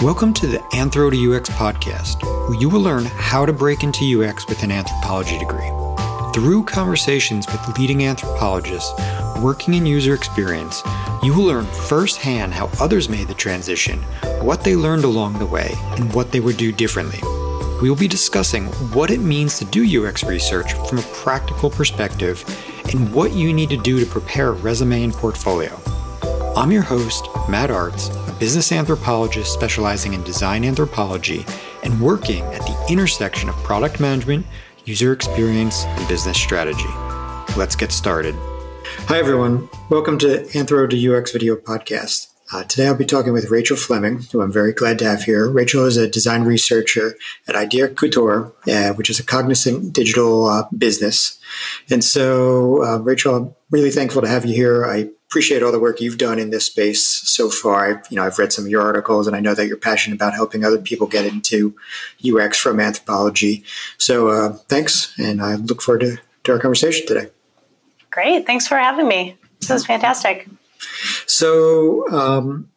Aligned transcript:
Welcome 0.00 0.32
to 0.34 0.46
the 0.46 0.58
Anthro 0.74 1.10
to 1.10 1.34
UX 1.34 1.50
podcast, 1.50 2.22
where 2.48 2.56
you 2.60 2.68
will 2.68 2.78
learn 2.80 3.06
how 3.06 3.44
to 3.44 3.52
break 3.52 3.82
into 3.82 4.22
UX 4.22 4.46
with 4.46 4.62
an 4.62 4.70
anthropology 4.70 5.36
degree. 5.40 5.72
Through 6.32 6.66
conversations 6.66 7.48
with 7.48 7.76
leading 7.76 8.04
anthropologists 8.04 8.92
working 9.40 9.74
in 9.74 9.86
user 9.86 10.14
experience, 10.14 10.84
you 11.20 11.34
will 11.34 11.42
learn 11.42 11.66
firsthand 11.66 12.54
how 12.54 12.70
others 12.78 13.08
made 13.08 13.26
the 13.26 13.34
transition, 13.34 13.98
what 14.40 14.62
they 14.62 14.76
learned 14.76 15.02
along 15.02 15.40
the 15.40 15.46
way, 15.46 15.74
and 15.96 16.14
what 16.14 16.30
they 16.30 16.38
would 16.38 16.58
do 16.58 16.70
differently. 16.70 17.18
We 17.82 17.88
will 17.88 17.96
be 17.96 18.06
discussing 18.06 18.66
what 18.94 19.10
it 19.10 19.18
means 19.18 19.58
to 19.58 19.64
do 19.64 20.06
UX 20.06 20.22
research 20.22 20.74
from 20.88 20.98
a 20.98 21.10
practical 21.12 21.70
perspective 21.70 22.44
and 22.92 23.12
what 23.12 23.32
you 23.32 23.52
need 23.52 23.70
to 23.70 23.76
do 23.76 23.98
to 23.98 24.06
prepare 24.06 24.50
a 24.50 24.52
resume 24.52 25.02
and 25.02 25.12
portfolio. 25.12 25.76
I'm 26.56 26.70
your 26.70 26.82
host, 26.82 27.26
Matt 27.48 27.70
Artz, 27.70 28.14
business 28.38 28.70
anthropologist 28.70 29.52
specializing 29.52 30.12
in 30.12 30.22
design 30.22 30.64
anthropology 30.64 31.44
and 31.82 32.00
working 32.00 32.42
at 32.54 32.60
the 32.60 32.86
intersection 32.88 33.48
of 33.48 33.56
product 33.56 33.98
management, 33.98 34.46
user 34.84 35.12
experience, 35.12 35.84
and 35.84 36.08
business 36.08 36.38
strategy. 36.38 36.88
Let's 37.56 37.74
get 37.74 37.90
started. 37.90 38.36
Hi, 39.08 39.18
everyone. 39.18 39.68
Welcome 39.90 40.18
to 40.18 40.44
Anthro 40.52 40.88
to 40.88 41.16
UX 41.16 41.32
video 41.32 41.56
podcast. 41.56 42.28
Uh, 42.52 42.62
today 42.64 42.86
I'll 42.86 42.96
be 42.96 43.04
talking 43.04 43.32
with 43.32 43.50
Rachel 43.50 43.76
Fleming, 43.76 44.22
who 44.32 44.40
I'm 44.40 44.52
very 44.52 44.72
glad 44.72 44.98
to 45.00 45.04
have 45.04 45.24
here. 45.24 45.50
Rachel 45.50 45.84
is 45.84 45.96
a 45.96 46.08
design 46.08 46.44
researcher 46.44 47.14
at 47.46 47.56
Idea 47.56 47.88
Couture, 47.88 48.52
uh, 48.66 48.92
which 48.94 49.10
is 49.10 49.18
a 49.18 49.24
cognizant 49.24 49.92
digital 49.92 50.46
uh, 50.46 50.62
business. 50.76 51.38
And 51.90 52.02
so, 52.02 52.84
uh, 52.84 52.98
Rachel, 53.00 53.34
I'm 53.34 53.54
really 53.70 53.90
thankful 53.90 54.22
to 54.22 54.28
have 54.28 54.46
you 54.46 54.54
here. 54.54 54.86
I 54.86 55.10
appreciate 55.28 55.62
all 55.62 55.70
the 55.70 55.78
work 55.78 56.00
you've 56.00 56.16
done 56.16 56.38
in 56.38 56.48
this 56.48 56.64
space 56.64 57.04
so 57.06 57.50
far. 57.50 57.90
I've, 57.90 58.06
you 58.10 58.16
know, 58.16 58.24
I've 58.24 58.38
read 58.38 58.50
some 58.50 58.64
of 58.64 58.70
your 58.70 58.80
articles, 58.80 59.26
and 59.26 59.36
I 59.36 59.40
know 59.40 59.54
that 59.54 59.66
you're 59.66 59.76
passionate 59.76 60.16
about 60.16 60.32
helping 60.32 60.64
other 60.64 60.78
people 60.78 61.06
get 61.06 61.26
into 61.26 61.76
UX 62.26 62.58
from 62.58 62.80
anthropology. 62.80 63.62
So, 63.98 64.28
uh, 64.28 64.52
thanks, 64.68 65.14
and 65.18 65.42
I 65.42 65.56
look 65.56 65.82
forward 65.82 66.00
to, 66.00 66.18
to 66.44 66.52
our 66.52 66.58
conversation 66.58 67.06
today. 67.06 67.28
Great, 68.10 68.46
thanks 68.46 68.66
for 68.66 68.78
having 68.78 69.06
me. 69.06 69.36
This 69.60 69.70
is 69.70 69.84
fantastic. 69.84 70.48
So, 71.26 72.08
um, 72.10 72.70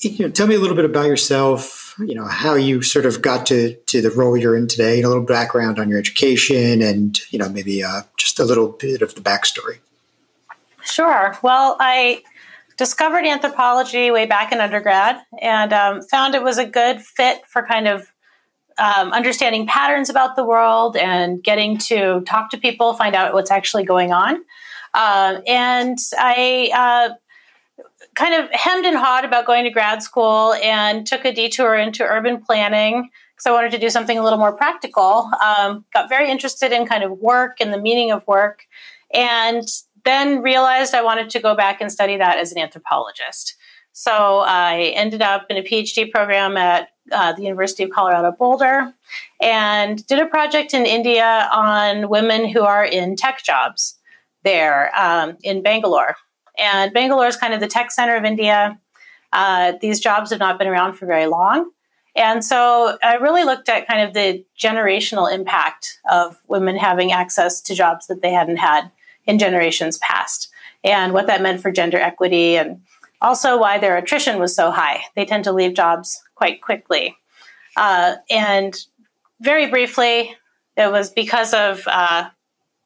you 0.00 0.26
know, 0.26 0.30
tell 0.30 0.46
me 0.46 0.56
a 0.56 0.58
little 0.58 0.76
bit 0.76 0.84
about 0.84 1.06
yourself. 1.06 1.94
You 1.98 2.14
know, 2.14 2.26
how 2.26 2.54
you 2.54 2.82
sort 2.82 3.06
of 3.06 3.22
got 3.22 3.46
to 3.46 3.74
to 3.74 4.02
the 4.02 4.10
role 4.10 4.36
you're 4.36 4.56
in 4.56 4.66
today. 4.66 4.96
and 4.96 5.04
A 5.04 5.08
little 5.08 5.24
background 5.24 5.78
on 5.78 5.88
your 5.88 5.98
education, 5.98 6.82
and 6.82 7.18
you 7.30 7.38
know, 7.38 7.48
maybe 7.48 7.82
uh, 7.82 8.02
just 8.18 8.38
a 8.38 8.44
little 8.44 8.68
bit 8.68 9.00
of 9.00 9.14
the 9.14 9.22
backstory. 9.22 9.78
Sure. 10.84 11.36
Well, 11.42 11.76
I 11.80 12.22
discovered 12.76 13.26
anthropology 13.26 14.10
way 14.10 14.26
back 14.26 14.52
in 14.52 14.60
undergrad, 14.60 15.20
and 15.40 15.72
um, 15.72 16.02
found 16.02 16.34
it 16.34 16.42
was 16.42 16.58
a 16.58 16.64
good 16.64 17.00
fit 17.00 17.46
for 17.46 17.62
kind 17.66 17.86
of 17.86 18.10
um, 18.78 19.12
understanding 19.12 19.66
patterns 19.66 20.08
about 20.08 20.36
the 20.36 20.44
world 20.44 20.96
and 20.96 21.42
getting 21.42 21.76
to 21.76 22.22
talk 22.22 22.50
to 22.50 22.58
people, 22.58 22.94
find 22.94 23.14
out 23.14 23.34
what's 23.34 23.50
actually 23.50 23.84
going 23.84 24.12
on. 24.12 24.42
Uh, 24.94 25.40
and 25.46 25.98
I 26.18 26.70
uh, 26.74 27.84
kind 28.14 28.42
of 28.42 28.50
hemmed 28.52 28.86
and 28.86 28.96
hawed 28.96 29.24
about 29.24 29.46
going 29.46 29.64
to 29.64 29.70
grad 29.70 30.02
school 30.02 30.54
and 30.54 31.06
took 31.06 31.24
a 31.24 31.32
detour 31.32 31.74
into 31.74 32.02
urban 32.02 32.42
planning 32.42 33.10
because 33.34 33.46
I 33.46 33.52
wanted 33.52 33.70
to 33.72 33.78
do 33.78 33.90
something 33.90 34.18
a 34.18 34.24
little 34.24 34.38
more 34.38 34.56
practical. 34.56 35.30
Um, 35.44 35.84
got 35.92 36.08
very 36.08 36.30
interested 36.30 36.72
in 36.72 36.86
kind 36.86 37.04
of 37.04 37.18
work 37.18 37.58
and 37.60 37.72
the 37.72 37.80
meaning 37.80 38.10
of 38.10 38.26
work, 38.26 38.66
and 39.12 39.66
then 40.04 40.42
realized 40.42 40.94
I 40.94 41.02
wanted 41.02 41.30
to 41.30 41.40
go 41.40 41.54
back 41.54 41.80
and 41.80 41.90
study 41.90 42.16
that 42.16 42.38
as 42.38 42.52
an 42.52 42.58
anthropologist. 42.58 43.56
So 43.92 44.40
I 44.40 44.92
ended 44.94 45.22
up 45.22 45.46
in 45.50 45.56
a 45.56 45.62
PhD 45.62 46.10
program 46.10 46.56
at 46.56 46.88
uh, 47.12 47.32
the 47.32 47.42
University 47.42 47.82
of 47.82 47.90
Colorado 47.90 48.32
Boulder 48.32 48.94
and 49.40 50.06
did 50.06 50.20
a 50.20 50.26
project 50.26 50.74
in 50.74 50.86
India 50.86 51.48
on 51.52 52.08
women 52.08 52.48
who 52.48 52.62
are 52.62 52.84
in 52.84 53.16
tech 53.16 53.42
jobs 53.42 53.98
there 54.44 54.92
um, 54.98 55.36
in 55.42 55.62
Bangalore. 55.62 56.16
And 56.58 56.92
Bangalore 56.92 57.26
is 57.26 57.36
kind 57.36 57.52
of 57.52 57.60
the 57.60 57.66
tech 57.66 57.90
center 57.90 58.16
of 58.16 58.24
India. 58.24 58.78
Uh, 59.32 59.72
these 59.80 60.00
jobs 60.00 60.30
have 60.30 60.40
not 60.40 60.58
been 60.58 60.68
around 60.68 60.94
for 60.94 61.06
very 61.06 61.26
long. 61.26 61.70
And 62.16 62.44
so 62.44 62.98
I 63.02 63.14
really 63.14 63.44
looked 63.44 63.68
at 63.68 63.86
kind 63.86 64.06
of 64.06 64.14
the 64.14 64.44
generational 64.60 65.32
impact 65.32 65.98
of 66.10 66.36
women 66.48 66.76
having 66.76 67.12
access 67.12 67.60
to 67.62 67.74
jobs 67.74 68.08
that 68.08 68.20
they 68.20 68.32
hadn't 68.32 68.56
had 68.56 68.90
in 69.30 69.38
generations 69.38 69.96
past 69.98 70.50
and 70.82 71.12
what 71.12 71.28
that 71.28 71.40
meant 71.40 71.62
for 71.62 71.70
gender 71.70 71.98
equity 71.98 72.56
and 72.56 72.82
also 73.22 73.56
why 73.56 73.78
their 73.78 73.96
attrition 73.96 74.40
was 74.40 74.56
so 74.56 74.72
high. 74.72 75.02
They 75.14 75.24
tend 75.24 75.44
to 75.44 75.52
leave 75.52 75.74
jobs 75.74 76.20
quite 76.34 76.60
quickly. 76.60 77.16
Uh, 77.76 78.16
and 78.28 78.74
very 79.40 79.70
briefly, 79.70 80.34
it 80.76 80.90
was 80.90 81.10
because 81.10 81.54
of 81.54 81.84
uh, 81.86 82.28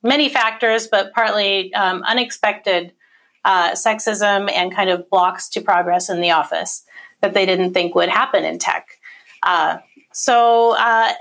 many 0.02 0.28
factors, 0.28 0.86
but 0.86 1.14
partly 1.14 1.72
um, 1.72 2.02
unexpected 2.02 2.92
uh, 3.46 3.72
sexism 3.72 4.52
and 4.52 4.74
kind 4.74 4.90
of 4.90 5.08
blocks 5.08 5.48
to 5.50 5.62
progress 5.62 6.10
in 6.10 6.20
the 6.20 6.32
office 6.32 6.84
that 7.22 7.32
they 7.32 7.46
didn't 7.46 7.72
think 7.72 7.94
would 7.94 8.10
happen 8.10 8.44
in 8.44 8.58
tech. 8.58 8.86
Uh, 9.42 9.78
so 10.12 10.76
uh, 10.76 11.12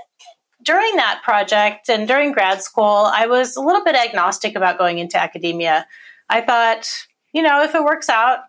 during 0.64 0.96
that 0.96 1.20
project 1.22 1.88
and 1.88 2.08
during 2.08 2.32
grad 2.32 2.62
school, 2.62 3.10
I 3.12 3.26
was 3.26 3.56
a 3.56 3.60
little 3.60 3.84
bit 3.84 3.94
agnostic 3.94 4.56
about 4.56 4.78
going 4.78 4.98
into 4.98 5.20
academia. 5.20 5.86
I 6.28 6.40
thought, 6.40 6.86
you 7.32 7.42
know, 7.42 7.62
if 7.62 7.74
it 7.74 7.84
works 7.84 8.08
out, 8.08 8.40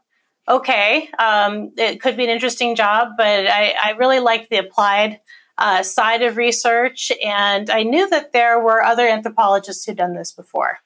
okay, 0.47 1.09
um, 1.19 1.71
it 1.77 2.01
could 2.01 2.17
be 2.17 2.23
an 2.23 2.29
interesting 2.29 2.75
job, 2.75 3.09
but 3.17 3.47
I, 3.47 3.73
I 3.83 3.91
really 3.91 4.19
liked 4.19 4.49
the 4.49 4.57
applied 4.57 5.19
uh, 5.57 5.83
side 5.83 6.21
of 6.21 6.37
research, 6.37 7.11
and 7.23 7.69
I 7.69 7.83
knew 7.83 8.09
that 8.09 8.33
there 8.33 8.59
were 8.59 8.83
other 8.83 9.07
anthropologists 9.07 9.85
who'd 9.85 9.97
done 9.97 10.13
this 10.13 10.31
before. 10.31 10.79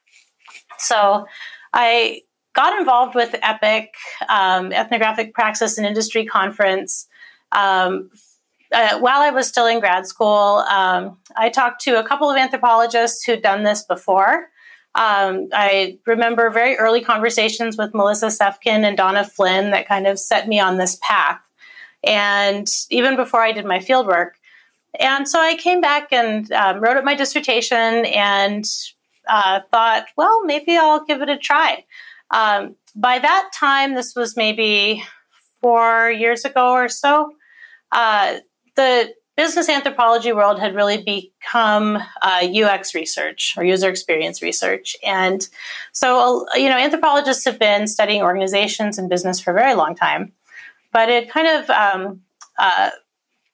So 0.78 1.26
I 1.72 2.22
got 2.54 2.78
involved 2.78 3.14
with 3.14 3.34
EPIC, 3.42 3.88
um, 4.28 4.72
Ethnographic 4.72 5.34
Praxis 5.34 5.76
and 5.76 5.86
Industry 5.86 6.24
Conference. 6.24 7.06
Um, 7.52 8.10
uh, 8.72 8.98
while 8.98 9.20
I 9.20 9.30
was 9.30 9.48
still 9.48 9.66
in 9.66 9.80
grad 9.80 10.06
school, 10.06 10.64
um, 10.68 11.18
I 11.36 11.48
talked 11.48 11.82
to 11.82 11.98
a 11.98 12.06
couple 12.06 12.30
of 12.30 12.36
anthropologists 12.36 13.24
who'd 13.24 13.42
done 13.42 13.64
this 13.64 13.84
before. 13.84 14.48
Um, 14.94 15.48
I 15.52 15.98
remember 16.06 16.50
very 16.50 16.76
early 16.76 17.00
conversations 17.00 17.76
with 17.76 17.94
Melissa 17.94 18.26
Cefkin 18.26 18.84
and 18.84 18.96
Donna 18.96 19.24
Flynn 19.24 19.70
that 19.70 19.86
kind 19.86 20.06
of 20.06 20.18
set 20.18 20.48
me 20.48 20.58
on 20.58 20.78
this 20.78 20.98
path. 21.02 21.40
And 22.02 22.66
even 22.90 23.16
before 23.16 23.40
I 23.40 23.52
did 23.52 23.64
my 23.64 23.78
fieldwork. 23.78 24.30
And 24.98 25.28
so 25.28 25.40
I 25.40 25.54
came 25.56 25.80
back 25.80 26.12
and 26.12 26.50
um, 26.52 26.80
wrote 26.80 26.96
up 26.96 27.04
my 27.04 27.14
dissertation 27.14 28.04
and 28.06 28.64
uh, 29.28 29.60
thought, 29.70 30.06
well, 30.16 30.44
maybe 30.44 30.76
I'll 30.76 31.04
give 31.04 31.22
it 31.22 31.28
a 31.28 31.38
try. 31.38 31.84
Um, 32.32 32.74
by 32.96 33.18
that 33.18 33.50
time, 33.54 33.94
this 33.94 34.16
was 34.16 34.36
maybe 34.36 35.04
four 35.60 36.10
years 36.10 36.44
ago 36.44 36.72
or 36.72 36.88
so, 36.88 37.32
uh, 37.92 38.38
the 38.80 39.14
business 39.36 39.68
anthropology 39.68 40.32
world 40.32 40.58
had 40.58 40.74
really 40.74 41.02
become 41.02 41.98
uh, 42.22 42.46
UX 42.62 42.94
research 42.94 43.54
or 43.56 43.64
user 43.64 43.88
experience 43.88 44.42
research. 44.42 44.96
And 45.04 45.46
so, 45.92 46.46
you 46.54 46.68
know, 46.68 46.76
anthropologists 46.76 47.44
have 47.44 47.58
been 47.58 47.86
studying 47.86 48.22
organizations 48.22 48.98
and 48.98 49.08
business 49.08 49.40
for 49.40 49.50
a 49.50 49.54
very 49.54 49.74
long 49.74 49.94
time, 49.94 50.32
but 50.92 51.08
it 51.08 51.30
kind 51.30 51.48
of 51.48 51.70
um, 51.70 52.20
uh, 52.58 52.90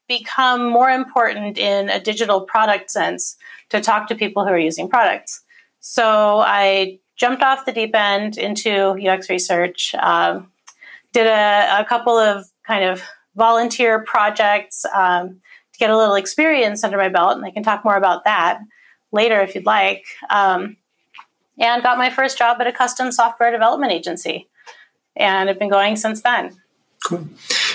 become 0.09 0.69
more 0.69 0.91
important 0.91 1.59
in 1.59 1.88
a 1.88 2.00
digital 2.00 2.41
product 2.42 2.91
sense 2.91 3.36
to 3.70 3.81
talk 3.81 4.09
to 4.09 4.15
people 4.15 4.44
who 4.44 4.50
are 4.50 4.59
using 4.59 4.88
products. 4.88 5.42
So 5.81 6.41
I 6.41 6.98
jumped 7.16 7.42
off 7.42 7.66
the 7.66 7.72
deep 7.72 7.94
end 7.94 8.38
into 8.38 8.70
UX 9.04 9.28
research, 9.28 9.94
um, 9.98 10.50
did 11.12 11.26
a, 11.26 11.81
a, 11.81 11.84
couple 11.84 12.16
of 12.16 12.47
kind 12.66 12.84
of 12.84 13.03
volunteer 13.36 14.00
projects 14.00 14.84
um, 14.94 15.41
to 15.72 15.78
get 15.78 15.91
a 15.91 15.97
little 15.97 16.15
experience 16.15 16.83
under 16.83 16.97
my 16.97 17.09
belt, 17.09 17.36
and 17.36 17.44
I 17.44 17.50
can 17.50 17.62
talk 17.62 17.84
more 17.84 17.97
about 17.97 18.24
that 18.24 18.59
later 19.12 19.41
if 19.41 19.54
you'd 19.54 19.66
like. 19.66 20.04
Um, 20.30 20.77
and 21.59 21.83
got 21.83 21.97
my 21.97 22.10
first 22.10 22.36
job 22.36 22.60
at 22.60 22.66
a 22.66 22.72
custom 22.72 23.12
software 23.12 23.50
development 23.50 23.92
agency, 23.92 24.48
and 25.15 25.48
I've 25.48 25.59
been 25.59 25.71
going 25.71 25.97
since 25.97 26.22
then. 26.22 26.56
Cool. 27.04 27.28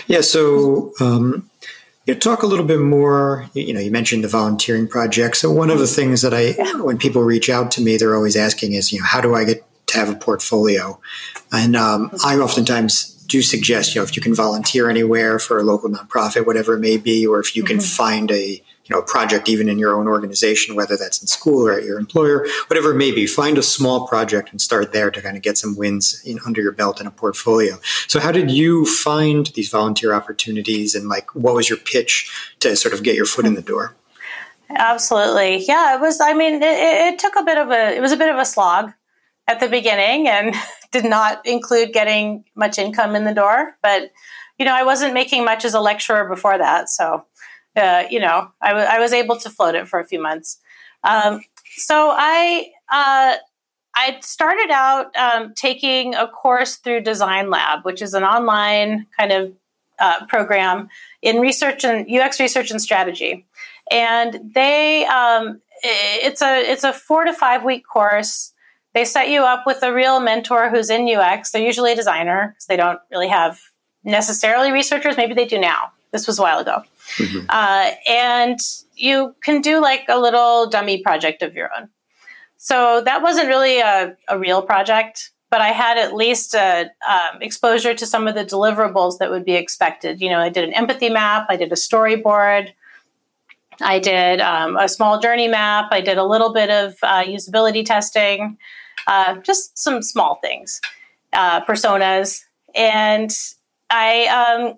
Yeah. 0.07 0.21
So 0.21 0.91
um, 0.99 1.49
you 2.05 2.13
know, 2.13 2.19
talk 2.19 2.43
a 2.43 2.47
little 2.47 2.65
bit 2.65 2.79
more. 2.79 3.49
You 3.53 3.73
know, 3.73 3.79
you 3.79 3.91
mentioned 3.91 4.23
the 4.23 4.27
volunteering 4.27 4.87
project. 4.87 5.37
So 5.37 5.51
one 5.51 5.69
of 5.69 5.79
the 5.79 5.87
things 5.87 6.21
that 6.21 6.33
I, 6.33 6.55
yeah. 6.57 6.81
when 6.81 6.97
people 6.97 7.23
reach 7.23 7.49
out 7.49 7.71
to 7.71 7.81
me, 7.81 7.97
they're 7.97 8.15
always 8.15 8.35
asking 8.35 8.73
is, 8.73 8.91
you 8.91 8.99
know, 8.99 9.05
how 9.05 9.21
do 9.21 9.35
I 9.35 9.45
get 9.45 9.63
to 9.87 9.97
have 9.97 10.09
a 10.09 10.15
portfolio? 10.15 10.99
And 11.51 11.75
um, 11.75 12.11
I 12.23 12.37
oftentimes 12.37 13.20
do 13.31 13.41
suggest, 13.41 13.95
you 13.95 14.01
know, 14.01 14.03
if 14.03 14.15
you 14.15 14.21
can 14.21 14.35
volunteer 14.35 14.89
anywhere 14.89 15.39
for 15.39 15.57
a 15.57 15.63
local 15.63 15.89
nonprofit, 15.89 16.45
whatever 16.45 16.73
it 16.73 16.79
may 16.79 16.97
be, 16.97 17.25
or 17.25 17.39
if 17.39 17.55
you 17.55 17.63
can 17.63 17.77
mm-hmm. 17.77 17.85
find 17.85 18.31
a 18.31 18.61
you 18.83 18.95
know 18.95 18.99
a 18.99 19.05
project 19.05 19.47
even 19.47 19.69
in 19.69 19.79
your 19.79 19.95
own 19.95 20.07
organization, 20.07 20.75
whether 20.75 20.97
that's 20.97 21.21
in 21.21 21.27
school 21.27 21.65
or 21.65 21.71
at 21.71 21.85
your 21.85 21.97
employer, 21.97 22.45
whatever 22.67 22.91
it 22.91 22.97
may 22.97 23.11
be, 23.11 23.25
find 23.25 23.57
a 23.57 23.63
small 23.63 24.05
project 24.05 24.51
and 24.51 24.59
start 24.59 24.91
there 24.91 25.09
to 25.09 25.21
kind 25.21 25.37
of 25.37 25.43
get 25.43 25.57
some 25.57 25.77
wins 25.77 26.21
in, 26.25 26.39
under 26.45 26.61
your 26.61 26.73
belt 26.73 26.99
in 26.99 27.07
a 27.07 27.11
portfolio. 27.11 27.79
So, 28.07 28.19
how 28.19 28.33
did 28.33 28.51
you 28.51 28.85
find 28.85 29.47
these 29.55 29.69
volunteer 29.69 30.13
opportunities, 30.13 30.93
and 30.93 31.07
like 31.07 31.33
what 31.33 31.55
was 31.55 31.69
your 31.69 31.79
pitch 31.79 32.29
to 32.59 32.75
sort 32.75 32.93
of 32.93 33.01
get 33.01 33.15
your 33.15 33.25
foot 33.25 33.45
in 33.45 33.53
the 33.53 33.61
door? 33.61 33.95
Absolutely, 34.69 35.65
yeah. 35.65 35.95
It 35.95 36.01
was. 36.01 36.19
I 36.19 36.33
mean, 36.33 36.55
it, 36.55 36.63
it 36.63 37.19
took 37.19 37.35
a 37.37 37.43
bit 37.43 37.57
of 37.57 37.71
a. 37.71 37.95
It 37.95 38.01
was 38.01 38.11
a 38.11 38.17
bit 38.17 38.29
of 38.29 38.37
a 38.37 38.45
slog 38.45 38.91
at 39.47 39.59
the 39.59 39.67
beginning, 39.67 40.27
and 40.27 40.55
did 40.91 41.05
not 41.05 41.45
include 41.45 41.93
getting 41.93 42.43
much 42.55 42.77
income 42.77 43.15
in 43.15 43.25
the 43.25 43.33
door, 43.33 43.75
but 43.81 44.11
you 44.61 44.65
know, 44.65 44.75
I 44.75 44.83
wasn't 44.83 45.15
making 45.15 45.43
much 45.43 45.65
as 45.65 45.73
a 45.73 45.79
lecturer 45.79 46.29
before 46.29 46.55
that. 46.55 46.87
So, 46.87 47.25
uh, 47.75 48.03
you 48.11 48.19
know, 48.19 48.51
I, 48.61 48.67
w- 48.69 48.87
I 48.87 48.99
was 48.99 49.11
able 49.11 49.37
to 49.37 49.49
float 49.49 49.73
it 49.73 49.87
for 49.87 49.99
a 49.99 50.05
few 50.05 50.21
months. 50.21 50.59
Um, 51.03 51.41
so 51.77 52.13
I, 52.15 52.69
uh, 52.91 53.37
I 53.95 54.19
started 54.21 54.69
out 54.69 55.15
um, 55.15 55.53
taking 55.55 56.13
a 56.13 56.27
course 56.27 56.75
through 56.75 57.01
Design 57.01 57.49
Lab, 57.49 57.85
which 57.85 58.03
is 58.03 58.13
an 58.13 58.23
online 58.23 59.07
kind 59.17 59.31
of 59.31 59.51
uh, 59.97 60.27
program 60.27 60.89
in 61.23 61.39
research 61.39 61.83
and 61.83 62.07
UX 62.07 62.39
research 62.39 62.69
and 62.69 62.79
strategy. 62.79 63.47
And 63.89 64.51
they, 64.53 65.05
um, 65.05 65.59
it's 65.83 66.41
a 66.41 66.59
it's 66.59 66.83
a 66.83 66.93
four 66.93 67.23
to 67.25 67.33
five 67.33 67.63
week 67.63 67.83
course. 67.91 68.53
They 68.93 69.05
set 69.05 69.29
you 69.29 69.43
up 69.43 69.63
with 69.65 69.83
a 69.83 69.93
real 69.93 70.19
mentor 70.19 70.69
who's 70.69 70.89
in 70.89 71.07
UX. 71.07 71.51
They're 71.51 71.61
usually 71.61 71.93
a 71.93 71.95
designer 71.95 72.49
because 72.49 72.65
they 72.65 72.75
don't 72.75 72.99
really 73.09 73.29
have 73.29 73.59
necessarily 74.03 74.71
researchers. 74.71 75.15
Maybe 75.17 75.33
they 75.33 75.45
do 75.45 75.59
now. 75.59 75.91
This 76.11 76.27
was 76.27 76.39
a 76.39 76.41
while 76.41 76.59
ago. 76.59 76.83
Mm-hmm. 77.17 77.45
Uh, 77.49 77.91
and 78.07 78.59
you 78.95 79.35
can 79.43 79.61
do 79.61 79.81
like 79.81 80.05
a 80.09 80.19
little 80.19 80.69
dummy 80.69 81.01
project 81.01 81.41
of 81.41 81.55
your 81.55 81.69
own. 81.77 81.89
So 82.57 83.01
that 83.01 83.21
wasn't 83.21 83.47
really 83.47 83.79
a, 83.79 84.15
a 84.27 84.37
real 84.37 84.61
project, 84.61 85.31
but 85.49 85.61
I 85.61 85.69
had 85.69 85.97
at 85.97 86.13
least 86.13 86.53
a, 86.53 86.91
um, 87.09 87.41
exposure 87.41 87.95
to 87.95 88.05
some 88.05 88.27
of 88.27 88.35
the 88.35 88.45
deliverables 88.45 89.17
that 89.17 89.31
would 89.31 89.45
be 89.45 89.55
expected. 89.55 90.21
You 90.21 90.29
know, 90.29 90.39
I 90.39 90.49
did 90.49 90.65
an 90.65 90.73
empathy 90.73 91.09
map, 91.09 91.47
I 91.49 91.55
did 91.55 91.71
a 91.71 91.75
storyboard, 91.75 92.69
I 93.81 93.97
did 93.97 94.41
um, 94.41 94.77
a 94.77 94.87
small 94.87 95.19
journey 95.19 95.47
map, 95.47 95.87
I 95.91 96.01
did 96.01 96.19
a 96.19 96.23
little 96.23 96.53
bit 96.53 96.69
of 96.69 96.95
uh, 97.01 97.23
usability 97.23 97.83
testing, 97.83 98.59
uh, 99.07 99.35
just 99.37 99.77
some 99.77 100.01
small 100.01 100.35
things, 100.35 100.81
uh, 101.33 101.63
personas, 101.65 102.41
and 102.75 103.31
I 103.89 104.25
um, 104.27 104.75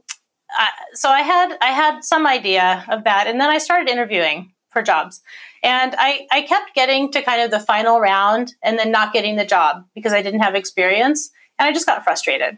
I, 0.52 0.70
so 0.94 1.10
I 1.10 1.22
had 1.22 1.58
I 1.62 1.68
had 1.68 2.04
some 2.04 2.28
idea 2.28 2.86
of 2.90 3.04
that, 3.04 3.28
and 3.28 3.40
then 3.40 3.50
I 3.50 3.58
started 3.58 3.90
interviewing 3.90 4.52
for 4.72 4.81
jobs, 4.81 5.22
and 5.64 5.96
I 5.98 6.28
I 6.31 6.42
kept 6.44 6.75
getting 6.75 7.12
to 7.12 7.22
kind 7.22 7.42
of 7.42 7.52
the 7.52 7.60
final 7.60 8.00
round, 8.00 8.54
and 8.64 8.78
then 8.78 8.92
not 8.92 9.14
getting 9.14 9.36
the 9.36 9.46
job 9.46 9.86
because 9.96 10.14
I 10.14 10.22
didn't 10.22 10.42
have 10.42 10.56
experience, 10.56 11.31
and 11.60 11.68
I 11.68 11.74
just 11.74 11.86
got 11.86 12.04
frustrated. 12.04 12.58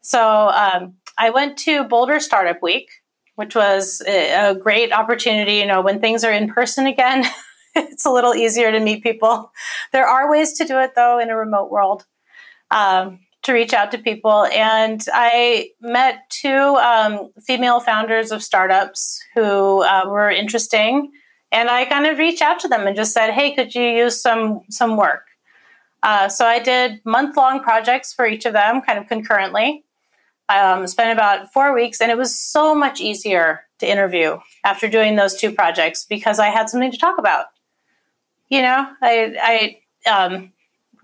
So 0.00 0.48
um, 0.48 0.94
I 1.18 1.30
went 1.30 1.58
to 1.58 1.84
Boulder 1.84 2.20
Startup 2.20 2.62
Week, 2.62 2.88
which 3.34 3.54
was 3.54 4.00
a 4.06 4.54
great 4.54 4.92
opportunity. 4.92 5.54
You 5.54 5.66
know, 5.66 5.80
when 5.80 6.00
things 6.00 6.24
are 6.24 6.32
in 6.32 6.52
person 6.52 6.86
again, 6.86 7.24
it's 7.90 8.04
a 8.04 8.10
little 8.10 8.34
easier 8.34 8.70
to 8.72 8.80
meet 8.80 9.02
people. 9.02 9.52
There 9.92 10.06
are 10.06 10.30
ways 10.30 10.52
to 10.54 10.64
do 10.64 10.78
it 10.78 10.92
though 10.94 11.18
in 11.18 11.30
a 11.30 11.36
remote 11.36 11.70
world. 11.70 12.04
Um, 12.70 13.20
to 13.44 13.52
reach 13.54 13.72
out 13.72 13.90
to 13.90 13.98
people. 13.98 14.44
And 14.46 15.02
I 15.12 15.70
met 15.80 16.28
two 16.28 16.48
um, 16.48 17.30
female 17.40 17.80
founders 17.80 18.30
of 18.30 18.42
startups 18.42 19.22
who 19.34 19.82
uh, 19.82 20.02
were 20.06 20.30
interesting. 20.30 21.10
And 21.50 21.70
I 21.70 21.86
kind 21.86 22.06
of 22.06 22.18
reached 22.18 22.42
out 22.42 22.60
to 22.60 22.68
them 22.68 22.86
and 22.86 22.94
just 22.94 23.12
said, 23.12 23.30
"Hey, 23.30 23.54
could 23.54 23.74
you 23.74 23.84
use 23.84 24.20
some 24.20 24.60
some 24.68 24.98
work?" 24.98 25.22
Uh, 26.02 26.28
so 26.28 26.44
I 26.44 26.58
did 26.58 27.00
month 27.06 27.36
long 27.36 27.60
projects 27.60 28.12
for 28.12 28.26
each 28.26 28.44
of 28.44 28.52
them, 28.52 28.82
kind 28.82 28.98
of 28.98 29.08
concurrently. 29.08 29.84
Um, 30.50 30.86
spent 30.86 31.12
about 31.12 31.52
four 31.52 31.74
weeks, 31.74 32.00
and 32.00 32.10
it 32.10 32.18
was 32.18 32.38
so 32.38 32.74
much 32.74 33.00
easier 33.00 33.62
to 33.78 33.90
interview 33.90 34.38
after 34.64 34.88
doing 34.88 35.16
those 35.16 35.34
two 35.34 35.52
projects 35.52 36.04
because 36.04 36.38
I 36.38 36.48
had 36.48 36.68
something 36.68 36.90
to 36.90 36.98
talk 36.98 37.18
about. 37.18 37.46
You 38.48 38.62
know, 38.62 38.88
I 39.02 39.80
I 40.06 40.10
um, 40.10 40.52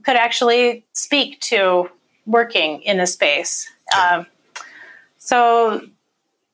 could 0.05 0.17
actually 0.17 0.85
speak 0.93 1.41
to 1.41 1.91
working 2.26 2.82
in 2.82 3.00
a 3.00 3.06
space. 3.06 3.70
Um, 3.99 4.26
so, 5.19 5.82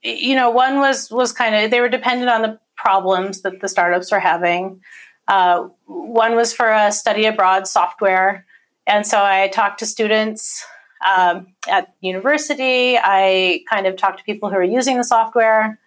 you 0.02 0.34
know, 0.34 0.50
one 0.50 0.78
was 0.78 1.10
was 1.10 1.32
kind 1.32 1.54
of 1.54 1.70
they 1.70 1.80
were 1.80 1.88
dependent 1.88 2.30
on 2.30 2.42
the 2.42 2.58
problems 2.76 3.42
that 3.42 3.60
the 3.60 3.68
startups 3.68 4.10
were 4.10 4.20
having. 4.20 4.80
Uh, 5.28 5.68
one 5.86 6.34
was 6.34 6.52
for 6.52 6.70
a 6.70 6.90
study 6.90 7.26
abroad 7.26 7.66
software, 7.66 8.46
and 8.86 9.06
so 9.06 9.22
I 9.22 9.48
talked 9.48 9.78
to 9.80 9.86
students 9.86 10.64
um, 11.06 11.48
at 11.68 11.94
university. 12.00 12.98
I 12.98 13.62
kind 13.70 13.86
of 13.86 13.96
talked 13.96 14.18
to 14.18 14.24
people 14.24 14.50
who 14.50 14.56
are 14.56 14.64
using 14.64 14.96
the 14.96 15.04
software. 15.04 15.78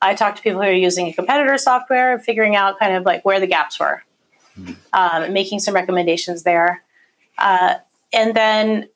I 0.00 0.14
talked 0.14 0.38
to 0.38 0.42
people 0.42 0.60
who 0.60 0.68
are 0.68 0.72
using 0.72 1.08
a 1.08 1.12
competitor 1.12 1.56
software, 1.58 2.18
figuring 2.18 2.56
out 2.56 2.78
kind 2.78 2.94
of 2.94 3.04
like 3.04 3.24
where 3.24 3.40
the 3.40 3.46
gaps 3.46 3.78
were. 3.78 4.02
Um, 4.92 5.32
making 5.32 5.60
some 5.60 5.74
recommendations 5.74 6.42
there. 6.42 6.82
Uh, 7.38 7.74
and 8.12 8.34
then 8.34 8.88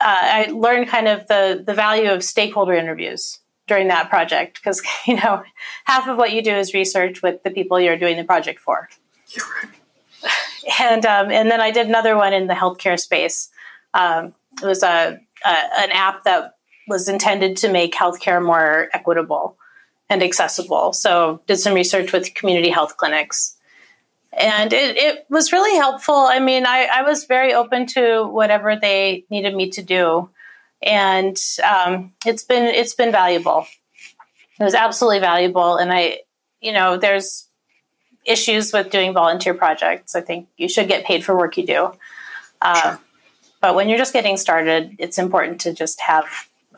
uh, 0.00 0.20
I 0.20 0.44
learned 0.52 0.88
kind 0.88 1.08
of 1.08 1.26
the 1.28 1.62
the 1.64 1.74
value 1.74 2.10
of 2.10 2.24
stakeholder 2.24 2.74
interviews 2.74 3.40
during 3.66 3.88
that 3.88 4.08
project 4.08 4.60
because 4.60 4.82
you 5.06 5.16
know 5.16 5.42
half 5.84 6.08
of 6.08 6.16
what 6.16 6.32
you 6.32 6.42
do 6.42 6.54
is 6.54 6.74
research 6.74 7.22
with 7.22 7.42
the 7.42 7.50
people 7.50 7.80
you're 7.80 7.98
doing 7.98 8.16
the 8.16 8.24
project 8.24 8.60
for. 8.60 8.88
Yeah, 9.28 9.42
right. 9.62 9.74
And 10.78 11.06
um, 11.06 11.30
and 11.30 11.50
then 11.50 11.60
I 11.60 11.70
did 11.70 11.86
another 11.86 12.16
one 12.16 12.32
in 12.32 12.46
the 12.46 12.54
healthcare 12.54 12.98
space. 12.98 13.50
Um, 13.94 14.34
it 14.62 14.66
was 14.66 14.82
a, 14.82 15.18
a 15.44 15.48
an 15.48 15.90
app 15.92 16.24
that 16.24 16.56
was 16.86 17.08
intended 17.08 17.56
to 17.58 17.72
make 17.72 17.94
healthcare 17.94 18.44
more 18.44 18.88
equitable 18.92 19.56
and 20.08 20.22
accessible. 20.22 20.92
So 20.92 21.40
did 21.46 21.56
some 21.56 21.72
research 21.72 22.12
with 22.12 22.34
community 22.34 22.68
health 22.68 22.96
clinics 22.96 23.56
and 24.32 24.72
it, 24.72 24.96
it 24.96 25.26
was 25.28 25.52
really 25.52 25.76
helpful. 25.76 26.14
I 26.14 26.38
mean, 26.38 26.66
I, 26.66 26.88
I 26.92 27.02
was 27.02 27.24
very 27.24 27.52
open 27.52 27.86
to 27.88 28.24
whatever 28.24 28.76
they 28.76 29.24
needed 29.30 29.54
me 29.54 29.70
to 29.70 29.82
do, 29.82 30.30
and 30.82 31.36
um, 31.64 32.12
it's 32.24 32.44
been 32.44 32.66
it's 32.66 32.94
been 32.94 33.12
valuable. 33.12 33.66
It 34.58 34.64
was 34.64 34.74
absolutely 34.74 35.20
valuable, 35.20 35.76
and 35.76 35.92
I, 35.92 36.20
you 36.60 36.72
know, 36.72 36.96
there's 36.96 37.48
issues 38.24 38.72
with 38.72 38.90
doing 38.90 39.12
volunteer 39.12 39.54
projects. 39.54 40.14
I 40.14 40.20
think 40.20 40.48
you 40.56 40.68
should 40.68 40.88
get 40.88 41.04
paid 41.04 41.24
for 41.24 41.36
work 41.36 41.56
you 41.56 41.66
do, 41.66 41.92
uh, 42.62 42.80
sure. 42.80 43.00
but 43.60 43.74
when 43.74 43.88
you're 43.88 43.98
just 43.98 44.12
getting 44.12 44.36
started, 44.36 44.94
it's 44.98 45.18
important 45.18 45.60
to 45.62 45.72
just 45.72 46.00
have 46.02 46.26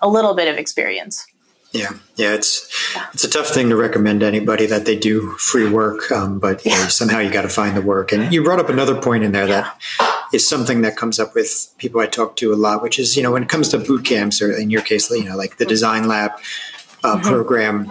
a 0.00 0.08
little 0.08 0.34
bit 0.34 0.48
of 0.48 0.56
experience. 0.56 1.26
Yeah, 1.72 1.92
yeah, 2.16 2.34
it's 2.34 2.68
it's 3.14 3.24
a 3.24 3.30
tough 3.30 3.48
thing 3.48 3.70
to 3.70 3.76
recommend 3.76 4.20
to 4.20 4.26
anybody 4.26 4.66
that 4.66 4.84
they 4.84 4.94
do 4.94 5.30
free 5.38 5.68
work, 5.68 6.12
um, 6.12 6.38
but 6.38 6.64
yeah. 6.66 6.88
somehow 6.88 7.18
you 7.18 7.30
got 7.30 7.42
to 7.42 7.48
find 7.48 7.74
the 7.74 7.80
work. 7.80 8.12
And 8.12 8.30
you 8.30 8.44
brought 8.44 8.58
up 8.58 8.68
another 8.68 9.00
point 9.00 9.24
in 9.24 9.32
there 9.32 9.46
that 9.46 9.80
is 10.34 10.46
something 10.46 10.82
that 10.82 10.96
comes 10.96 11.18
up 11.18 11.34
with 11.34 11.72
people 11.78 12.02
I 12.02 12.06
talk 12.08 12.36
to 12.36 12.52
a 12.52 12.56
lot, 12.56 12.82
which 12.82 12.98
is 12.98 13.16
you 13.16 13.22
know 13.22 13.32
when 13.32 13.42
it 13.42 13.48
comes 13.48 13.70
to 13.70 13.78
boot 13.78 14.04
camps 14.04 14.42
or 14.42 14.52
in 14.52 14.68
your 14.68 14.82
case, 14.82 15.10
you 15.10 15.24
know 15.24 15.36
like 15.36 15.56
the 15.56 15.64
Design 15.64 16.06
Lab 16.06 16.32
uh, 17.04 17.16
mm-hmm. 17.16 17.26
program, 17.26 17.90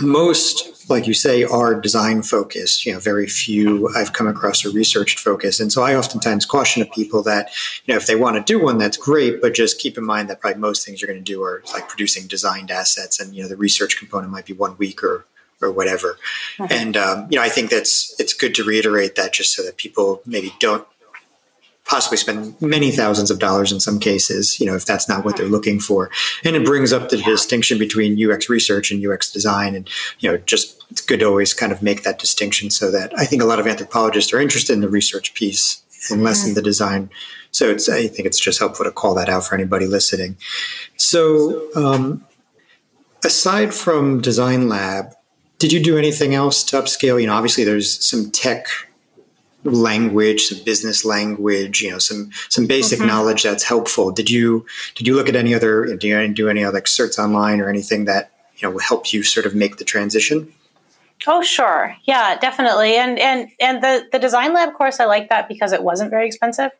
most 0.00 0.78
like 0.88 1.06
you 1.06 1.14
say, 1.14 1.44
are 1.44 1.74
design 1.74 2.22
focused. 2.22 2.86
You 2.86 2.94
know, 2.94 2.98
very 2.98 3.26
few 3.26 3.88
I've 3.96 4.12
come 4.12 4.26
across 4.26 4.64
are 4.64 4.70
research 4.70 5.16
focused. 5.16 5.60
And 5.60 5.72
so 5.72 5.82
I 5.82 5.94
oftentimes 5.94 6.46
caution 6.46 6.84
to 6.84 6.90
people 6.90 7.22
that, 7.24 7.50
you 7.84 7.94
know, 7.94 7.98
if 7.98 8.06
they 8.06 8.16
want 8.16 8.36
to 8.36 8.42
do 8.42 8.62
one, 8.62 8.78
that's 8.78 8.96
great, 8.96 9.40
but 9.40 9.54
just 9.54 9.78
keep 9.78 9.98
in 9.98 10.04
mind 10.04 10.30
that 10.30 10.40
probably 10.40 10.60
most 10.60 10.84
things 10.84 11.00
you're 11.00 11.10
going 11.10 11.22
to 11.22 11.32
do 11.32 11.42
are 11.42 11.62
like 11.72 11.88
producing 11.88 12.26
designed 12.26 12.70
assets 12.70 13.20
and, 13.20 13.34
you 13.34 13.42
know, 13.42 13.48
the 13.48 13.56
research 13.56 13.98
component 13.98 14.32
might 14.32 14.46
be 14.46 14.52
one 14.52 14.76
week 14.78 15.02
or, 15.02 15.26
or 15.60 15.70
whatever. 15.70 16.18
Mm-hmm. 16.56 16.72
And, 16.72 16.96
um, 16.96 17.26
you 17.30 17.36
know, 17.36 17.42
I 17.42 17.48
think 17.48 17.70
that's, 17.70 18.18
it's 18.18 18.32
good 18.32 18.54
to 18.56 18.64
reiterate 18.64 19.16
that 19.16 19.32
just 19.32 19.54
so 19.54 19.62
that 19.64 19.76
people 19.76 20.22
maybe 20.24 20.54
don't 20.60 20.86
possibly 21.88 22.18
spend 22.18 22.60
many 22.60 22.90
thousands 22.90 23.30
of 23.30 23.38
dollars 23.38 23.72
in 23.72 23.80
some 23.80 23.98
cases, 23.98 24.60
you 24.60 24.66
know, 24.66 24.76
if 24.76 24.84
that's 24.84 25.08
not 25.08 25.24
what 25.24 25.36
they're 25.36 25.46
looking 25.46 25.80
for. 25.80 26.10
And 26.44 26.54
it 26.54 26.64
brings 26.64 26.92
up 26.92 27.08
the 27.08 27.18
yeah. 27.18 27.24
distinction 27.24 27.78
between 27.78 28.22
UX 28.22 28.50
research 28.50 28.90
and 28.90 29.04
UX 29.04 29.32
design. 29.32 29.74
And, 29.74 29.88
you 30.20 30.30
know, 30.30 30.36
just 30.36 30.84
it's 30.90 31.00
good 31.00 31.20
to 31.20 31.26
always 31.26 31.54
kind 31.54 31.72
of 31.72 31.82
make 31.82 32.02
that 32.02 32.18
distinction 32.18 32.70
so 32.70 32.90
that 32.90 33.12
I 33.18 33.24
think 33.24 33.42
a 33.42 33.46
lot 33.46 33.58
of 33.58 33.66
anthropologists 33.66 34.32
are 34.34 34.40
interested 34.40 34.74
in 34.74 34.82
the 34.82 34.88
research 34.88 35.32
piece 35.32 35.82
and 36.10 36.22
less 36.22 36.46
in 36.46 36.54
the 36.54 36.62
design. 36.62 37.10
So 37.50 37.70
it's, 37.70 37.88
I 37.88 38.06
think 38.06 38.26
it's 38.26 38.38
just 38.38 38.58
helpful 38.58 38.84
to 38.84 38.92
call 38.92 39.14
that 39.14 39.30
out 39.30 39.44
for 39.44 39.54
anybody 39.54 39.86
listening. 39.86 40.36
So, 40.96 41.74
um, 41.74 42.24
aside 43.24 43.72
from 43.72 44.20
Design 44.20 44.68
Lab, 44.68 45.14
did 45.58 45.72
you 45.72 45.82
do 45.82 45.96
anything 45.96 46.34
else 46.34 46.62
to 46.64 46.76
upscale? 46.76 47.20
You 47.20 47.28
know, 47.28 47.34
obviously 47.34 47.64
there's 47.64 48.06
some 48.06 48.30
tech 48.30 48.66
language, 49.72 50.42
some 50.42 50.62
business 50.64 51.04
language, 51.04 51.82
you 51.82 51.90
know, 51.90 51.98
some 51.98 52.30
some 52.48 52.66
basic 52.66 52.98
mm-hmm. 52.98 53.08
knowledge 53.08 53.42
that's 53.42 53.64
helpful. 53.64 54.10
Did 54.10 54.30
you 54.30 54.66
did 54.94 55.06
you 55.06 55.14
look 55.14 55.28
at 55.28 55.36
any 55.36 55.54
other 55.54 55.96
do 55.96 56.08
you 56.08 56.28
do 56.28 56.48
any 56.48 56.64
other 56.64 56.80
certs 56.82 57.18
online 57.18 57.60
or 57.60 57.68
anything 57.68 58.04
that 58.06 58.32
you 58.56 58.68
know 58.68 58.72
will 58.72 58.80
help 58.80 59.12
you 59.12 59.22
sort 59.22 59.46
of 59.46 59.54
make 59.54 59.76
the 59.76 59.84
transition? 59.84 60.52
Oh, 61.26 61.42
sure, 61.42 61.96
yeah, 62.04 62.36
definitely. 62.38 62.96
And 62.96 63.18
and 63.18 63.48
and 63.60 63.82
the 63.82 64.08
the 64.12 64.18
design 64.18 64.52
lab 64.52 64.74
course, 64.74 65.00
I 65.00 65.06
like 65.06 65.28
that 65.30 65.48
because 65.48 65.72
it 65.72 65.82
wasn't 65.82 66.10
very 66.10 66.26
expensive. 66.26 66.70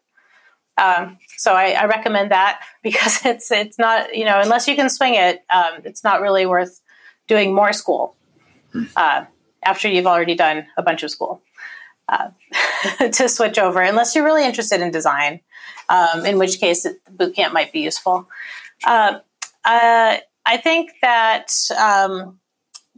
Um, 0.77 1.19
so 1.37 1.55
I, 1.55 1.71
I, 1.71 1.87
recommend 1.87 2.31
that 2.31 2.61
because 2.85 3.27
it's 3.27 3.51
it's 3.51 3.79
not 3.79 4.15
you 4.15 4.25
know 4.25 4.41
unless 4.41 4.69
you 4.69 4.77
can 4.77 4.89
swing 4.89 5.15
it, 5.15 5.45
um, 5.53 5.83
it's 5.85 6.05
not 6.05 6.21
really 6.21 6.47
worth 6.47 6.81
doing 7.27 7.55
more 7.55 7.73
school 7.73 8.17
hmm. 8.73 8.85
uh, 8.97 9.25
after 9.63 9.89
you've 9.89 10.07
already 10.07 10.35
done 10.35 10.67
a 10.77 10.83
bunch 10.83 11.03
of 11.03 11.11
school 11.11 11.43
uh, 12.09 12.31
to 13.13 13.29
switch 13.29 13.59
over 13.59 13.81
unless 13.81 14.15
you're 14.15 14.25
really 14.25 14.45
interested 14.45 14.81
in 14.81 14.91
design, 14.91 15.41
um, 15.89 16.25
in 16.25 16.39
which 16.39 16.61
case 16.61 16.87
boot 17.11 17.35
camp 17.35 17.53
might 17.53 17.73
be 17.73 17.81
useful. 17.81 18.29
Uh, 18.87 19.19
uh, 19.65 20.17
I 20.47 20.57
think 20.57 20.93
that 21.03 21.53
um, 21.79 22.39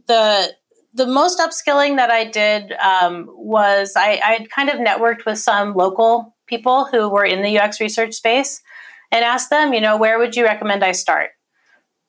the 0.07 0.53
the 0.93 1.07
most 1.07 1.39
upskilling 1.39 1.97
that 1.97 2.11
I 2.11 2.25
did 2.25 2.73
um, 2.73 3.29
was 3.29 3.93
I, 3.95 4.19
I 4.23 4.47
kind 4.53 4.69
of 4.69 4.75
networked 4.75 5.25
with 5.25 5.39
some 5.39 5.73
local 5.73 6.35
people 6.47 6.85
who 6.85 7.07
were 7.07 7.23
in 7.23 7.41
the 7.41 7.59
UX 7.59 7.79
research 7.79 8.13
space 8.13 8.61
and 9.09 9.23
asked 9.23 9.49
them, 9.49 9.73
you 9.73 9.79
know, 9.79 9.95
where 9.95 10.19
would 10.19 10.35
you 10.35 10.43
recommend 10.43 10.83
I 10.83 10.91
start? 10.91 11.31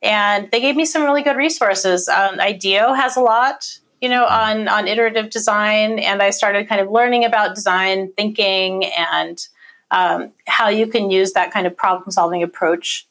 And 0.02 0.50
they 0.50 0.60
gave 0.60 0.74
me 0.74 0.84
some 0.84 1.04
really 1.04 1.22
good 1.22 1.36
resources. 1.36 2.08
Um, 2.08 2.40
IDEO 2.40 2.92
has 2.92 3.16
a 3.16 3.20
lot 3.20 3.78
you 4.02 4.08
know, 4.08 4.26
on 4.26 4.66
on 4.66 4.88
iterative 4.88 5.30
design, 5.30 6.00
and 6.00 6.20
I 6.20 6.30
started 6.30 6.68
kind 6.68 6.80
of 6.80 6.90
learning 6.90 7.24
about 7.24 7.54
design 7.54 8.12
thinking 8.16 8.84
and 8.84 9.38
um, 9.92 10.32
how 10.46 10.68
you 10.68 10.88
can 10.88 11.10
use 11.10 11.32
that 11.34 11.52
kind 11.52 11.68
of 11.68 11.76
problem 11.76 12.10
solving 12.10 12.42
approach 12.42 13.06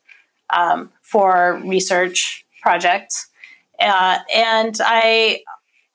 um, 0.50 0.92
for 1.02 1.62
research 1.66 2.46
projects. 2.62 3.30
Uh, 3.80 4.20
and 4.36 4.76
I 4.82 5.44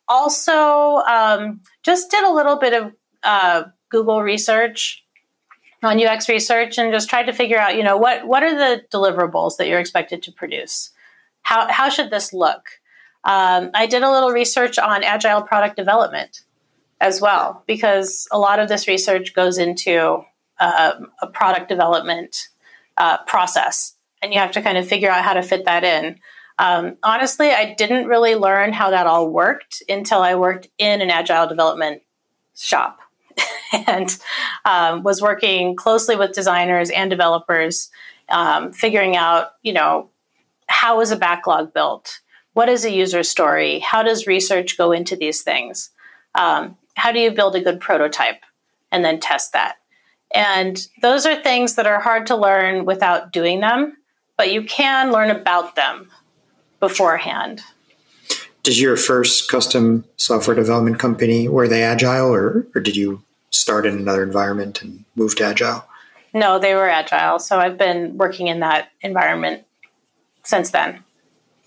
also 0.08 1.02
um, 1.06 1.60
just 1.82 2.10
did 2.10 2.24
a 2.24 2.32
little 2.32 2.56
bit 2.56 2.72
of 2.72 2.92
uh, 3.22 3.64
Google 3.90 4.22
research 4.22 5.04
on 5.82 6.02
UX 6.02 6.26
research 6.26 6.78
and 6.78 6.90
just 6.90 7.10
tried 7.10 7.24
to 7.24 7.34
figure 7.34 7.58
out, 7.58 7.76
you 7.76 7.84
know, 7.84 7.98
what 7.98 8.26
what 8.26 8.42
are 8.42 8.54
the 8.54 8.82
deliverables 8.90 9.58
that 9.58 9.68
you're 9.68 9.78
expected 9.78 10.22
to 10.22 10.32
produce? 10.32 10.90
How 11.42 11.70
how 11.70 11.90
should 11.90 12.10
this 12.10 12.32
look? 12.32 12.80
Um, 13.26 13.70
I 13.74 13.86
did 13.86 14.04
a 14.04 14.10
little 14.10 14.30
research 14.30 14.78
on 14.78 15.02
agile 15.02 15.42
product 15.42 15.76
development 15.76 16.42
as 17.00 17.20
well, 17.20 17.64
because 17.66 18.26
a 18.32 18.38
lot 18.38 18.60
of 18.60 18.68
this 18.68 18.88
research 18.88 19.34
goes 19.34 19.58
into 19.58 20.24
uh, 20.60 20.92
a 21.20 21.26
product 21.26 21.68
development 21.68 22.48
uh, 22.96 23.18
process, 23.24 23.94
and 24.22 24.32
you 24.32 24.38
have 24.38 24.52
to 24.52 24.62
kind 24.62 24.78
of 24.78 24.88
figure 24.88 25.10
out 25.10 25.24
how 25.24 25.34
to 25.34 25.42
fit 25.42 25.64
that 25.66 25.84
in. 25.84 26.18
Um, 26.58 26.96
honestly, 27.02 27.50
I 27.50 27.74
didn't 27.74 28.06
really 28.06 28.36
learn 28.36 28.72
how 28.72 28.90
that 28.90 29.06
all 29.06 29.28
worked 29.28 29.82
until 29.88 30.22
I 30.22 30.36
worked 30.36 30.68
in 30.78 31.02
an 31.02 31.10
agile 31.10 31.46
development 31.48 32.02
shop 32.56 33.00
and 33.86 34.16
um, 34.64 35.02
was 35.02 35.20
working 35.20 35.76
closely 35.76 36.16
with 36.16 36.32
designers 36.32 36.90
and 36.90 37.10
developers, 37.10 37.90
um, 38.28 38.72
figuring 38.72 39.16
out, 39.16 39.48
you 39.62 39.72
know, 39.72 40.10
how 40.68 41.00
is 41.00 41.10
a 41.10 41.16
backlog 41.16 41.74
built? 41.74 42.20
What 42.56 42.70
is 42.70 42.86
a 42.86 42.90
user 42.90 43.22
story? 43.22 43.80
How 43.80 44.02
does 44.02 44.26
research 44.26 44.78
go 44.78 44.90
into 44.90 45.14
these 45.14 45.42
things? 45.42 45.90
Um, 46.34 46.78
how 46.94 47.12
do 47.12 47.18
you 47.18 47.30
build 47.30 47.54
a 47.54 47.60
good 47.60 47.82
prototype 47.82 48.40
and 48.90 49.04
then 49.04 49.20
test 49.20 49.52
that? 49.52 49.76
And 50.34 50.88
those 51.02 51.26
are 51.26 51.36
things 51.36 51.74
that 51.74 51.86
are 51.86 52.00
hard 52.00 52.26
to 52.28 52.34
learn 52.34 52.86
without 52.86 53.30
doing 53.30 53.60
them, 53.60 53.98
but 54.38 54.50
you 54.50 54.62
can 54.62 55.12
learn 55.12 55.30
about 55.30 55.76
them 55.76 56.10
beforehand. 56.80 57.60
Did 58.62 58.78
your 58.78 58.96
first 58.96 59.50
custom 59.50 60.06
software 60.16 60.56
development 60.56 60.98
company 60.98 61.48
were 61.48 61.68
they 61.68 61.82
agile, 61.82 62.34
or, 62.34 62.66
or 62.74 62.80
did 62.80 62.96
you 62.96 63.22
start 63.50 63.84
in 63.84 63.98
another 63.98 64.22
environment 64.22 64.80
and 64.80 65.04
move 65.14 65.36
to 65.36 65.44
agile? 65.44 65.84
No, 66.32 66.58
they 66.58 66.74
were 66.74 66.88
agile. 66.88 67.38
So 67.38 67.58
I've 67.58 67.76
been 67.76 68.16
working 68.16 68.46
in 68.46 68.60
that 68.60 68.88
environment 69.02 69.64
since 70.42 70.70
then. 70.70 71.02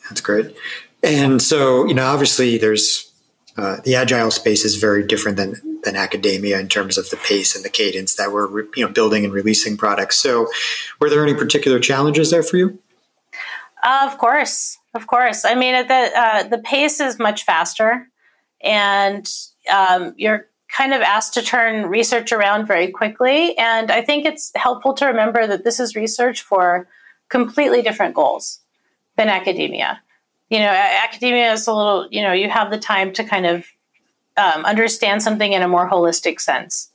That's 0.10 0.22
great. 0.22 0.56
And 1.04 1.42
so, 1.42 1.86
you 1.88 1.94
know, 1.94 2.06
obviously 2.06 2.58
there's 2.58 3.12
uh, 3.58 3.78
the 3.84 3.96
agile 3.96 4.32
space 4.32 4.66
is 4.66 4.76
very 4.76 5.06
different 5.06 5.38
than 5.38 5.82
than 5.84 5.96
academia 5.96 6.60
in 6.60 6.68
terms 6.68 6.98
of 6.98 7.10
the 7.10 7.18
pace 7.18 7.56
and 7.56 7.64
the 7.64 7.70
cadence 7.70 8.16
that 8.16 8.32
we're 8.32 8.64
you 8.76 8.86
know 8.86 8.88
building 8.88 9.24
and 9.24 9.34
releasing 9.34 9.78
products. 9.78 10.18
So, 10.18 10.48
were 11.00 11.10
there 11.10 11.24
any 11.24 11.34
particular 11.34 11.80
challenges 11.80 12.32
there 12.32 12.44
for 12.44 12.58
you? 12.58 12.80
Of 13.84 14.18
course, 14.18 14.78
of 14.94 15.08
course. 15.08 15.46
I 15.46 15.56
mean, 15.56 15.88
the 15.88 16.12
uh, 16.16 16.44
the 16.44 16.60
pace 16.60 17.00
is 17.00 17.20
much 17.20 17.44
faster, 17.44 18.08
and 18.62 19.30
um, 19.72 20.14
you're 20.18 20.48
kind 20.70 20.94
of 20.94 21.02
asked 21.02 21.34
to 21.34 21.42
turn 21.42 21.88
research 21.88 22.32
around 22.32 22.68
very 22.68 22.92
quickly. 22.92 23.58
And 23.58 23.92
I 23.92 24.02
think 24.02 24.26
it's 24.26 24.52
helpful 24.56 24.94
to 24.96 25.06
remember 25.08 25.48
that 25.48 25.64
this 25.64 25.80
is 25.80 25.96
research 25.96 26.42
for 26.42 26.88
completely 27.30 27.82
different 27.82 28.16
goals 28.16 28.60
than 29.20 29.28
academia. 29.28 30.02
You 30.50 30.60
know, 30.60 30.70
academia 30.70 31.52
is 31.52 31.68
a 31.68 31.74
little, 31.74 32.08
you 32.10 32.22
know, 32.22 32.32
you 32.32 32.50
have 32.50 32.72
the 32.72 32.80
time 32.80 33.12
to 33.14 33.24
kind 33.26 33.46
of 33.46 33.66
um, 34.38 34.64
understand 34.64 35.22
something 35.22 35.52
in 35.52 35.62
a 35.62 35.68
more 35.68 35.90
holistic 35.90 36.40
sense. 36.40 36.90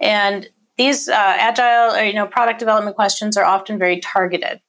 And 0.00 0.48
these 0.78 1.10
uh, 1.10 1.14
agile 1.14 1.94
or, 1.94 2.02
you 2.02 2.14
know, 2.14 2.26
product 2.26 2.58
development 2.58 2.96
questions 2.96 3.36
are 3.36 3.44
often 3.44 3.78
very 3.78 4.00
targeted. 4.00 4.60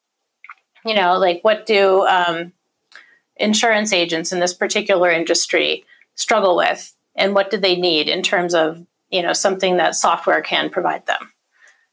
You 0.85 0.93
know, 0.93 1.17
like 1.17 1.39
what 1.41 1.65
do 1.65 2.05
um, 2.05 2.51
insurance 3.37 3.93
agents 3.93 4.33
in 4.33 4.41
this 4.41 4.53
particular 4.53 5.09
industry 5.09 5.85
struggle 6.15 6.57
with? 6.57 6.93
And 7.15 7.33
what 7.33 7.49
do 7.49 7.57
they 7.57 7.77
need 7.77 8.09
in 8.09 8.21
terms 8.21 8.53
of, 8.53 8.85
you 9.09 9.21
know, 9.21 9.33
something 9.33 9.77
that 9.77 9.95
software 9.95 10.41
can 10.41 10.69
provide 10.69 11.05
them? 11.05 11.31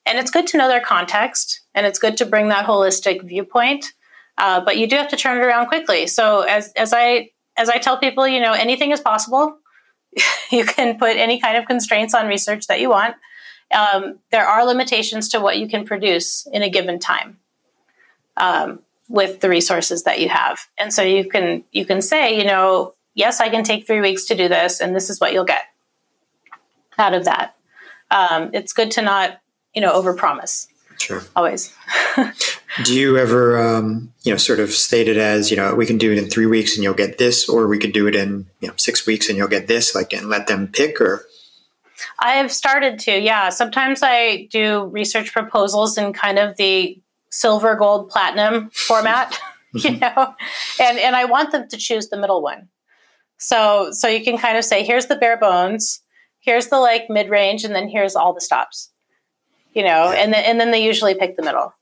And 0.05 0.19
it's 0.19 0.33
good 0.33 0.49
to 0.49 0.59
know 0.59 0.69
their 0.69 0.81
context 0.81 1.61
and 1.75 1.87
it's 1.87 2.01
good 2.01 2.17
to 2.17 2.27
bring 2.27 2.49
that 2.49 2.67
holistic 2.67 3.23
viewpoint 3.23 3.93
uh, 4.39 4.61
but 4.61 4.77
you 4.77 4.87
do 4.87 4.97
have 4.97 5.09
to 5.09 5.17
turn 5.17 5.39
it 5.39 5.45
around 5.45 5.67
quickly. 5.67 6.07
So 6.07 6.43
as 6.43 6.73
as 6.75 6.93
I 6.93 7.31
as 7.57 7.69
I 7.69 7.79
tell 7.79 7.99
people, 7.99 8.27
you 8.29 8.41
know, 8.41 8.53
anything 8.53 8.91
is 8.91 9.01
possible. 9.01 9.59
you 10.51 10.65
can 10.65 10.99
put 10.99 11.17
any 11.17 11.41
kind 11.41 11.57
of 11.57 11.67
constraints 11.67 12.15
on 12.15 12.27
research 12.27 12.67
that 12.67 12.81
you 12.81 12.91
want. 12.91 13.17
Um, 13.75 14.19
there 14.31 14.47
are 14.47 14.65
limitations 14.65 15.29
to 15.31 15.41
what 15.41 15.59
you 15.59 15.69
can 15.69 15.85
produce 15.85 16.47
in 16.53 16.63
a 16.63 16.71
given 16.71 16.99
time 16.99 17.39
um, 18.37 18.81
with 19.09 19.41
the 19.41 19.49
resources 19.49 20.05
that 20.05 20.21
you 20.21 20.29
have, 20.29 20.61
and 20.79 20.93
so 20.93 21.03
you 21.03 21.29
can 21.29 21.65
you 21.73 21.85
can 21.85 22.01
say, 22.01 22.39
you 22.39 22.45
know, 22.45 22.95
yes, 23.15 23.41
I 23.41 23.49
can 23.49 23.65
take 23.65 23.87
three 23.87 24.01
weeks 24.01 24.27
to 24.27 24.37
do 24.37 24.49
this, 24.49 24.81
and 24.81 24.95
this 24.95 25.11
is 25.11 25.21
what 25.21 25.33
you'll 25.33 25.45
get 25.45 25.65
out 26.99 27.15
of 27.15 27.25
that. 27.25 27.57
Um, 28.11 28.51
it's 28.53 28.73
good 28.73 28.93
to 28.93 29.03
not, 29.03 29.41
you 29.75 29.81
know, 29.81 30.01
overpromise. 30.01 30.69
Sure. 30.99 31.23
Always. 31.35 31.75
do 32.85 32.95
you 32.95 33.19
ever, 33.19 33.59
um, 33.59 34.13
you 34.23 34.33
know, 34.33 34.37
sort 34.37 34.61
of 34.61 34.71
state 34.71 35.09
it 35.09 35.17
as, 35.17 35.51
you 35.51 35.57
know, 35.57 35.75
we 35.75 35.87
can 35.87 35.99
do 35.99 36.13
it 36.13 36.19
in 36.19 36.29
three 36.29 36.47
weeks 36.47 36.75
and 36.75 36.83
you'll 36.83 36.95
get 36.95 37.19
this, 37.19 37.49
or 37.49 37.67
we 37.67 37.79
could 37.79 37.93
do 37.93 38.07
it 38.07 38.15
in, 38.15 38.47
you 38.61 38.69
know, 38.69 38.75
six 38.77 39.07
weeks 39.07 39.29
and 39.29 39.37
you'll 39.37 39.49
get 39.49 39.67
this, 39.67 39.95
like, 39.95 40.13
and 40.13 40.29
let 40.29 40.47
them 40.47 40.69
pick 40.69 41.01
or? 41.01 41.25
I 42.19 42.33
have 42.33 42.53
started 42.53 42.99
to, 43.01 43.19
yeah. 43.19 43.49
Sometimes 43.51 44.01
I 44.03 44.49
do 44.51 44.85
research 44.87 45.33
proposals 45.33 45.97
in 45.97 46.13
kind 46.13 46.39
of 46.39 46.57
the 46.57 47.01
silver, 47.31 47.75
gold, 47.75 48.09
platinum 48.09 48.71
format, 48.71 49.39
you 49.75 49.99
know, 49.99 50.35
and, 50.81 50.99
and 50.99 51.17
I 51.17 51.25
want 51.25 51.53
them 51.53 51.69
to 51.69 51.77
choose 51.77 52.09
the 52.09 52.17
middle 52.17 52.43
one. 52.43 52.69
So, 53.39 53.91
so 53.93 54.09
you 54.09 54.25
can 54.25 54.39
kind 54.39 54.57
of 54.57 54.65
say, 54.65 54.83
here's 54.83 55.07
the 55.07 55.17
bare 55.17 55.37
bones, 55.37 56.01
here's 56.41 56.69
the 56.69 56.79
like 56.79 57.05
mid 57.11 57.29
range, 57.29 57.65
and 57.65 57.75
then 57.75 57.89
here's 57.89 58.17
all 58.17 58.33
the 58.33 58.41
stops 58.41 58.91
you 59.77 59.85
know, 59.85 60.11
and 60.11 60.33
then 60.33 60.43
and 60.45 60.59
then 60.59 60.71
they 60.71 60.83
usually 60.83 61.15
pick 61.15 61.37
the 61.37 61.43
middle. 61.43 61.75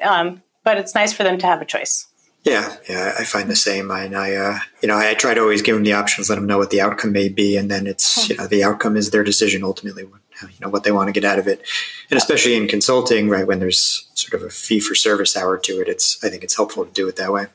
Um, 0.00 0.42
but 0.64 0.78
it's 0.78 0.94
nice 0.94 1.12
for 1.12 1.24
them 1.24 1.38
to 1.38 1.46
have 1.46 1.60
a 1.60 1.64
choice. 1.64 2.06
Yeah, 2.44 2.76
yeah, 2.88 3.14
I 3.18 3.24
find 3.24 3.50
the 3.50 3.56
same. 3.56 3.90
I, 3.90 4.06
I 4.14 4.34
uh, 4.36 4.58
you 4.80 4.86
know, 4.86 4.96
I 4.96 5.14
try 5.14 5.34
to 5.34 5.40
always 5.40 5.62
give 5.62 5.74
them 5.74 5.82
the 5.82 5.94
options, 5.94 6.30
let 6.30 6.36
them 6.36 6.46
know 6.46 6.58
what 6.58 6.70
the 6.70 6.80
outcome 6.80 7.10
may 7.10 7.28
be, 7.28 7.56
and 7.56 7.68
then 7.68 7.88
it's, 7.88 8.28
you 8.28 8.36
know, 8.36 8.46
the 8.46 8.62
outcome 8.62 8.96
is 8.96 9.10
their 9.10 9.24
decision 9.24 9.64
ultimately. 9.64 10.04
You 10.04 10.48
know 10.60 10.68
what 10.68 10.84
they 10.84 10.92
want 10.92 11.08
to 11.08 11.12
get 11.12 11.24
out 11.24 11.40
of 11.40 11.48
it, 11.48 11.62
and 12.08 12.16
especially 12.16 12.54
in 12.54 12.68
consulting, 12.68 13.28
right 13.28 13.46
when 13.46 13.58
there's 13.58 14.08
sort 14.14 14.40
of 14.40 14.46
a 14.46 14.50
fee 14.50 14.78
for 14.78 14.94
service 14.94 15.36
hour 15.36 15.58
to 15.58 15.80
it, 15.80 15.88
it's 15.88 16.22
I 16.22 16.28
think 16.28 16.44
it's 16.44 16.54
helpful 16.54 16.84
to 16.84 16.92
do 16.92 17.08
it 17.08 17.16
that 17.16 17.32
way. 17.32 17.46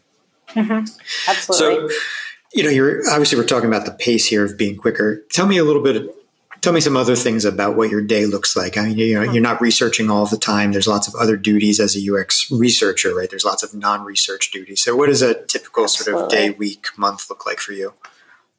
Mm-hmm. 0.49 0.85
Absolutely. 1.29 1.89
So, 1.89 1.95
you 2.53 2.63
know, 2.63 2.69
you're 2.69 3.09
obviously 3.09 3.37
we're 3.37 3.45
talking 3.45 3.69
about 3.69 3.85
the 3.85 3.93
pace 3.93 4.25
here 4.25 4.43
of 4.43 4.57
being 4.57 4.75
quicker. 4.75 5.23
Tell 5.31 5.47
me 5.47 5.57
a 5.57 5.63
little 5.63 5.83
bit 5.83 6.13
tell 6.61 6.73
me 6.73 6.79
some 6.79 6.95
other 6.95 7.15
things 7.15 7.43
about 7.43 7.75
what 7.75 7.89
your 7.89 8.01
day 8.01 8.25
looks 8.25 8.55
like. 8.55 8.77
I 8.77 8.85
mean, 8.85 8.97
you 8.97 9.15
know, 9.15 9.31
you're 9.31 9.41
not 9.41 9.61
researching 9.61 10.09
all 10.09 10.25
the 10.25 10.37
time. 10.37 10.71
There's 10.71 10.87
lots 10.87 11.07
of 11.07 11.15
other 11.15 11.35
duties 11.35 11.79
as 11.79 11.97
a 11.97 12.13
UX 12.13 12.49
researcher, 12.51 13.15
right? 13.15 13.29
There's 13.29 13.45
lots 13.45 13.63
of 13.63 13.73
non-research 13.73 14.51
duties. 14.51 14.83
So, 14.83 14.95
what 14.95 15.07
does 15.07 15.21
a 15.21 15.43
typical 15.45 15.83
Absolutely. 15.83 16.19
sort 16.19 16.25
of 16.25 16.31
day, 16.31 16.51
week, 16.51 16.87
month 16.97 17.29
look 17.29 17.45
like 17.45 17.59
for 17.59 17.73
you? 17.73 17.93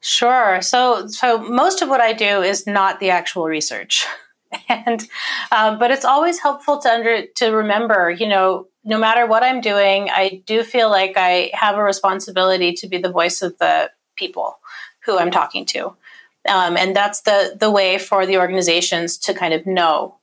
Sure. 0.01 0.61
So, 0.63 1.07
so 1.07 1.39
most 1.39 1.81
of 1.81 1.89
what 1.89 2.01
I 2.01 2.13
do 2.13 2.43
is 2.43 2.67
not 2.67 2.99
the 2.99 3.11
actual 3.11 3.45
research. 3.45 4.05
and 4.69 5.09
um, 5.53 5.79
but 5.79 5.91
it's 5.91 6.05
always 6.05 6.41
helpful 6.41 6.79
to 6.79 6.89
under 6.91 7.27
to 7.27 7.51
remember, 7.51 8.11
you 8.11 8.27
know, 8.27 8.67
no 8.85 8.99
matter 8.99 9.27
what 9.27 9.45
I'm 9.45 9.61
doing, 9.61 10.11
I 10.11 10.43
do 10.45 10.65
feel 10.65 10.91
like 10.91 11.13
I 11.17 11.51
have 11.55 11.77
a 11.77 11.83
responsibility 11.83 12.73
to 12.75 12.89
be 12.89 12.99
the 12.99 13.13
voice 13.13 13.43
of 13.43 13.57
the 13.59 13.91
people 14.17 14.59
who 15.05 15.19
I'm 15.19 15.31
talking 15.31 15.65
to. 15.67 15.95
Um, 16.49 16.77
and 16.77 16.95
that's 16.95 17.23
the 17.23 17.57
the 17.59 17.71
way 17.71 17.99
for 17.99 18.27
the 18.27 18.39
organizations 18.39 19.17
to 19.19 19.35
kind 19.35 19.55
of 19.55 19.65
know 19.67 20.17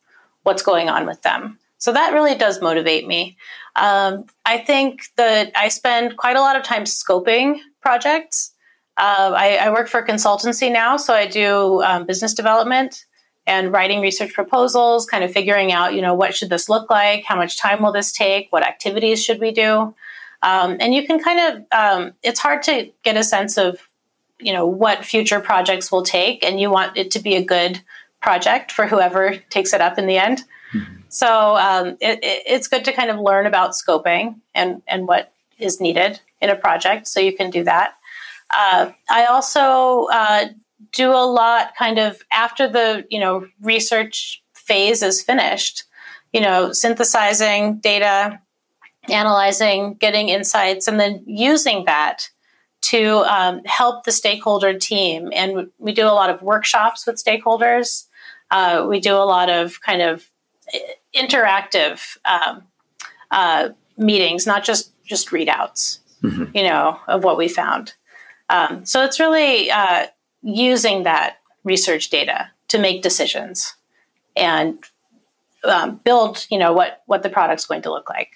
what's 0.43 0.63
going 0.63 0.89
on 0.89 1.05
with 1.05 1.21
them. 1.21 1.59
So 1.77 1.93
that 1.93 2.13
really 2.13 2.35
does 2.35 2.61
motivate 2.61 3.07
me. 3.07 3.37
Um, 3.75 4.25
I 4.45 4.57
think 4.57 5.03
that 5.15 5.51
I 5.55 5.69
spend 5.69 6.17
quite 6.17 6.35
a 6.35 6.41
lot 6.41 6.57
of 6.57 6.63
time 6.63 6.83
scoping 6.83 7.59
projects. 7.81 8.51
Uh, 8.97 9.31
I, 9.33 9.55
I, 9.55 9.69
work 9.69 9.87
for 9.87 10.01
a 10.01 10.05
consultancy 10.05 10.69
now, 10.69 10.97
so 10.97 11.13
I 11.13 11.25
do 11.25 11.81
um, 11.83 12.05
business 12.05 12.33
development 12.33 13.05
and 13.47 13.71
writing 13.71 14.01
research 14.01 14.33
proposals, 14.33 15.05
kind 15.05 15.23
of 15.23 15.31
figuring 15.31 15.71
out, 15.71 15.93
you 15.93 16.01
know, 16.01 16.13
what 16.13 16.35
should 16.35 16.49
this 16.49 16.67
look 16.67 16.89
like? 16.89 17.23
How 17.23 17.37
much 17.37 17.57
time 17.57 17.81
will 17.81 17.93
this 17.93 18.11
take? 18.11 18.51
What 18.51 18.63
activities 18.63 19.23
should 19.23 19.39
we 19.39 19.51
do? 19.51 19.95
Um, 20.41 20.77
and 20.79 20.93
you 20.93 21.07
can 21.07 21.21
kind 21.21 21.39
of, 21.39 21.65
um, 21.71 22.13
it's 22.23 22.39
hard 22.39 22.61
to 22.63 22.91
get 23.03 23.15
a 23.15 23.23
sense 23.23 23.57
of, 23.57 23.88
you 24.39 24.53
know, 24.53 24.65
what 24.65 25.05
future 25.05 25.39
projects 25.39 25.91
will 25.91 26.03
take, 26.03 26.43
and 26.43 26.59
you 26.59 26.71
want 26.71 26.97
it 26.97 27.11
to 27.11 27.19
be 27.19 27.35
a 27.35 27.43
good 27.43 27.81
project 28.21 28.71
for 28.71 28.85
whoever 28.85 29.35
takes 29.49 29.73
it 29.73 29.81
up 29.81 29.97
in 29.97 30.07
the 30.07 30.17
end. 30.17 30.43
Mm-hmm. 30.73 30.95
So 31.09 31.55
um, 31.55 31.97
it, 31.99 32.19
it's 32.21 32.67
good 32.67 32.85
to 32.85 32.93
kind 32.93 33.09
of 33.09 33.19
learn 33.19 33.45
about 33.45 33.71
scoping 33.71 34.35
and, 34.53 34.81
and 34.87 35.07
what 35.07 35.33
is 35.57 35.81
needed 35.81 36.21
in 36.41 36.49
a 36.49 36.55
project 36.55 37.07
so 37.07 37.19
you 37.19 37.35
can 37.35 37.49
do 37.49 37.63
that. 37.63 37.95
Uh, 38.55 38.91
I 39.09 39.25
also 39.25 40.07
uh, 40.11 40.45
do 40.91 41.11
a 41.11 41.25
lot 41.25 41.75
kind 41.75 41.99
of 41.99 42.21
after 42.31 42.67
the 42.67 43.05
you 43.09 43.19
know 43.19 43.47
research 43.61 44.41
phase 44.53 45.03
is 45.03 45.21
finished 45.21 45.83
you 46.33 46.41
know 46.41 46.71
synthesizing 46.71 47.77
data 47.77 48.39
analyzing 49.09 49.95
getting 49.95 50.29
insights 50.29 50.87
and 50.87 50.99
then 50.99 51.23
using 51.25 51.85
that 51.85 52.29
to 52.81 53.17
um, 53.29 53.63
help 53.65 54.03
the 54.03 54.11
stakeholder 54.11 54.77
team 54.77 55.29
and 55.33 55.69
we 55.77 55.91
do 55.91 56.05
a 56.05 56.13
lot 56.13 56.29
of 56.29 56.41
workshops 56.41 57.05
with 57.05 57.23
stakeholders 57.23 58.05
uh, 58.51 58.85
we 58.87 58.99
do 58.99 59.13
a 59.13 59.25
lot 59.25 59.49
of 59.49 59.81
kind 59.81 60.01
of 60.01 60.27
interactive 61.15 62.17
um, 62.25 62.63
uh, 63.31 63.69
meetings 63.97 64.45
not 64.45 64.63
just 64.63 64.91
just 65.03 65.29
readouts 65.29 65.99
mm-hmm. 66.23 66.45
you 66.55 66.63
know 66.63 66.99
of 67.07 67.23
what 67.23 67.37
we 67.37 67.47
found 67.47 67.93
um, 68.49 68.85
so 68.85 69.03
it's 69.03 69.19
really 69.19 69.69
uh, 69.69 70.07
using 70.41 71.03
that 71.03 71.37
research 71.63 72.09
data 72.09 72.49
to 72.69 72.79
make 72.79 73.01
decisions 73.01 73.75
and 74.35 74.83
um, 75.63 75.99
build, 76.03 76.45
you 76.49 76.57
know, 76.57 76.73
what 76.73 77.03
what 77.05 77.23
the 77.23 77.29
product's 77.29 77.65
going 77.65 77.81
to 77.83 77.91
look 77.91 78.09
like. 78.09 78.31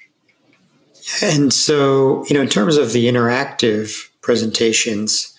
And 1.21 1.51
so, 1.51 2.25
you 2.27 2.33
know, 2.33 2.41
in 2.41 2.47
terms 2.47 2.77
of 2.77 2.93
the 2.93 3.07
interactive 3.07 4.09
presentations, 4.21 5.35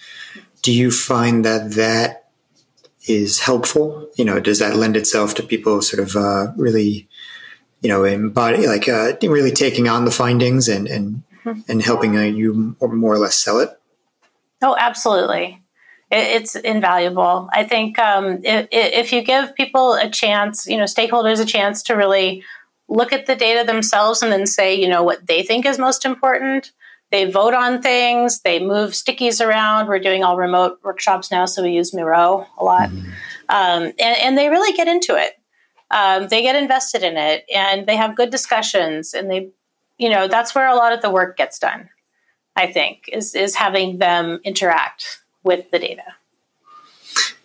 do 0.62 0.73
you 0.73 0.90
find 0.90 1.44
that 1.44 1.73
that 1.73 2.28
is 3.06 3.40
helpful? 3.40 4.09
You 4.16 4.25
know, 4.25 4.40
does 4.40 4.59
that 4.59 4.76
lend 4.76 4.97
itself 4.97 5.35
to 5.35 5.42
people 5.42 5.83
sort 5.83 6.02
of 6.02 6.16
uh, 6.16 6.52
really, 6.56 7.09
you 7.80 7.88
know, 7.88 8.04
embody 8.04 8.66
like 8.66 8.88
uh, 8.88 9.12
really 9.23 9.52
taking 9.52 9.88
on 9.88 10.04
the 10.04 10.11
findings 10.11 10.68
and 10.68 10.87
and 10.87 11.23
mm-hmm. 11.44 11.61
and 11.68 11.83
helping 11.83 12.16
uh, 12.16 12.23
you 12.23 12.76
more 12.80 13.14
or 13.14 13.18
less 13.18 13.37
sell 13.37 13.59
it? 13.59 13.71
Oh, 14.62 14.76
absolutely 14.78 15.64
it's 16.11 16.54
invaluable. 16.54 17.49
I 17.52 17.64
think 17.64 17.99
um, 17.99 18.40
if, 18.44 18.68
if 18.71 19.12
you 19.12 19.23
give 19.23 19.54
people 19.54 19.94
a 19.94 20.09
chance, 20.09 20.66
you 20.66 20.76
know, 20.76 20.85
stakeholders 20.85 21.40
a 21.40 21.44
chance 21.44 21.83
to 21.85 21.94
really 21.94 22.44
look 22.88 23.12
at 23.12 23.26
the 23.26 23.37
data 23.37 23.64
themselves 23.64 24.23
and 24.23 24.31
then 24.31 24.47
say, 24.47 24.75
you 24.75 24.88
know, 24.88 25.03
what 25.03 25.26
they 25.26 25.43
think 25.43 25.67
is 25.67 25.79
most 25.79 26.05
important. 26.05 26.73
They 27.11 27.31
vote 27.31 27.55
on 27.55 27.81
things. 27.81 28.41
They 28.41 28.59
move 28.59 28.93
stickies 28.93 29.45
around. 29.45 29.88
We're 29.88 29.99
doing 29.99 30.25
all 30.25 30.37
remote 30.37 30.81
workshops 30.83 31.31
now, 31.31 31.47
so 31.47 31.62
we 31.62 31.71
use 31.71 31.95
Miro 31.95 32.47
a 32.59 32.64
lot, 32.64 32.88
mm-hmm. 32.88 33.11
um, 33.49 33.83
and, 33.85 33.99
and, 33.99 34.38
they 34.38 34.49
really 34.49 34.76
get 34.76 34.88
into 34.88 35.14
it. 35.17 35.35
Um, 35.91 36.26
they 36.29 36.43
get 36.43 36.57
invested 36.57 37.05
in 37.05 37.17
it, 37.17 37.45
and 37.55 37.87
they 37.87 37.95
have 37.95 38.17
good 38.17 38.31
discussions. 38.31 39.14
And 39.14 39.31
they, 39.31 39.50
you 39.97 40.11
know, 40.11 40.26
that's 40.26 40.55
where 40.57 40.67
a 40.67 40.75
lot 40.75 40.93
of 40.93 41.03
the 41.03 41.11
work 41.11 41.37
gets 41.37 41.59
done. 41.59 41.88
I 42.57 42.73
think 42.73 43.09
is 43.12 43.35
is 43.35 43.55
having 43.55 43.99
them 43.99 44.41
interact 44.45 45.23
with 45.43 45.71
the 45.71 45.79
data. 45.79 46.14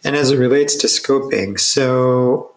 And 0.03 0.15
as 0.15 0.31
it 0.31 0.37
relates 0.37 0.75
to 0.77 0.87
scoping, 0.87 1.59
so 1.59 2.55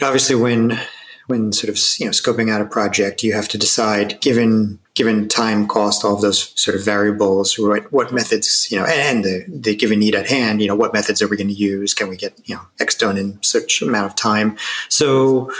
obviously 0.00 0.36
when 0.36 0.80
when 1.30 1.52
sort 1.52 1.70
of 1.70 1.78
you 1.98 2.06
know 2.06 2.12
scoping 2.12 2.50
out 2.50 2.60
a 2.60 2.66
project, 2.66 3.22
you 3.22 3.32
have 3.32 3.48
to 3.48 3.58
decide 3.58 4.20
given 4.20 4.78
given 4.94 5.28
time, 5.28 5.66
cost, 5.66 6.04
all 6.04 6.16
of 6.16 6.20
those 6.20 6.52
sort 6.60 6.76
of 6.76 6.84
variables, 6.84 7.58
what, 7.58 7.90
what 7.90 8.12
methods 8.12 8.68
you 8.70 8.78
know, 8.78 8.84
and 8.84 9.24
the, 9.24 9.44
the 9.48 9.74
given 9.74 10.00
need 10.00 10.14
at 10.14 10.28
hand, 10.28 10.60
you 10.60 10.68
know, 10.68 10.74
what 10.74 10.92
methods 10.92 11.22
are 11.22 11.28
we 11.28 11.38
going 11.38 11.48
to 11.48 11.54
use? 11.54 11.94
Can 11.94 12.08
we 12.08 12.16
get 12.16 12.38
you 12.44 12.56
know 12.56 12.62
X 12.78 12.94
done 12.96 13.16
in 13.16 13.42
such 13.42 13.80
amount 13.80 14.06
of 14.06 14.14
time? 14.16 14.58
So 14.88 15.50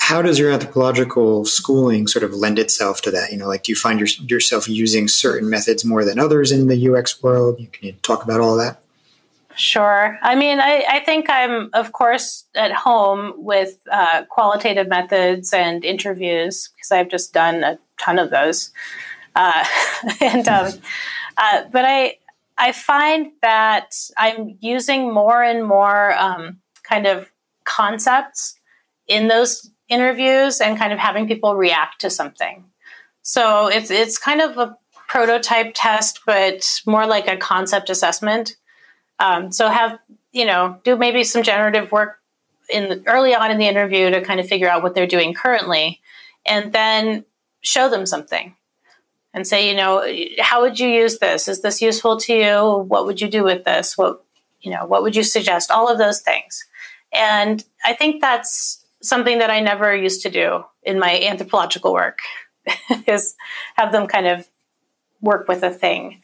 how 0.00 0.22
does 0.22 0.38
your 0.38 0.50
anthropological 0.50 1.44
schooling 1.44 2.06
sort 2.06 2.24
of 2.24 2.32
lend 2.32 2.58
itself 2.58 3.02
to 3.02 3.10
that? 3.10 3.30
You 3.32 3.38
know, 3.38 3.48
like 3.48 3.64
do 3.64 3.72
you 3.72 3.76
find 3.76 4.00
your, 4.00 4.08
yourself 4.26 4.68
using 4.68 5.08
certain 5.08 5.50
methods 5.50 5.84
more 5.84 6.04
than 6.04 6.18
others 6.18 6.50
in 6.50 6.68
the 6.68 6.90
UX 6.90 7.22
world? 7.22 7.60
You 7.60 7.66
can 7.66 7.86
you 7.86 7.92
talk 8.02 8.24
about 8.24 8.40
all 8.40 8.56
that? 8.56 8.80
Sure. 9.56 10.18
I 10.22 10.36
mean, 10.36 10.60
I, 10.60 10.84
I, 10.88 11.00
think 11.00 11.28
I'm, 11.28 11.70
of 11.72 11.92
course, 11.92 12.44
at 12.54 12.72
home 12.72 13.34
with 13.36 13.78
uh, 13.90 14.24
qualitative 14.30 14.88
methods 14.88 15.52
and 15.52 15.84
interviews 15.84 16.70
because 16.74 16.92
I've 16.92 17.08
just 17.08 17.32
done 17.32 17.64
a 17.64 17.78
ton 17.98 18.18
of 18.18 18.30
those. 18.30 18.70
Uh, 19.34 19.64
and 20.20 20.46
um, 20.48 20.72
uh, 21.36 21.64
but 21.72 21.84
I 21.84 22.16
I 22.58 22.72
find 22.72 23.32
that 23.42 23.94
I'm 24.18 24.56
using 24.60 25.12
more 25.12 25.42
and 25.42 25.66
more 25.66 26.16
um, 26.18 26.60
kind 26.82 27.06
of 27.06 27.26
concepts 27.64 28.54
in 29.08 29.28
those 29.28 29.70
interviews 29.88 30.60
and 30.60 30.78
kind 30.78 30.92
of 30.92 30.98
having 30.98 31.26
people 31.26 31.56
react 31.56 32.00
to 32.02 32.10
something. 32.10 32.64
So 33.22 33.66
it's 33.68 33.90
it's 33.90 34.18
kind 34.18 34.40
of 34.40 34.58
a 34.58 34.76
prototype 35.08 35.72
test, 35.74 36.20
but 36.26 36.80
more 36.86 37.06
like 37.06 37.26
a 37.28 37.36
concept 37.36 37.90
assessment. 37.90 38.56
Um, 39.20 39.52
so 39.52 39.68
have 39.68 39.98
you 40.32 40.46
know 40.46 40.80
do 40.82 40.96
maybe 40.96 41.22
some 41.22 41.44
generative 41.44 41.92
work 41.92 42.18
in 42.72 42.88
the, 42.88 43.02
early 43.06 43.34
on 43.34 43.50
in 43.50 43.58
the 43.58 43.68
interview 43.68 44.10
to 44.10 44.20
kind 44.22 44.40
of 44.40 44.48
figure 44.48 44.68
out 44.68 44.82
what 44.82 44.94
they're 44.94 45.06
doing 45.06 45.34
currently, 45.34 46.00
and 46.44 46.72
then 46.72 47.24
show 47.60 47.88
them 47.88 48.06
something 48.06 48.56
and 49.32 49.46
say, 49.46 49.68
you 49.68 49.76
know, 49.76 50.04
how 50.40 50.62
would 50.62 50.80
you 50.80 50.88
use 50.88 51.18
this? 51.18 51.46
Is 51.46 51.62
this 51.62 51.80
useful 51.80 52.18
to 52.20 52.34
you? 52.34 52.84
What 52.88 53.06
would 53.06 53.20
you 53.20 53.28
do 53.28 53.44
with 53.44 53.64
this? 53.64 53.96
What 53.96 54.24
you 54.60 54.70
know, 54.72 54.84
what 54.86 55.02
would 55.02 55.16
you 55.16 55.22
suggest? 55.22 55.70
All 55.70 55.88
of 55.88 55.98
those 55.98 56.20
things. 56.20 56.66
And 57.12 57.64
I 57.84 57.94
think 57.94 58.20
that's 58.20 58.84
something 59.02 59.38
that 59.38 59.50
I 59.50 59.60
never 59.60 59.94
used 59.94 60.22
to 60.22 60.30
do 60.30 60.64
in 60.82 60.98
my 60.98 61.20
anthropological 61.20 61.92
work 61.92 62.18
is 63.06 63.34
have 63.74 63.92
them 63.92 64.06
kind 64.06 64.26
of 64.26 64.46
work 65.20 65.48
with 65.48 65.62
a 65.62 65.70
thing. 65.70 66.22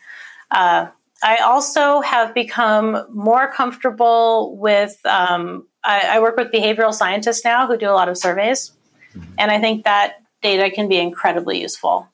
Uh, 0.50 0.88
I 1.26 1.38
also 1.38 2.02
have 2.02 2.32
become 2.34 3.04
more 3.12 3.52
comfortable 3.52 4.56
with. 4.58 4.96
Um, 5.04 5.66
I, 5.82 6.16
I, 6.16 6.20
work 6.20 6.36
with 6.36 6.52
behavioral 6.52 6.94
scientists 6.94 7.44
now 7.44 7.66
who 7.66 7.76
do 7.76 7.90
a 7.90 7.92
lot 7.92 8.08
of 8.08 8.16
surveys, 8.16 8.70
mm-hmm. 9.12 9.32
and 9.36 9.50
I 9.50 9.60
think 9.60 9.84
that 9.84 10.22
data 10.40 10.70
can 10.70 10.88
be 10.88 10.98
incredibly 10.98 11.60
useful. 11.60 12.08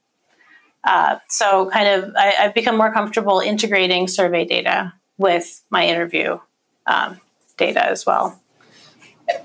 Uh, 0.83 1.19
so, 1.29 1.69
kind 1.71 1.89
of, 1.89 2.15
I, 2.17 2.29
have 2.39 2.55
become 2.55 2.77
more 2.79 2.91
comfortable 2.91 3.41
integrating 3.41 4.09
survey 4.09 4.47
data 4.47 4.95
with 5.19 5.63
my 5.69 5.87
interview 5.87 6.39
um, 6.87 7.21
data 7.59 7.87
as 7.87 8.07
well. 8.07 8.41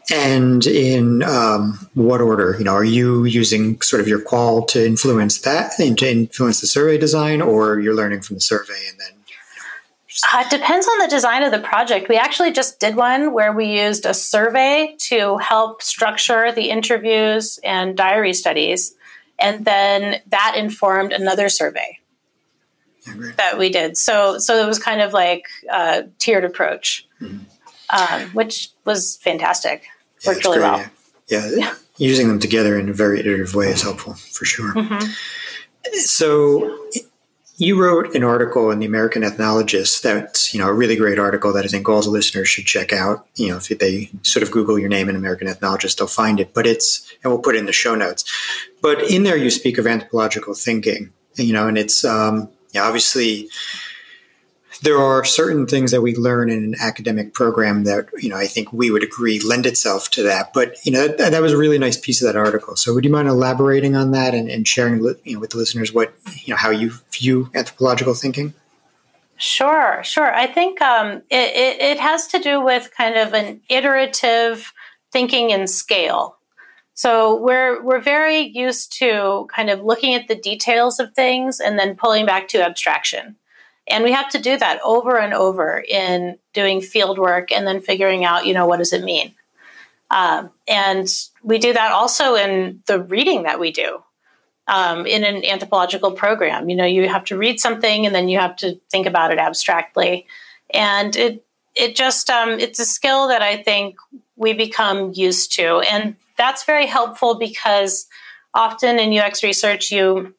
And 0.10 0.65
in 0.65 1.23
um, 1.23 1.89
what 1.93 2.21
order? 2.21 2.56
You 2.58 2.63
know, 2.63 2.73
are 2.73 2.86
you 2.86 3.25
using 3.25 3.82
sort 3.82 3.99
of 4.01 4.08
your 4.08 4.21
qual 4.21 4.65
to 4.67 4.86
influence 4.86 5.41
that, 5.41 5.73
to 5.77 5.84
influence 5.86 6.62
the 6.62 6.67
survey 6.67 6.97
design, 6.97 7.41
or 7.41 7.82
you're 7.82 7.95
learning 7.95 8.21
from 8.21 8.38
the 8.38 8.41
survey 8.41 8.88
and 8.89 8.97
then? 8.97 9.16
Uh, 10.34 10.43
it 10.45 10.49
depends 10.49 10.88
on 10.88 10.99
the 10.99 11.08
design 11.08 11.43
of 11.43 11.51
the 11.51 11.60
project. 11.60 12.10
We 12.10 12.17
actually 12.17 12.51
just 12.51 12.80
did 12.80 12.95
one 12.95 13.34
where 13.34 13.53
we 13.53 13.80
used 13.80 14.06
a 14.06 14.13
survey 14.13 14.95
to 14.99 15.38
help 15.38 15.82
structure 15.82 16.51
the 16.51 16.69
interviews 16.69 17.60
and 17.63 17.95
diary 17.95 18.34
studies, 18.34 18.95
and 19.38 19.63
then 19.63 20.21
that 20.27 20.56
informed 20.58 21.13
another 21.13 21.49
survey 21.49 21.99
yeah, 23.06 23.32
that 23.38 23.58
we 23.58 23.69
did. 23.69 23.95
So, 23.97 24.39
so 24.39 24.63
it 24.63 24.67
was 24.67 24.80
kind 24.80 25.01
of 25.01 25.13
like 25.13 25.45
a 25.71 26.06
tiered 26.19 26.45
approach. 26.45 27.08
Mm-hmm 27.21 27.43
um, 27.89 28.21
which 28.32 28.69
was 28.86 29.17
fantastic. 29.17 29.86
Yeah, 30.23 30.32
Worked 30.32 30.45
really 30.45 30.58
great, 30.58 30.67
well. 30.67 30.86
Yeah. 31.30 31.51
yeah. 31.56 31.75
using 31.97 32.27
them 32.27 32.39
together 32.39 32.77
in 32.77 32.89
a 32.89 32.93
very 32.93 33.19
iterative 33.19 33.56
way 33.56 33.67
is 33.67 33.82
helpful 33.82 34.13
for 34.13 34.45
sure. 34.45 34.73
Mm-hmm. 34.73 35.08
So, 35.93 36.77
you 37.58 37.82
wrote 37.82 38.15
an 38.15 38.24
article 38.24 38.70
in 38.70 38.78
the 38.80 38.86
American 38.86 39.24
Ethnologist 39.24 40.04
that's 40.04 40.54
you 40.54 40.60
know 40.60 40.67
a 40.67 40.74
really 40.74 40.96
great 40.96 41.17
article 41.17 41.52
that 41.54 41.65
I 41.65 41.67
think 41.67 41.89
all 41.89 42.02
the 42.02 42.10
listeners 42.10 42.48
should 42.48 42.65
check 42.65 42.93
out. 42.93 43.28
You 43.36 43.50
know, 43.50 43.58
if 43.58 43.67
they 43.67 44.12
sort 44.22 44.43
of 44.43 44.52
Google 44.52 44.78
your 44.78 44.89
name 44.89 45.10
in 45.10 45.15
American 45.15 45.48
Ethnologist, 45.48 45.98
they'll 45.98 46.08
find 46.08 46.39
it. 46.39 46.54
But 46.54 46.67
it's 46.67 47.12
and 47.24 47.34
we'll 47.34 47.41
put 47.41 47.56
it 47.56 47.60
in 47.60 47.65
the 47.65 47.74
show 47.74 47.96
notes. 47.96 48.24
But 48.82 49.02
in 49.10 49.24
there, 49.24 49.38
you 49.38 49.50
speak 49.50 49.78
of 49.80 49.88
anthropological 49.88 50.54
thinking. 50.54 51.12
You 51.36 51.54
know, 51.54 51.67
and 51.67 51.78
it's 51.78 52.06
um, 52.06 52.50
yeah, 52.74 52.84
obviously 52.84 53.50
there 54.81 54.97
are 54.97 55.23
certain 55.23 55.65
things 55.65 55.91
that 55.91 56.01
we 56.01 56.15
learn 56.15 56.49
in 56.49 56.63
an 56.63 56.75
academic 56.79 57.33
program 57.33 57.83
that 57.85 58.07
you 58.17 58.29
know 58.29 58.37
I 58.37 58.47
think 58.47 58.71
we 58.71 58.91
would 58.91 59.03
agree 59.03 59.39
lend 59.39 59.65
itself 59.65 60.09
to 60.11 60.23
that. 60.23 60.53
But 60.53 60.75
you 60.85 60.91
know 60.91 61.07
that, 61.07 61.31
that 61.31 61.41
was 61.41 61.53
a 61.53 61.57
really 61.57 61.79
nice 61.79 61.97
piece 61.97 62.21
of 62.21 62.27
that 62.27 62.37
article. 62.37 62.75
So 62.75 62.93
would 62.93 63.05
you 63.05 63.11
mind 63.11 63.27
elaborating 63.27 63.95
on 63.95 64.11
that 64.11 64.33
and, 64.33 64.49
and 64.49 64.67
sharing 64.67 65.03
you 65.23 65.33
know, 65.33 65.39
with 65.39 65.51
the 65.51 65.57
listeners 65.57 65.93
what 65.93 66.13
you 66.43 66.53
know 66.53 66.57
how 66.57 66.69
you 66.69 66.91
view 67.11 67.49
anthropological 67.53 68.13
thinking? 68.13 68.53
Sure, 69.37 70.01
sure. 70.03 70.33
I 70.33 70.47
think 70.47 70.81
um, 70.81 71.21
it, 71.29 71.55
it, 71.55 71.81
it 71.81 71.99
has 71.99 72.25
to 72.27 72.39
do 72.39 72.59
with 72.59 72.89
kind 72.97 73.15
of 73.15 73.33
an 73.33 73.61
iterative 73.69 74.73
thinking 75.11 75.51
in 75.51 75.67
scale. 75.67 76.37
So 76.95 77.35
we're 77.35 77.81
we're 77.83 78.01
very 78.01 78.39
used 78.39 78.97
to 78.97 79.47
kind 79.53 79.69
of 79.69 79.83
looking 79.83 80.15
at 80.15 80.27
the 80.27 80.35
details 80.35 80.99
of 80.99 81.13
things 81.13 81.59
and 81.59 81.77
then 81.77 81.95
pulling 81.95 82.25
back 82.25 82.47
to 82.49 82.65
abstraction. 82.65 83.35
And 83.88 84.04
we 84.04 84.12
have 84.12 84.30
to 84.32 84.39
do 84.39 84.58
that 84.58 84.80
over 84.84 85.17
and 85.17 85.34
over 85.34 85.84
in 85.88 86.38
doing 86.54 86.82
field 86.82 87.17
work 87.17 87.52
and 87.52 87.65
then 87.65 87.80
figuring 87.80 88.26
out, 88.26 88.45
you 88.45 88.54
know, 88.54 88.65
what 88.65 88.78
does 88.78 88.93
it 88.93 89.04
mean? 89.04 89.34
Um, 90.10 90.52
and 90.67 91.08
we 91.43 91.58
do 91.58 91.73
that 91.73 91.91
also 91.91 92.36
in 92.36 92.82
the 92.86 93.02
reading 93.02 93.43
that 93.43 93.60
we 93.60 93.71
do 93.71 94.04
um, 94.67 95.06
in 95.06 95.23
an 95.23 95.45
anthropological 95.45 96.12
program. 96.12 96.69
You 96.69 96.76
know, 96.76 96.86
you 96.86 97.08
have 97.08 97.26
to 97.26 97.38
read 97.38 97.60
something 97.60 98.06
and 98.06 98.13
then 98.13 98.30
you 98.30 98.39
have 98.39 98.56
to 98.58 98.80
think 98.91 99.08
about 99.08 99.32
it 99.32 99.39
abstractly. 99.39 100.28
And 100.73 101.15
it, 101.15 101.45
it 101.76 101.95
just, 101.95 102.30
um, 102.30 102.60
it's 102.60 102.80
a 102.80 102.86
skill 102.86 103.30
that 103.30 103.41
I 103.41 103.58
think 103.58 103.97
we 104.36 104.54
become 104.54 105.13
used 105.13 105.54
to. 105.54 105.80
And 105.80 106.15
that's 106.38 106.65
very 106.65 106.86
helpful 106.86 107.36
because 107.36 108.08
often 108.54 109.00
in 109.00 109.17
UX 109.17 109.43
research, 109.43 109.91
you 109.91 110.34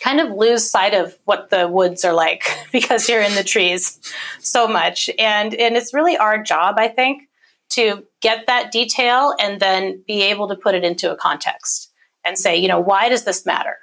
kind 0.00 0.20
of 0.20 0.30
lose 0.30 0.68
sight 0.68 0.94
of 0.94 1.16
what 1.24 1.50
the 1.50 1.68
woods 1.68 2.04
are 2.04 2.12
like 2.12 2.44
because 2.72 3.08
you're 3.08 3.22
in 3.22 3.34
the 3.34 3.44
trees 3.44 3.98
so 4.40 4.68
much. 4.68 5.10
And 5.18 5.54
and 5.54 5.76
it's 5.76 5.94
really 5.94 6.16
our 6.16 6.42
job, 6.42 6.76
I 6.78 6.88
think, 6.88 7.28
to 7.70 8.04
get 8.20 8.46
that 8.46 8.72
detail 8.72 9.34
and 9.40 9.60
then 9.60 10.02
be 10.06 10.22
able 10.22 10.48
to 10.48 10.56
put 10.56 10.74
it 10.74 10.84
into 10.84 11.12
a 11.12 11.16
context 11.16 11.92
and 12.24 12.38
say, 12.38 12.56
you 12.56 12.68
know, 12.68 12.80
why 12.80 13.08
does 13.08 13.24
this 13.24 13.46
matter? 13.46 13.76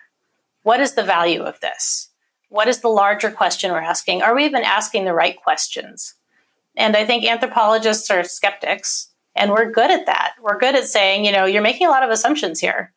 What 0.63 0.79
is 0.79 0.95
the 0.95 1.03
value 1.03 1.41
of 1.41 1.59
this? 1.59 2.09
What 2.49 2.67
is 2.67 2.79
the 2.79 2.89
larger 2.89 3.31
question 3.31 3.71
we're 3.71 3.79
asking? 3.79 4.21
Are 4.21 4.35
we 4.35 4.45
even 4.45 4.63
asking 4.63 5.05
the 5.05 5.13
right 5.13 5.35
questions? 5.35 6.13
And 6.75 6.95
I 6.95 7.05
think 7.05 7.25
anthropologists 7.25 8.09
are 8.09 8.23
skeptics, 8.23 9.09
and 9.35 9.51
we're 9.51 9.71
good 9.71 9.91
at 9.91 10.05
that. 10.05 10.33
We're 10.41 10.57
good 10.57 10.75
at 10.75 10.85
saying, 10.85 11.25
you 11.25 11.31
know, 11.31 11.45
you're 11.45 11.61
making 11.61 11.87
a 11.87 11.89
lot 11.89 12.03
of 12.03 12.09
assumptions 12.09 12.59
here 12.59 12.93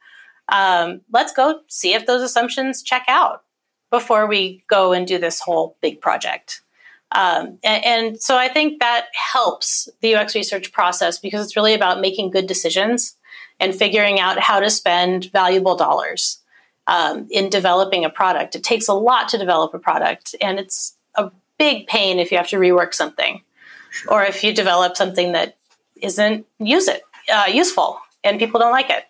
um, 0.48 1.00
let's 1.12 1.32
go 1.32 1.61
see 1.68 1.94
if 1.94 2.06
those 2.06 2.22
assumptions 2.22 2.82
check 2.82 3.04
out 3.09 3.42
before 3.90 4.26
we 4.26 4.64
go 4.68 4.92
and 4.92 5.06
do 5.06 5.18
this 5.18 5.40
whole 5.40 5.76
big 5.80 6.00
project. 6.00 6.62
Um, 7.12 7.59
and, 7.62 7.85
and, 7.85 8.20
so 8.20 8.37
I 8.37 8.48
think 8.48 8.80
that 8.80 9.06
helps 9.14 9.88
the 10.00 10.16
UX 10.16 10.35
research 10.35 10.72
process 10.72 11.18
because 11.18 11.44
it's 11.44 11.56
really 11.56 11.72
about 11.72 12.00
making 12.00 12.30
good 12.30 12.48
decisions 12.48 13.16
and 13.61 13.74
figuring 13.74 14.18
out 14.18 14.40
how 14.40 14.59
to 14.59 14.68
spend 14.68 15.30
valuable 15.32 15.76
dollars 15.76 16.40
um, 16.88 17.26
in 17.30 17.48
developing 17.48 18.04
a 18.04 18.11
product. 18.11 18.56
It 18.56 18.64
takes 18.64 18.88
a 18.88 18.92
lot 18.92 19.28
to 19.30 19.38
develop 19.38 19.72
a 19.72 19.78
product, 19.78 20.35
and 20.40 20.59
it's 20.59 20.96
a 21.14 21.30
big 21.59 21.87
pain 21.87 22.18
if 22.18 22.30
you 22.30 22.38
have 22.38 22.48
to 22.48 22.56
rework 22.56 22.92
something 22.92 23.42
sure. 23.90 24.12
or 24.12 24.24
if 24.24 24.44
you 24.44 24.52
develop 24.52 24.96
something 24.96 25.32
that 25.32 25.56
isn't 26.02 26.44
use 26.59 26.88
it 26.88 27.02
uh, 27.32 27.46
useful 27.50 27.98
and 28.22 28.38
people 28.38 28.61
don't 28.61 28.72
like 28.72 28.90
it. 28.90 29.04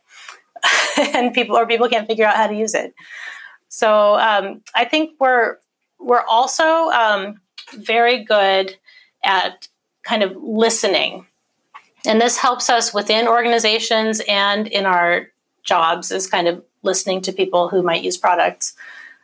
and 1.15 1.35
people 1.35 1.57
or 1.57 1.67
people 1.67 1.89
can't 1.89 2.07
figure 2.07 2.27
out 2.27 2.37
how 2.37 2.47
to 2.47 2.55
use 2.55 2.75
it. 2.75 2.95
So 3.69 4.19
um, 4.19 4.63
I 4.75 4.85
think 4.85 5.13
we're 5.21 5.57
we're 5.99 6.25
also 6.25 6.65
um, 6.91 7.41
very 7.75 8.25
good 8.25 8.77
at 9.25 9.69
kind 10.03 10.23
of 10.23 10.37
listening, 10.37 11.27
and 12.07 12.21
this 12.21 12.39
helps 12.39 12.71
us 12.71 12.95
within 12.95 13.27
organizations 13.27 14.21
and 14.29 14.67
in 14.69 14.87
our 14.87 15.29
jobs 15.65 16.13
is 16.13 16.27
kind 16.27 16.47
of 16.47 16.63
listening 16.83 17.21
to 17.21 17.33
people 17.33 17.69
who 17.69 17.83
might 17.83 18.03
use 18.03 18.17
products. 18.17 18.75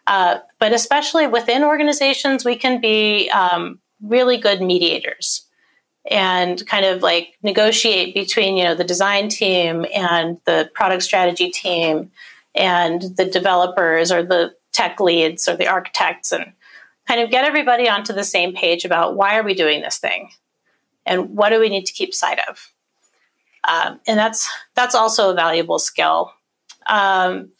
Uh, 0.08 0.38
but 0.58 0.72
especially 0.72 1.28
within 1.28 1.62
organizations, 1.62 2.44
we 2.44 2.56
can 2.56 2.80
be 2.80 3.30
um, 3.30 3.78
really 4.02 4.36
good 4.36 4.60
mediators 4.60 5.46
and 6.10 6.66
kind 6.66 6.84
of 6.84 7.02
like 7.02 7.38
negotiate 7.42 8.14
between 8.14 8.56
you 8.56 8.64
know 8.64 8.74
the 8.74 8.84
design 8.84 9.28
team 9.28 9.86
and 9.94 10.40
the 10.44 10.70
product 10.74 11.02
strategy 11.02 11.50
team 11.50 12.10
and 12.54 13.02
the 13.16 13.24
developers 13.24 14.10
or 14.10 14.22
the 14.22 14.54
tech 14.72 15.00
leads 15.00 15.46
or 15.48 15.56
the 15.56 15.68
architects 15.68 16.32
and 16.32 16.52
kind 17.06 17.20
of 17.20 17.30
get 17.30 17.44
everybody 17.44 17.88
onto 17.88 18.12
the 18.12 18.24
same 18.24 18.54
page 18.54 18.84
about 18.84 19.16
why 19.16 19.38
are 19.38 19.42
we 19.42 19.54
doing 19.54 19.82
this 19.82 19.98
thing 19.98 20.30
and 21.06 21.36
what 21.36 21.50
do 21.50 21.60
we 21.60 21.68
need 21.68 21.86
to 21.86 21.92
keep 21.92 22.14
sight 22.14 22.38
of. 22.48 22.72
Um, 23.64 24.00
and 24.06 24.18
that's 24.18 24.50
that's 24.74 24.94
also 24.94 25.30
a 25.30 25.34
valuable 25.34 25.78
skill. 25.78 26.32
Um, 26.86 27.50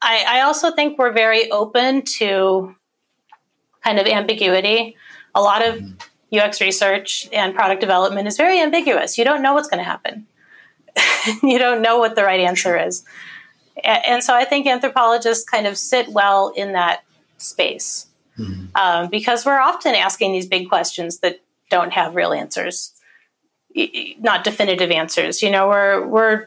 I, 0.00 0.24
I 0.26 0.40
also 0.42 0.72
think 0.72 0.98
we're 0.98 1.12
very 1.12 1.50
open 1.50 2.02
to 2.18 2.74
kind 3.84 3.98
of 3.98 4.06
ambiguity. 4.06 4.96
A 5.34 5.40
lot 5.40 5.66
of 5.66 5.82
UX 6.34 6.60
research 6.60 7.28
and 7.32 7.54
product 7.54 7.80
development 7.80 8.28
is 8.28 8.36
very 8.36 8.60
ambiguous. 8.60 9.16
You 9.16 9.24
don't 9.24 9.42
know 9.42 9.54
what's 9.54 9.68
going 9.68 9.82
to 9.82 9.88
happen. 9.88 10.26
you 11.42 11.58
don't 11.58 11.82
know 11.82 11.98
what 11.98 12.16
the 12.16 12.24
right 12.24 12.40
answer 12.40 12.76
is. 12.78 13.04
And 13.84 14.22
so 14.22 14.34
I 14.34 14.44
think 14.44 14.66
anthropologists 14.66 15.48
kind 15.48 15.66
of 15.66 15.78
sit 15.78 16.08
well 16.08 16.52
in 16.56 16.72
that 16.72 17.04
space 17.38 18.06
mm-hmm. 18.38 18.66
um, 18.74 19.08
because 19.08 19.46
we're 19.46 19.60
often 19.60 19.94
asking 19.94 20.32
these 20.32 20.46
big 20.46 20.68
questions 20.68 21.20
that 21.20 21.40
don't 21.70 21.92
have 21.92 22.16
real 22.16 22.32
answers, 22.32 22.92
not 24.18 24.44
definitive 24.44 24.90
answers. 24.90 25.42
You 25.42 25.50
know, 25.50 25.68
we're 25.68 26.06
we're 26.06 26.46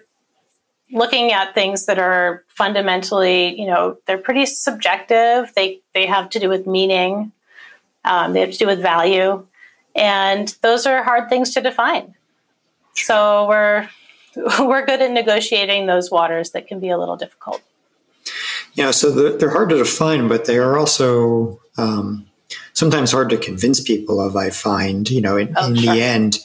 looking 0.91 1.32
at 1.32 1.56
things 1.56 1.86
that 1.86 1.98
are 2.00 2.44
fundamentally, 2.50 3.58
you 3.60 3.65
know, 3.65 3.98
they're 4.08 4.17
pretty 4.17 4.46
subjective. 4.46 5.54
They 5.56 5.80
they 5.94 6.06
have 6.06 6.30
to 6.32 6.39
do 6.39 6.50
with 6.50 6.67
meaning. 6.67 7.32
Um, 8.04 8.34
they 8.34 8.41
have 8.41 8.52
to 8.52 8.58
do 8.58 8.67
with 8.67 8.82
value 8.82 9.46
and 9.95 10.56
those 10.62 10.86
are 10.86 11.04
hard 11.04 11.30
things 11.30 11.54
to 11.54 11.62
define. 11.62 12.15
So 12.95 13.47
we're 13.47 13.89
we're 14.60 14.86
good 14.86 15.01
at 15.01 15.12
negotiating 15.12 15.88
those 15.88 16.12
waters 16.12 16.51
that 16.51 16.67
can 16.67 16.80
be 16.80 16.89
a 16.89 16.97
little 16.97 17.17
difficult. 17.17 17.62
Yeah, 18.73 18.91
so 18.91 19.12
they're 19.12 19.49
hard 19.49 19.69
to 19.69 19.77
define, 19.77 20.27
but 20.27 20.45
they 20.45 20.58
are 20.58 20.77
also 20.77 21.60
um, 21.77 22.25
sometimes 22.73 23.12
hard 23.12 23.30
to 23.32 23.38
convince 23.38 23.82
people 23.82 24.21
of. 24.21 24.36
I 24.38 24.49
find, 24.49 25.10
you 25.10 25.19
know, 25.19 25.36
in, 25.36 25.54
oh, 25.58 25.67
in 25.67 25.75
sure. 25.75 25.93
the 25.93 26.01
end, 26.01 26.39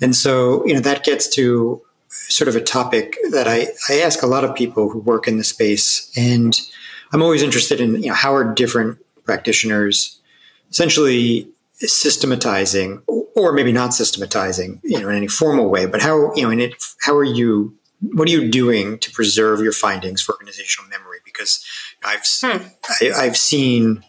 and 0.00 0.14
so 0.14 0.64
you 0.66 0.74
know 0.74 0.80
that 0.80 1.04
gets 1.04 1.28
to 1.30 1.82
sort 2.08 2.48
of 2.48 2.54
a 2.54 2.60
topic 2.60 3.16
that 3.30 3.48
I, 3.48 3.68
I 3.88 4.00
ask 4.00 4.22
a 4.22 4.26
lot 4.26 4.44
of 4.44 4.54
people 4.54 4.90
who 4.90 5.00
work 5.00 5.26
in 5.26 5.38
the 5.38 5.44
space, 5.44 6.12
and 6.16 6.60
I'm 7.12 7.22
always 7.22 7.42
interested 7.42 7.80
in 7.80 8.00
you 8.02 8.08
know 8.08 8.14
how 8.14 8.34
are 8.34 8.44
different 8.44 8.98
practitioners 9.24 10.18
essentially 10.70 11.48
systematizing 11.86 13.02
or 13.34 13.52
maybe 13.52 13.72
not 13.72 13.94
systematizing 13.94 14.80
you 14.84 15.00
know 15.00 15.08
in 15.08 15.16
any 15.16 15.28
formal 15.28 15.68
way 15.68 15.86
but 15.86 16.00
how 16.02 16.34
you 16.34 16.42
know 16.42 16.50
in 16.50 16.60
it 16.60 16.74
how 17.00 17.16
are 17.16 17.24
you 17.24 17.76
what 18.00 18.28
are 18.28 18.32
you 18.32 18.50
doing 18.50 18.98
to 18.98 19.10
preserve 19.12 19.60
your 19.60 19.72
findings 19.72 20.20
for 20.20 20.32
organizational 20.32 20.88
memory 20.90 21.18
because 21.24 21.64
i've 22.04 22.24
hmm. 22.40 22.66
I, 23.00 23.24
have 23.24 23.36
seen 23.36 24.04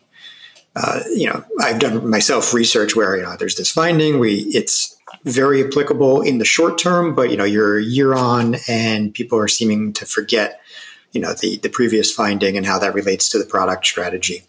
uh, 0.76 1.02
you 1.16 1.28
know 1.28 1.44
i've 1.60 1.80
done 1.80 2.10
myself 2.10 2.54
research 2.54 2.96
where 2.96 3.16
you 3.18 3.24
know 3.24 3.36
there's 3.38 3.56
this 3.56 3.72
finding 3.72 4.20
we 4.20 4.36
it's 4.50 4.98
very 5.24 5.64
applicable 5.64 6.22
in 6.22 6.38
the 6.38 6.46
short 6.46 6.78
term 6.78 7.16
but 7.16 7.30
you 7.30 7.38
know 7.38 7.44
you're 7.44 7.78
a 7.78 7.84
year 7.84 8.14
on 8.14 8.56
and 8.68 9.14
people 9.14 9.38
are 9.38 9.48
seeming 9.48 9.94
to 9.94 10.06
forget 10.06 10.60
you 11.12 11.22
know 11.22 11.34
the 11.34 11.58
the 11.60 11.70
previous 11.70 12.12
finding 12.12 12.58
and 12.58 12.66
how 12.66 12.80
that 12.80 12.94
relates 12.94 13.30
to 13.30 13.38
the 13.38 13.46
product 13.46 13.86
strategy 13.86 14.44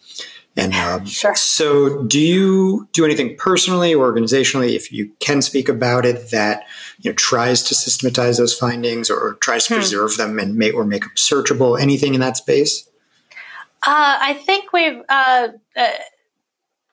and 0.57 0.73
um, 0.75 1.05
sure. 1.05 1.35
so, 1.35 2.05
do 2.05 2.21
you 2.21 2.89
do 2.93 3.05
anything 3.05 3.37
personally 3.37 3.93
or 3.93 4.13
organizationally, 4.13 4.77
if 4.77 4.93
you 4.93 5.11
can 5.19 5.43
speak 5.43 5.69
about 5.69 6.07
it, 6.07 6.31
that 6.31 6.65
you 7.01 7.11
know 7.11 7.15
tries 7.17 7.63
to 7.65 7.75
systematize 7.75 8.39
those 8.39 8.57
findings 8.57 9.11
or 9.11 9.35
tries 9.41 9.67
to 9.67 9.75
hmm. 9.75 9.81
preserve 9.81 10.17
them 10.17 10.39
and 10.39 10.55
make 10.55 10.75
or 10.75 10.85
make 10.85 11.03
them 11.03 11.13
searchable? 11.17 11.81
Anything 11.81 12.15
in 12.15 12.21
that 12.21 12.37
space? 12.37 12.89
Uh, 13.87 14.19
I 14.21 14.35
think 14.35 14.73
we've. 14.73 15.03
Uh, 15.09 15.49
uh, 15.77 15.91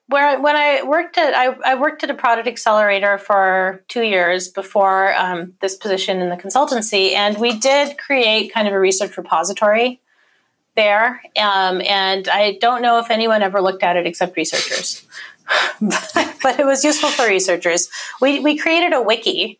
where 0.08 0.38
when 0.40 0.56
I 0.56 0.82
worked 0.82 1.16
at 1.16 1.32
I, 1.32 1.54
I, 1.64 1.74
worked 1.76 2.04
at 2.04 2.10
a 2.10 2.14
product 2.14 2.46
accelerator 2.46 3.16
for 3.16 3.82
two 3.88 4.02
years 4.02 4.48
before 4.48 5.14
um, 5.14 5.54
this 5.60 5.74
position 5.74 6.20
in 6.20 6.28
the 6.28 6.36
consultancy, 6.36 7.12
and 7.12 7.38
we 7.38 7.58
did 7.58 7.96
create 7.96 8.52
kind 8.52 8.68
of 8.68 8.74
a 8.74 8.78
research 8.78 9.16
repository 9.16 10.01
there, 10.74 11.22
um, 11.36 11.80
and 11.82 12.28
I 12.28 12.58
don't 12.60 12.82
know 12.82 12.98
if 12.98 13.10
anyone 13.10 13.42
ever 13.42 13.60
looked 13.60 13.82
at 13.82 13.96
it 13.96 14.06
except 14.06 14.36
researchers. 14.36 15.04
but 15.80 16.58
it 16.58 16.66
was 16.66 16.84
useful 16.84 17.10
for 17.10 17.26
researchers. 17.26 17.88
We, 18.20 18.40
we 18.40 18.56
created 18.56 18.92
a 18.92 19.02
wiki 19.02 19.58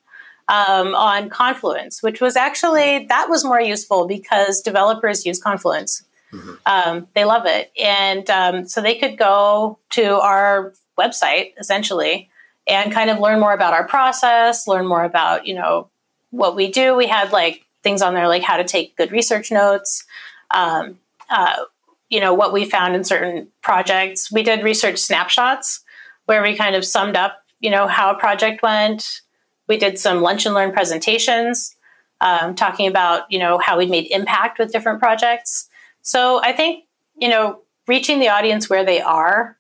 um, 0.49 0.95
on 0.95 1.29
Confluence, 1.29 2.03
which 2.03 2.21
was 2.21 2.37
actually 2.37 3.07
that 3.07 3.29
was 3.29 3.45
more 3.45 3.61
useful 3.61 4.07
because 4.07 4.61
developers 4.61 5.25
use 5.25 5.41
Confluence. 5.41 6.03
Mm-hmm. 6.33 6.53
Um, 6.67 7.09
they 7.15 7.25
love 7.25 7.45
it, 7.47 7.71
and 7.81 8.29
um, 8.31 8.67
so 8.67 8.81
they 8.81 8.97
could 8.97 9.19
go 9.19 9.79
to 9.91 10.19
our 10.21 10.73
website 10.99 11.53
essentially 11.59 12.29
and 12.67 12.93
kind 12.93 13.11
of 13.11 13.19
learn 13.19 13.41
more 13.41 13.53
about 13.53 13.73
our 13.73 13.87
process, 13.87 14.67
learn 14.67 14.87
more 14.87 15.05
about 15.05 15.47
you 15.47 15.55
know 15.55 15.89
what 16.31 16.57
we 16.57 16.71
do. 16.71 16.95
We 16.95 17.07
had 17.07 17.33
like 17.33 17.65
things 17.83 18.03
on 18.03 18.15
there 18.15 18.29
like 18.29 18.43
how 18.43 18.57
to 18.57 18.65
take 18.65 18.97
good 18.97 19.13
research 19.13 19.51
notes. 19.51 20.05
Um, 20.51 20.99
uh, 21.33 21.65
you 22.09 22.21
know 22.21 22.35
what 22.35 22.53
we 22.53 22.65
found 22.65 22.95
in 22.95 23.05
certain 23.05 23.49
projects. 23.63 24.31
We 24.31 24.43
did 24.43 24.63
research 24.63 24.99
snapshots 24.99 25.83
where 26.27 26.43
we 26.43 26.57
kind 26.57 26.77
of 26.77 26.85
summed 26.85 27.17
up, 27.17 27.43
you 27.61 27.71
know, 27.71 27.89
how 27.89 28.11
a 28.11 28.19
project 28.19 28.63
went. 28.63 29.23
We 29.67 29.77
did 29.77 29.99
some 29.99 30.21
lunch 30.21 30.47
and 30.47 30.55
learn 30.55 30.73
presentations, 30.73 31.75
um, 32.21 32.55
talking 32.55 32.87
about, 32.87 33.31
you 33.31 33.39
know, 33.39 33.59
how 33.59 33.79
we'd 33.79 33.91
made 33.91 34.11
impact 34.11 34.59
with 34.59 34.73
different 34.73 35.01
projects. 35.01 35.69
So 36.03 36.41
I 36.43 36.53
think, 36.53 36.85
you 37.17 37.29
know, 37.29 37.63
reaching 37.89 38.21
the 38.21 38.29
audience 38.29 38.69
where 38.69 38.85
they 38.85 39.01
are 39.01 39.57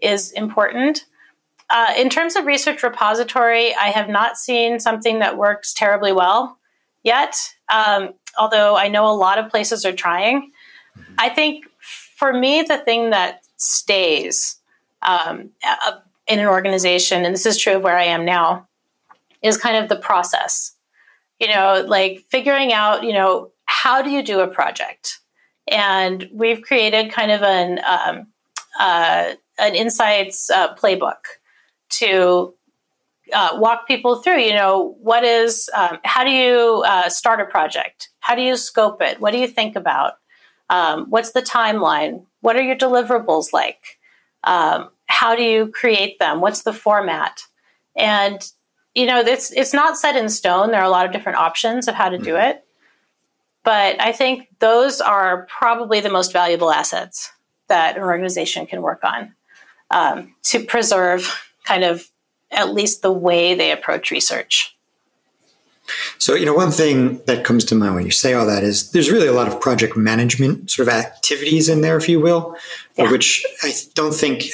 is 0.00 0.32
important. 0.32 1.04
Uh, 1.70 1.94
in 1.96 2.08
terms 2.08 2.36
of 2.36 2.46
research 2.46 2.82
repository, 2.82 3.74
I 3.74 3.88
have 3.88 4.08
not 4.08 4.36
seen 4.36 4.78
something 4.78 5.18
that 5.18 5.36
works 5.36 5.72
terribly 5.72 6.12
well 6.12 6.58
yet, 7.02 7.36
um, 7.72 8.14
although 8.38 8.76
I 8.76 8.88
know 8.88 9.08
a 9.10 9.16
lot 9.16 9.38
of 9.38 9.50
places 9.50 9.84
are 9.84 9.92
trying. 9.92 10.52
I 11.18 11.28
think 11.28 11.66
for 12.16 12.32
me, 12.32 12.62
the 12.62 12.78
thing 12.78 13.10
that 13.10 13.40
stays 13.56 14.58
um, 15.02 15.50
in 16.26 16.38
an 16.38 16.46
organization, 16.46 17.24
and 17.24 17.34
this 17.34 17.46
is 17.46 17.58
true 17.58 17.76
of 17.76 17.82
where 17.82 17.96
I 17.96 18.04
am 18.04 18.24
now, 18.24 18.66
is 19.42 19.56
kind 19.56 19.76
of 19.76 19.88
the 19.88 19.96
process. 19.96 20.72
You 21.38 21.48
know, 21.48 21.84
like 21.86 22.24
figuring 22.30 22.72
out, 22.72 23.04
you 23.04 23.12
know, 23.12 23.50
how 23.66 24.00
do 24.02 24.10
you 24.10 24.22
do 24.22 24.40
a 24.40 24.48
project? 24.48 25.20
And 25.68 26.28
we've 26.32 26.62
created 26.62 27.12
kind 27.12 27.30
of 27.30 27.42
an 27.42 27.80
um, 27.86 28.26
uh, 28.78 29.32
an 29.58 29.74
insights 29.74 30.50
uh, 30.50 30.74
playbook 30.74 31.16
to 31.88 32.54
uh, 33.32 33.50
walk 33.54 33.86
people 33.86 34.22
through. 34.22 34.40
You 34.40 34.54
know, 34.54 34.96
what 35.00 35.24
is 35.24 35.68
um, 35.76 35.98
how 36.04 36.24
do 36.24 36.30
you 36.30 36.82
uh, 36.86 37.08
start 37.08 37.40
a 37.40 37.44
project? 37.44 38.08
How 38.20 38.34
do 38.34 38.42
you 38.42 38.56
scope 38.56 39.02
it? 39.02 39.20
What 39.20 39.32
do 39.32 39.38
you 39.38 39.48
think 39.48 39.76
about? 39.76 40.14
Um, 40.70 41.06
what's 41.10 41.32
the 41.32 41.42
timeline? 41.42 42.24
What 42.40 42.56
are 42.56 42.62
your 42.62 42.76
deliverables 42.76 43.52
like? 43.52 43.98
Um, 44.44 44.90
how 45.06 45.34
do 45.34 45.42
you 45.42 45.68
create 45.68 46.18
them? 46.18 46.40
What's 46.40 46.62
the 46.62 46.72
format? 46.72 47.40
And 47.96 48.40
you 48.94 49.06
know, 49.06 49.20
it's 49.20 49.52
it's 49.52 49.74
not 49.74 49.98
set 49.98 50.16
in 50.16 50.28
stone. 50.28 50.70
There 50.70 50.80
are 50.80 50.86
a 50.86 50.90
lot 50.90 51.06
of 51.06 51.12
different 51.12 51.38
options 51.38 51.86
of 51.86 51.94
how 51.94 52.08
to 52.08 52.18
do 52.18 52.32
mm-hmm. 52.32 52.50
it. 52.50 52.64
But 53.62 54.00
I 54.00 54.12
think 54.12 54.48
those 54.60 55.00
are 55.00 55.46
probably 55.50 56.00
the 56.00 56.08
most 56.08 56.32
valuable 56.32 56.70
assets 56.70 57.32
that 57.68 57.96
an 57.96 58.02
organization 58.02 58.66
can 58.66 58.80
work 58.80 59.00
on 59.02 59.34
um, 59.90 60.34
to 60.44 60.64
preserve 60.64 61.44
kind 61.64 61.82
of 61.82 62.08
at 62.52 62.72
least 62.72 63.02
the 63.02 63.10
way 63.10 63.54
they 63.54 63.72
approach 63.72 64.10
research. 64.10 64.75
So, 66.18 66.34
you 66.34 66.46
know, 66.46 66.54
one 66.54 66.70
thing 66.70 67.20
that 67.26 67.44
comes 67.44 67.64
to 67.66 67.74
mind 67.74 67.94
when 67.94 68.04
you 68.04 68.10
say 68.10 68.34
all 68.34 68.46
that 68.46 68.62
is 68.62 68.90
there's 68.90 69.10
really 69.10 69.26
a 69.26 69.32
lot 69.32 69.48
of 69.48 69.60
project 69.60 69.96
management 69.96 70.70
sort 70.70 70.88
of 70.88 70.94
activities 70.94 71.68
in 71.68 71.80
there, 71.80 71.96
if 71.96 72.08
you 72.08 72.20
will, 72.20 72.56
yeah. 72.96 73.10
which 73.10 73.44
I 73.62 73.72
don't 73.94 74.14
think 74.14 74.44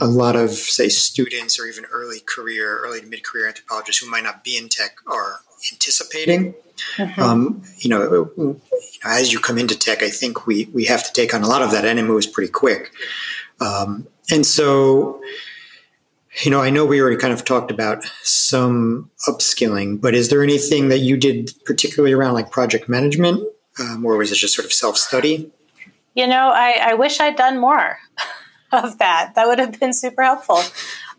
a 0.00 0.06
lot 0.06 0.36
of, 0.36 0.50
say, 0.50 0.88
students 0.88 1.58
or 1.58 1.66
even 1.66 1.84
early 1.86 2.20
career, 2.20 2.78
early 2.78 3.00
to 3.00 3.06
mid 3.06 3.24
career 3.24 3.48
anthropologists 3.48 4.02
who 4.02 4.10
might 4.10 4.22
not 4.22 4.44
be 4.44 4.56
in 4.56 4.68
tech 4.68 4.96
are 5.06 5.40
anticipating. 5.72 6.54
Mm-hmm. 6.96 7.20
Um, 7.20 7.62
you, 7.78 7.90
know, 7.90 8.30
you 8.36 8.42
know, 8.44 8.60
as 9.04 9.32
you 9.32 9.40
come 9.40 9.58
into 9.58 9.76
tech, 9.76 10.02
I 10.02 10.10
think 10.10 10.46
we 10.46 10.66
we 10.72 10.84
have 10.84 11.04
to 11.04 11.12
take 11.12 11.34
on 11.34 11.42
a 11.42 11.48
lot 11.48 11.62
of 11.62 11.72
that, 11.72 11.84
and 11.84 11.98
it 11.98 12.04
moves 12.04 12.26
pretty 12.26 12.52
quick. 12.52 12.92
Um, 13.60 14.06
and 14.30 14.46
so, 14.46 15.20
you 16.44 16.50
know, 16.50 16.60
I 16.60 16.70
know 16.70 16.84
we 16.84 17.00
already 17.00 17.16
kind 17.16 17.32
of 17.32 17.44
talked 17.44 17.70
about 17.70 18.04
some 18.22 19.10
upskilling, 19.28 20.00
but 20.00 20.14
is 20.14 20.28
there 20.28 20.42
anything 20.42 20.88
that 20.88 20.98
you 20.98 21.16
did 21.16 21.50
particularly 21.64 22.12
around 22.12 22.34
like 22.34 22.50
project 22.50 22.88
management, 22.88 23.42
um, 23.80 24.04
or 24.04 24.16
was 24.16 24.30
it 24.30 24.36
just 24.36 24.54
sort 24.54 24.66
of 24.66 24.72
self 24.72 24.96
study? 24.96 25.50
You 26.14 26.26
know, 26.26 26.50
I, 26.50 26.90
I, 26.90 26.94
wish 26.94 27.20
I'd 27.20 27.36
done 27.36 27.58
more 27.58 27.98
of 28.72 28.98
that. 28.98 29.32
That 29.34 29.46
would 29.46 29.58
have 29.58 29.78
been 29.78 29.92
super 29.92 30.22
helpful. 30.22 30.58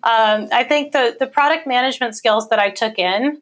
Um, 0.04 0.48
I 0.52 0.66
think 0.68 0.94
the 0.94 1.16
the 1.20 1.28
product 1.28 1.68
management 1.68 2.16
skills 2.16 2.50
that 2.50 2.60
I 2.60 2.70
took 2.70 2.98
in 2.98 3.42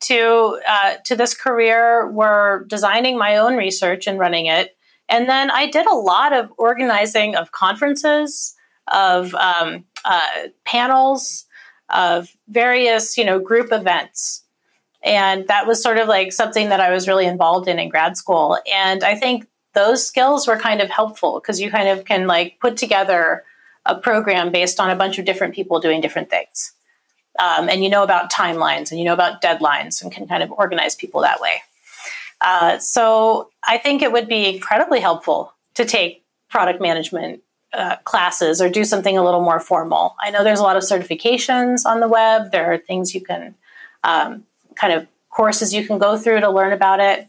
to 0.00 0.60
uh, 0.66 0.94
to 1.04 1.16
this 1.16 1.34
career 1.34 2.10
were 2.10 2.64
designing 2.68 3.18
my 3.18 3.36
own 3.36 3.56
research 3.56 4.06
and 4.06 4.18
running 4.18 4.46
it, 4.46 4.76
and 5.08 5.28
then 5.28 5.50
I 5.50 5.70
did 5.70 5.86
a 5.86 5.94
lot 5.94 6.32
of 6.32 6.52
organizing 6.56 7.36
of 7.36 7.52
conferences 7.52 8.54
of 8.92 9.34
um, 9.34 9.84
uh, 10.04 10.48
panels, 10.64 11.46
of 11.90 12.36
various, 12.48 13.16
you 13.16 13.24
know, 13.24 13.38
group 13.38 13.72
events. 13.72 14.44
And 15.02 15.46
that 15.48 15.66
was 15.66 15.82
sort 15.82 15.98
of 15.98 16.08
like 16.08 16.32
something 16.32 16.68
that 16.70 16.80
I 16.80 16.90
was 16.90 17.08
really 17.08 17.26
involved 17.26 17.68
in 17.68 17.78
in 17.78 17.88
grad 17.88 18.16
school. 18.16 18.58
And 18.72 19.04
I 19.04 19.14
think 19.14 19.46
those 19.74 20.06
skills 20.06 20.46
were 20.46 20.56
kind 20.56 20.80
of 20.80 20.90
helpful 20.90 21.40
because 21.40 21.60
you 21.60 21.70
kind 21.70 21.88
of 21.88 22.04
can 22.04 22.26
like 22.26 22.58
put 22.60 22.76
together 22.76 23.44
a 23.86 23.94
program 23.94 24.50
based 24.50 24.80
on 24.80 24.90
a 24.90 24.96
bunch 24.96 25.18
of 25.18 25.24
different 25.24 25.54
people 25.54 25.80
doing 25.80 26.00
different 26.00 26.30
things. 26.30 26.72
Um, 27.38 27.68
and 27.68 27.84
you 27.84 27.88
know 27.88 28.02
about 28.02 28.32
timelines 28.32 28.90
and 28.90 28.98
you 28.98 29.04
know 29.04 29.14
about 29.14 29.40
deadlines 29.40 30.02
and 30.02 30.10
can 30.10 30.26
kind 30.26 30.42
of 30.42 30.50
organize 30.50 30.96
people 30.96 31.20
that 31.20 31.40
way. 31.40 31.62
Uh, 32.40 32.78
so 32.78 33.50
I 33.66 33.78
think 33.78 34.02
it 34.02 34.12
would 34.12 34.28
be 34.28 34.52
incredibly 34.52 35.00
helpful 35.00 35.52
to 35.74 35.84
take 35.84 36.24
product 36.50 36.80
management 36.80 37.42
uh, 37.72 37.96
classes 38.04 38.60
or 38.60 38.68
do 38.68 38.84
something 38.84 39.16
a 39.18 39.24
little 39.24 39.42
more 39.42 39.60
formal. 39.60 40.16
I 40.20 40.30
know 40.30 40.42
there's 40.42 40.60
a 40.60 40.62
lot 40.62 40.76
of 40.76 40.82
certifications 40.82 41.84
on 41.84 42.00
the 42.00 42.08
web. 42.08 42.50
There 42.50 42.72
are 42.72 42.78
things 42.78 43.14
you 43.14 43.20
can 43.20 43.54
um, 44.04 44.44
kind 44.74 44.92
of 44.92 45.06
courses 45.30 45.74
you 45.74 45.86
can 45.86 45.98
go 45.98 46.16
through 46.16 46.40
to 46.40 46.50
learn 46.50 46.72
about 46.72 47.00
it. 47.00 47.28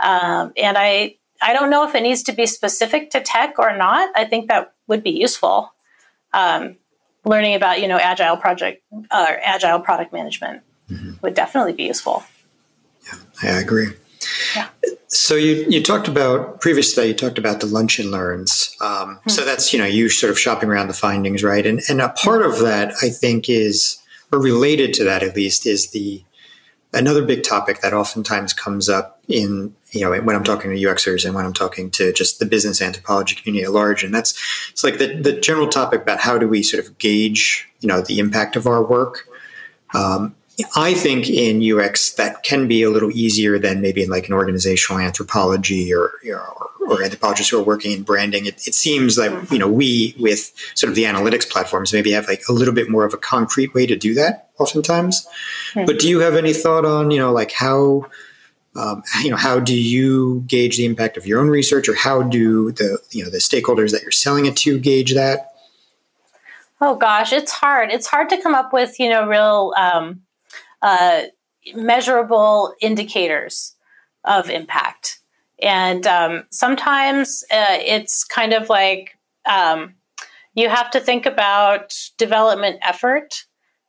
Um, 0.00 0.52
and 0.56 0.76
I 0.78 1.16
I 1.40 1.52
don't 1.52 1.70
know 1.70 1.86
if 1.88 1.94
it 1.94 2.02
needs 2.02 2.22
to 2.24 2.32
be 2.32 2.46
specific 2.46 3.10
to 3.10 3.20
tech 3.20 3.58
or 3.58 3.76
not. 3.76 4.10
I 4.16 4.24
think 4.24 4.48
that 4.48 4.74
would 4.86 5.02
be 5.02 5.10
useful. 5.10 5.72
Um, 6.32 6.76
learning 7.24 7.54
about 7.54 7.80
you 7.80 7.88
know 7.88 7.98
agile 7.98 8.36
project 8.36 8.82
or 8.92 9.04
uh, 9.10 9.36
agile 9.42 9.80
product 9.80 10.12
management 10.12 10.62
mm-hmm. 10.90 11.12
would 11.22 11.34
definitely 11.34 11.72
be 11.72 11.84
useful. 11.84 12.22
Yeah, 13.06 13.18
I 13.42 13.60
agree. 13.60 13.88
Yeah. 14.54 14.68
So 15.08 15.34
you, 15.34 15.64
you 15.68 15.82
talked 15.82 16.08
about 16.08 16.60
previously 16.60 17.08
you 17.08 17.14
talked 17.14 17.38
about 17.38 17.60
the 17.60 17.66
lunch 17.66 17.98
and 17.98 18.10
learns. 18.10 18.76
Um, 18.80 18.88
mm-hmm. 18.88 19.30
So 19.30 19.44
that's 19.44 19.72
you 19.72 19.78
know 19.78 19.86
you 19.86 20.08
sort 20.08 20.30
of 20.30 20.38
shopping 20.38 20.68
around 20.68 20.88
the 20.88 20.94
findings, 20.94 21.42
right? 21.42 21.66
And 21.66 21.80
and 21.88 22.00
a 22.00 22.10
part 22.10 22.42
of 22.42 22.60
that 22.60 22.92
I 23.02 23.08
think 23.08 23.48
is 23.48 23.98
or 24.30 24.40
related 24.40 24.92
to 24.94 25.04
that 25.04 25.22
at 25.22 25.34
least 25.34 25.66
is 25.66 25.90
the 25.90 26.22
another 26.92 27.24
big 27.24 27.42
topic 27.42 27.80
that 27.80 27.92
oftentimes 27.92 28.52
comes 28.52 28.88
up 28.88 29.20
in 29.28 29.74
you 29.92 30.00
know 30.00 30.20
when 30.20 30.36
I'm 30.36 30.44
talking 30.44 30.70
to 30.70 30.76
UXers 30.76 31.24
and 31.24 31.34
when 31.34 31.44
I'm 31.44 31.52
talking 31.52 31.90
to 31.92 32.12
just 32.12 32.38
the 32.38 32.46
business 32.46 32.82
anthropology 32.82 33.36
community 33.36 33.64
at 33.64 33.72
large, 33.72 34.04
and 34.04 34.14
that's 34.14 34.34
it's 34.70 34.84
like 34.84 34.98
the 34.98 35.14
the 35.14 35.40
general 35.40 35.68
topic 35.68 36.02
about 36.02 36.20
how 36.20 36.38
do 36.38 36.48
we 36.48 36.62
sort 36.62 36.84
of 36.84 36.98
gauge 36.98 37.68
you 37.80 37.88
know 37.88 38.00
the 38.00 38.18
impact 38.18 38.56
of 38.56 38.66
our 38.66 38.82
work. 38.82 39.26
Um, 39.94 40.34
I 40.74 40.94
think 40.94 41.28
in 41.28 41.62
UX 41.62 42.12
that 42.12 42.42
can 42.42 42.66
be 42.66 42.82
a 42.82 42.90
little 42.90 43.10
easier 43.12 43.58
than 43.58 43.80
maybe 43.80 44.02
in 44.02 44.10
like 44.10 44.26
an 44.26 44.34
organizational 44.34 45.00
anthropology 45.00 45.94
or, 45.94 46.12
you 46.22 46.32
know, 46.32 46.68
or, 46.88 47.02
anthropologists 47.02 47.50
who 47.50 47.58
are 47.58 47.62
working 47.62 47.92
in 47.92 48.02
branding. 48.02 48.46
It, 48.46 48.66
it, 48.66 48.74
seems 48.74 49.18
like 49.18 49.50
you 49.52 49.58
know 49.58 49.68
we 49.68 50.16
with 50.18 50.52
sort 50.74 50.88
of 50.88 50.96
the 50.96 51.04
analytics 51.04 51.48
platforms 51.48 51.92
maybe 51.92 52.12
have 52.12 52.26
like 52.26 52.42
a 52.48 52.52
little 52.52 52.74
bit 52.74 52.88
more 52.88 53.04
of 53.04 53.12
a 53.12 53.18
concrete 53.18 53.74
way 53.74 53.86
to 53.86 53.94
do 53.94 54.14
that 54.14 54.48
oftentimes. 54.58 55.26
Mm-hmm. 55.74 55.84
But 55.84 55.98
do 55.98 56.08
you 56.08 56.20
have 56.20 56.34
any 56.34 56.54
thought 56.54 56.84
on 56.84 57.10
you 57.10 57.18
know 57.18 57.30
like 57.30 57.52
how 57.52 58.06
um, 58.74 59.02
you 59.22 59.30
know 59.30 59.36
how 59.36 59.60
do 59.60 59.76
you 59.76 60.44
gauge 60.46 60.76
the 60.76 60.86
impact 60.86 61.16
of 61.16 61.26
your 61.26 61.40
own 61.40 61.48
research, 61.48 61.88
or 61.88 61.94
how 61.94 62.22
do 62.22 62.72
the 62.72 62.98
you 63.10 63.22
know 63.22 63.30
the 63.30 63.38
stakeholders 63.38 63.92
that 63.92 64.02
you're 64.02 64.10
selling 64.10 64.46
it 64.46 64.56
to 64.58 64.78
gauge 64.78 65.14
that? 65.14 65.52
Oh 66.80 66.94
gosh, 66.94 67.32
it's 67.32 67.52
hard. 67.52 67.90
It's 67.90 68.06
hard 68.06 68.28
to 68.30 68.40
come 68.40 68.54
up 68.54 68.72
with 68.72 68.98
you 68.98 69.10
know 69.10 69.26
real. 69.26 69.74
Um, 69.76 70.22
uh, 70.82 71.22
measurable 71.74 72.74
indicators 72.80 73.74
of 74.24 74.50
impact. 74.50 75.20
And 75.60 76.06
um, 76.06 76.44
sometimes 76.50 77.44
uh, 77.50 77.78
it's 77.80 78.24
kind 78.24 78.52
of 78.52 78.68
like 78.68 79.16
um, 79.48 79.94
you 80.54 80.68
have 80.68 80.90
to 80.92 81.00
think 81.00 81.26
about 81.26 81.94
development 82.16 82.78
effort 82.82 83.44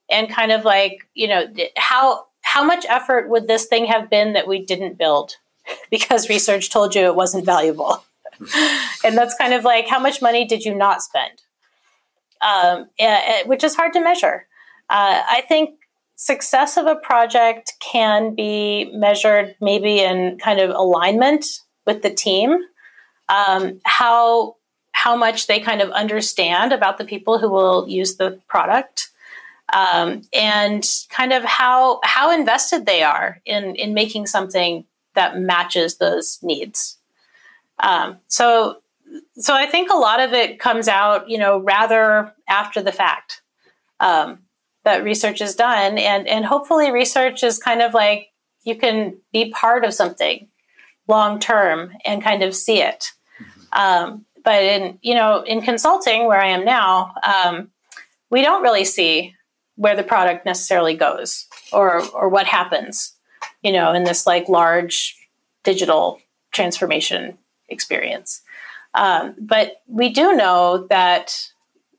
and 0.10 0.30
kind 0.30 0.52
of 0.52 0.66
like, 0.66 1.08
you 1.14 1.28
know, 1.28 1.48
how 1.78 2.26
how 2.42 2.64
much 2.64 2.86
effort 2.88 3.30
would 3.30 3.48
this 3.48 3.66
thing 3.66 3.86
have 3.86 4.10
been 4.10 4.34
that 4.34 4.48
we 4.48 4.66
didn't 4.66 4.98
build 4.98 5.36
because 5.92 6.30
research 6.30 6.72
told 6.72 6.96
you 6.96 7.04
it 7.04 7.16
wasn't 7.16 7.46
valuable? 7.46 8.04
and 9.04 9.18
that's 9.18 9.36
kind 9.36 9.54
of 9.54 9.64
like 9.64 9.88
how 9.88 10.00
much 10.00 10.22
money 10.22 10.46
did 10.46 10.64
you 10.64 10.74
not 10.74 11.04
spend, 11.04 11.42
um, 12.42 12.88
which 13.46 13.64
is 13.64 13.76
hard 13.76 13.94
to 13.94 14.00
measure. 14.00 14.48
Uh, 14.90 15.22
I 15.30 15.44
think 15.48 15.79
success 16.20 16.76
of 16.76 16.86
a 16.86 16.98
project 16.98 17.76
can 17.80 18.36
be 18.36 18.92
measured 18.94 19.56
maybe 19.62 20.02
in 20.02 20.38
kind 20.38 20.60
of 20.60 20.70
alignment 20.70 21.46
with 21.86 22.02
the 22.02 22.10
team, 22.10 22.58
um, 23.30 23.80
how 23.86 24.58
how 24.92 25.16
much 25.16 25.48
they 25.48 25.62
kind 25.62 25.82
of 25.82 25.90
understand 25.92 26.74
about 26.74 26.98
the 26.98 27.06
people 27.06 27.40
who 27.40 27.50
will 27.50 27.88
use 27.88 28.18
the 28.18 28.38
product, 28.50 29.12
um, 29.72 30.22
and 30.34 30.86
kind 31.10 31.32
of 31.32 31.46
how 31.46 32.02
how 32.04 32.30
invested 32.32 32.86
they 32.86 33.02
are 33.02 33.40
in 33.46 33.76
in 33.76 33.94
making 33.94 34.28
something 34.28 34.84
that 35.16 35.40
matches 35.40 35.98
those 36.00 36.38
needs. 36.44 36.98
Um, 37.80 38.18
so 38.28 38.82
so 39.36 39.56
I 39.56 39.68
think 39.68 39.90
a 39.90 39.96
lot 39.96 40.20
of 40.20 40.34
it 40.34 40.60
comes 40.60 40.90
out, 40.90 41.30
you 41.30 41.38
know, 41.38 41.60
rather 41.60 42.34
after 42.50 42.82
the 42.82 42.92
fact. 42.92 43.42
Um, 44.02 44.40
that 44.84 45.04
research 45.04 45.42
is 45.42 45.56
done. 45.56 45.98
And 45.98 46.28
and 46.28 46.46
hopefully 46.46 46.92
research 46.92 47.44
is 47.44 47.60
kind 47.60 47.82
of 47.82 47.94
like 47.94 48.28
you 48.64 48.76
can 48.76 49.18
be 49.32 49.52
part 49.52 49.86
of 49.86 49.94
something 49.94 50.48
long 51.08 51.40
term 51.40 51.92
and 52.06 52.24
kind 52.24 52.44
of 52.44 52.56
see 52.56 52.82
it. 52.82 53.12
Um, 53.72 54.26
but 54.44 54.64
in 54.64 55.00
you 55.02 55.16
know 55.16 55.42
in 55.42 55.62
consulting 55.62 56.26
where 56.26 56.42
i 56.42 56.48
am 56.48 56.66
now 56.66 57.14
um, 57.24 57.70
we 58.32 58.42
don't 58.42 58.64
really 58.64 58.86
see 58.86 59.36
where 59.76 59.96
the 59.96 60.04
product 60.04 60.46
necessarily 60.46 60.96
goes 60.96 61.46
or 61.72 62.02
or 62.14 62.30
what 62.30 62.48
happens 62.48 63.16
you 63.62 63.72
know 63.72 63.94
in 63.94 64.06
this 64.06 64.26
like 64.26 64.50
large 64.50 65.16
digital 65.64 66.20
transformation 66.52 67.38
experience. 67.70 68.42
Um, 68.94 69.36
but 69.40 69.82
we 69.88 70.10
do 70.10 70.36
know 70.36 70.88
that 70.90 71.32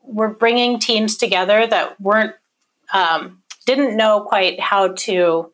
we're 0.02 0.28
bringing 0.28 0.78
teams 0.78 1.16
together 1.16 1.66
that 1.66 2.00
weren't 2.00 2.34
um, 2.92 3.42
didn't 3.66 3.96
know 3.96 4.22
quite 4.22 4.60
how 4.60 4.88
to 4.88 5.52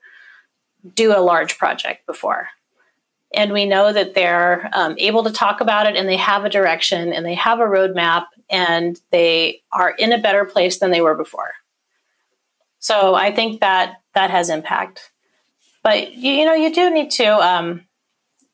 do 0.94 1.16
a 1.16 1.20
large 1.20 1.58
project 1.58 2.06
before. 2.06 2.48
And 3.34 3.52
we 3.52 3.66
know 3.66 3.92
that 3.92 4.14
they're 4.14 4.70
um, 4.72 4.94
able 4.98 5.24
to 5.24 5.32
talk 5.32 5.60
about 5.60 5.86
it 5.86 5.96
and 5.96 6.08
they 6.08 6.16
have 6.16 6.44
a 6.44 6.50
direction 6.50 7.12
and 7.12 7.26
they 7.26 7.34
have 7.34 7.58
a 7.58 7.64
roadmap 7.64 8.26
and 8.48 8.98
they 9.10 9.62
are 9.72 9.90
in 9.90 10.12
a 10.12 10.18
better 10.18 10.44
place 10.44 10.78
than 10.78 10.90
they 10.90 11.00
were 11.00 11.16
before. 11.16 11.52
So 12.78 13.14
I 13.14 13.34
think 13.34 13.60
that 13.60 13.96
that 14.14 14.30
has 14.30 14.48
impact. 14.48 15.10
But 15.82 16.14
you, 16.14 16.32
you 16.32 16.44
know, 16.44 16.54
you 16.54 16.72
do 16.72 16.90
need 16.90 17.10
to 17.12 17.26
um, 17.26 17.84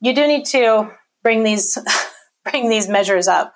you 0.00 0.14
do 0.14 0.26
need 0.26 0.46
to 0.46 0.90
bring 1.22 1.44
these 1.44 1.78
bring 2.50 2.68
these 2.68 2.88
measures 2.88 3.28
up 3.28 3.54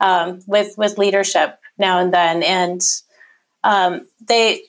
um, 0.00 0.40
with 0.46 0.76
with 0.78 0.98
leadership 0.98 1.58
now 1.78 1.98
and 1.98 2.14
then, 2.14 2.42
and 2.42 2.80
um, 3.64 4.06
they 4.24 4.62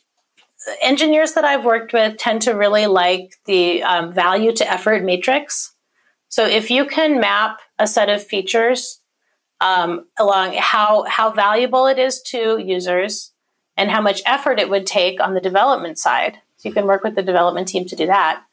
engineers 0.82 1.34
that 1.34 1.46
I've 1.46 1.64
worked 1.64 1.94
with 1.94 2.18
tend 2.18 2.42
to 2.44 2.54
really 2.54 2.88
like 2.88 3.36
the 3.46 3.84
um, 3.84 4.12
value 4.12 4.52
to 4.54 4.72
effort 4.72 5.04
matrix. 5.04 5.74
So 6.30 6.46
if 6.46 6.72
you 6.72 6.86
can 6.86 7.20
map 7.20 7.60
a 7.78 7.86
set 7.86 8.10
of 8.10 8.24
features 8.24 9.00
um, 9.62 10.08
along 10.18 10.56
how 10.58 11.04
how 11.08 11.30
valuable 11.32 11.86
it 11.86 12.00
is 12.00 12.22
to 12.24 12.58
users 12.58 13.32
and 13.78 13.92
how 13.92 14.02
much 14.02 14.22
effort 14.26 14.60
it 14.60 14.70
would 14.70 14.88
take 14.88 15.22
on 15.22 15.34
the 15.34 15.42
development 15.42 16.00
side, 16.00 16.40
so 16.58 16.70
you 16.70 16.74
can 16.74 16.88
work 16.88 17.04
with 17.04 17.16
the 17.16 17.22
development 17.22 17.68
team 17.68 17.86
to 17.86 17.96
do 17.96 18.08
that. 18.08 18.44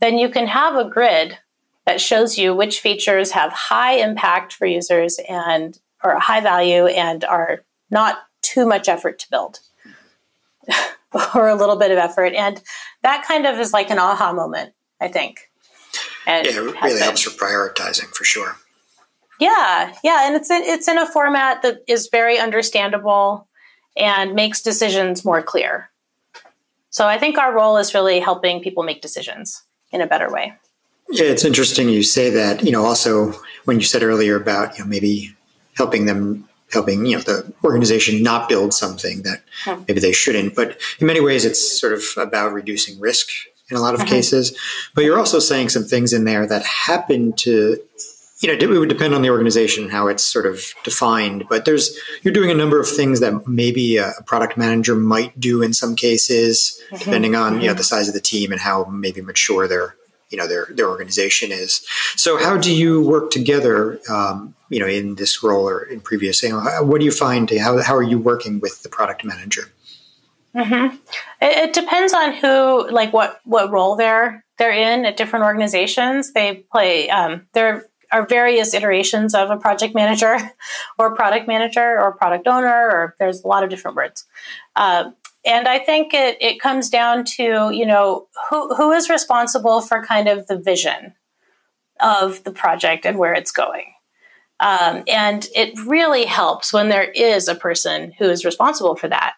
Then 0.00 0.18
you 0.18 0.28
can 0.28 0.46
have 0.48 0.74
a 0.74 0.88
grid 0.88 1.38
that 1.86 2.00
shows 2.00 2.38
you 2.38 2.54
which 2.54 2.80
features 2.80 3.32
have 3.32 3.52
high 3.52 3.94
impact 3.94 4.52
for 4.52 4.66
users 4.66 5.18
and 5.28 5.78
or 6.02 6.18
high 6.18 6.40
value 6.40 6.86
and 6.86 7.24
are 7.24 7.64
not 7.90 8.18
too 8.40 8.66
much 8.66 8.88
effort 8.88 9.18
to 9.20 9.30
build. 9.30 9.60
or 11.34 11.48
a 11.48 11.54
little 11.54 11.76
bit 11.76 11.90
of 11.90 11.98
effort. 11.98 12.34
And 12.34 12.60
that 13.02 13.24
kind 13.26 13.46
of 13.46 13.58
is 13.58 13.72
like 13.72 13.90
an 13.90 13.98
aha 13.98 14.32
moment, 14.32 14.72
I 15.00 15.08
think. 15.08 15.50
And 16.26 16.46
yeah, 16.46 16.52
it 16.52 16.82
really 16.82 17.00
helps 17.00 17.22
for 17.22 17.30
prioritizing 17.30 18.14
for 18.14 18.24
sure. 18.24 18.56
Yeah, 19.40 19.92
yeah, 20.04 20.26
and 20.26 20.36
it's 20.36 20.50
in, 20.50 20.62
it's 20.62 20.86
in 20.86 20.98
a 20.98 21.10
format 21.10 21.62
that 21.62 21.82
is 21.88 22.08
very 22.12 22.38
understandable 22.38 23.48
and 23.96 24.34
makes 24.34 24.62
decisions 24.62 25.24
more 25.24 25.42
clear. 25.42 25.90
So 26.90 27.08
I 27.08 27.18
think 27.18 27.38
our 27.38 27.52
role 27.52 27.76
is 27.76 27.92
really 27.92 28.20
helping 28.20 28.62
people 28.62 28.82
make 28.84 29.02
decisions 29.02 29.62
in 29.90 30.00
a 30.00 30.06
better 30.06 30.30
way. 30.30 30.52
Yeah, 31.10 31.26
it's 31.26 31.44
interesting 31.44 31.88
you 31.88 32.02
say 32.02 32.30
that. 32.30 32.62
You 32.64 32.70
know, 32.70 32.84
also 32.84 33.34
when 33.64 33.80
you 33.80 33.84
said 33.84 34.02
earlier 34.02 34.36
about 34.36 34.78
you 34.78 34.84
know 34.84 34.88
maybe 34.88 35.34
helping 35.76 36.06
them 36.06 36.48
helping 36.72 37.06
you 37.06 37.16
know 37.16 37.22
the 37.22 37.52
organization 37.64 38.22
not 38.22 38.48
build 38.48 38.74
something 38.74 39.22
that 39.22 39.42
maybe 39.86 40.00
they 40.00 40.12
shouldn't. 40.12 40.54
But 40.54 40.80
in 40.98 41.06
many 41.06 41.20
ways, 41.20 41.44
it's 41.44 41.80
sort 41.80 41.92
of 41.92 42.02
about 42.16 42.52
reducing 42.52 42.98
risk 43.00 43.28
in 43.70 43.76
a 43.76 43.80
lot 43.80 43.94
of 43.94 44.00
uh-huh. 44.00 44.10
cases. 44.10 44.56
But 44.94 45.04
you're 45.04 45.18
also 45.18 45.38
saying 45.38 45.70
some 45.70 45.84
things 45.84 46.12
in 46.12 46.24
there 46.24 46.46
that 46.46 46.64
happen 46.64 47.32
to 47.38 47.78
you 48.42 48.48
know, 48.48 48.54
it 48.54 48.78
would 48.78 48.88
depend 48.88 49.14
on 49.14 49.22
the 49.22 49.30
organization 49.30 49.88
how 49.88 50.08
it's 50.08 50.24
sort 50.24 50.46
of 50.46 50.74
defined. 50.82 51.44
But 51.48 51.64
there's 51.64 51.96
you're 52.22 52.34
doing 52.34 52.50
a 52.50 52.54
number 52.54 52.80
of 52.80 52.88
things 52.88 53.20
that 53.20 53.46
maybe 53.46 53.98
a 53.98 54.12
product 54.26 54.56
manager 54.56 54.96
might 54.96 55.38
do 55.38 55.62
in 55.62 55.72
some 55.72 55.94
cases, 55.94 56.80
mm-hmm. 56.86 56.96
depending 56.96 57.36
on 57.36 57.60
you 57.60 57.68
know 57.68 57.74
the 57.74 57.84
size 57.84 58.08
of 58.08 58.14
the 58.14 58.20
team 58.20 58.50
and 58.50 58.60
how 58.60 58.84
maybe 58.86 59.20
mature 59.20 59.68
their 59.68 59.94
you 60.32 60.38
know 60.38 60.48
their 60.48 60.66
their 60.70 60.88
organization 60.88 61.52
is. 61.52 61.86
So 62.16 62.38
how 62.38 62.56
do 62.56 62.74
you 62.74 63.06
work 63.06 63.30
together? 63.30 64.00
Um, 64.08 64.54
you 64.70 64.80
know, 64.80 64.86
in 64.86 65.16
this 65.16 65.42
role 65.42 65.68
or 65.68 65.82
in 65.82 66.00
previous, 66.00 66.42
you 66.42 66.48
know, 66.48 66.82
what 66.82 66.98
do 66.98 67.04
you 67.04 67.12
find? 67.12 67.50
How 67.50 67.80
how 67.82 67.94
are 67.94 68.02
you 68.02 68.18
working 68.18 68.58
with 68.58 68.82
the 68.82 68.88
product 68.88 69.24
manager? 69.24 69.70
Mm-hmm. 70.56 70.96
It, 71.40 71.68
it, 71.68 71.72
depends 71.72 72.12
on 72.12 72.34
who, 72.34 72.90
like 72.90 73.12
what 73.12 73.40
what 73.44 73.70
role 73.70 73.96
they're 73.96 74.44
they're 74.58 74.72
in 74.72 75.04
at 75.06 75.16
different 75.16 75.44
organizations. 75.44 76.32
They 76.32 76.64
play. 76.70 77.08
Um, 77.08 77.46
there 77.52 77.86
are 78.10 78.26
various 78.26 78.74
iterations 78.74 79.34
of 79.34 79.50
a 79.50 79.56
project 79.56 79.94
manager, 79.94 80.38
or 80.98 81.14
product 81.14 81.48
manager, 81.48 81.98
or 81.98 82.12
product 82.12 82.46
owner, 82.46 82.90
or 82.90 83.14
there's 83.18 83.42
a 83.42 83.48
lot 83.48 83.64
of 83.64 83.70
different 83.70 83.96
words. 83.96 84.26
Uh, 84.76 85.10
and 85.44 85.66
I 85.66 85.78
think 85.78 86.14
it, 86.14 86.38
it 86.40 86.60
comes 86.60 86.88
down 86.88 87.24
to, 87.36 87.70
you 87.72 87.86
know, 87.86 88.28
who, 88.48 88.74
who 88.74 88.92
is 88.92 89.10
responsible 89.10 89.80
for 89.80 90.04
kind 90.04 90.28
of 90.28 90.46
the 90.46 90.58
vision 90.58 91.14
of 92.00 92.44
the 92.44 92.52
project 92.52 93.04
and 93.04 93.18
where 93.18 93.34
it's 93.34 93.52
going. 93.52 93.92
Um, 94.60 95.02
and 95.08 95.46
it 95.56 95.76
really 95.86 96.24
helps 96.24 96.72
when 96.72 96.88
there 96.88 97.10
is 97.10 97.48
a 97.48 97.54
person 97.56 98.12
who 98.18 98.26
is 98.26 98.44
responsible 98.44 98.94
for 98.94 99.08
that. 99.08 99.34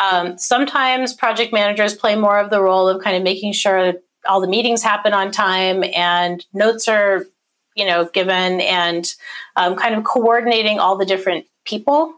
Um, 0.00 0.38
sometimes 0.38 1.12
project 1.12 1.52
managers 1.52 1.94
play 1.94 2.16
more 2.16 2.38
of 2.38 2.50
the 2.50 2.62
role 2.62 2.88
of 2.88 3.02
kind 3.02 3.16
of 3.16 3.22
making 3.22 3.52
sure 3.52 3.94
all 4.26 4.40
the 4.40 4.48
meetings 4.48 4.82
happen 4.82 5.12
on 5.12 5.30
time 5.30 5.84
and 5.94 6.44
notes 6.54 6.88
are, 6.88 7.26
you 7.74 7.84
know, 7.84 8.06
given 8.06 8.62
and 8.62 9.14
um, 9.56 9.76
kind 9.76 9.94
of 9.94 10.04
coordinating 10.04 10.78
all 10.78 10.96
the 10.96 11.06
different 11.06 11.44
people. 11.66 12.14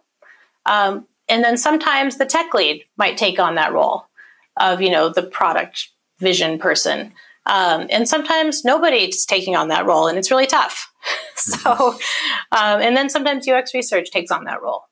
Um, 0.64 1.07
and 1.28 1.44
then 1.44 1.56
sometimes 1.56 2.16
the 2.16 2.26
tech 2.26 2.54
lead 2.54 2.84
might 2.96 3.16
take 3.16 3.38
on 3.38 3.54
that 3.56 3.72
role 3.72 4.06
of 4.58 4.80
you 4.80 4.90
know 4.90 5.08
the 5.08 5.22
product 5.22 5.88
vision 6.18 6.58
person. 6.58 7.12
Um, 7.46 7.86
and 7.90 8.06
sometimes 8.06 8.62
nobody's 8.62 9.24
taking 9.24 9.56
on 9.56 9.68
that 9.68 9.86
role 9.86 10.06
and 10.06 10.18
it's 10.18 10.30
really 10.30 10.46
tough. 10.46 10.92
So 11.36 11.92
um, 12.52 12.80
and 12.82 12.96
then 12.96 13.08
sometimes 13.08 13.48
ux 13.48 13.72
research 13.72 14.10
takes 14.10 14.32
on 14.32 14.44
that 14.44 14.60
role 14.60 14.82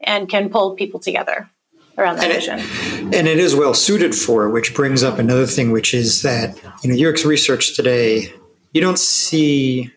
and 0.00 0.26
can 0.26 0.48
pull 0.48 0.74
people 0.74 0.98
together 0.98 1.50
around 1.98 2.16
that 2.16 2.30
and 2.30 2.32
vision. 2.32 2.58
it, 2.58 3.14
and 3.14 3.28
it 3.28 3.38
is 3.38 3.54
well 3.54 3.74
suited 3.74 4.14
for 4.14 4.46
it 4.46 4.52
which 4.52 4.74
brings 4.74 5.02
up 5.02 5.18
another 5.18 5.46
thing 5.46 5.70
which 5.70 5.92
is 5.92 6.22
that 6.22 6.58
you 6.82 6.90
know 6.92 7.10
ux 7.10 7.26
research 7.26 7.76
today 7.76 8.32
you 8.72 8.80
don't 8.80 8.98
see 8.98 9.92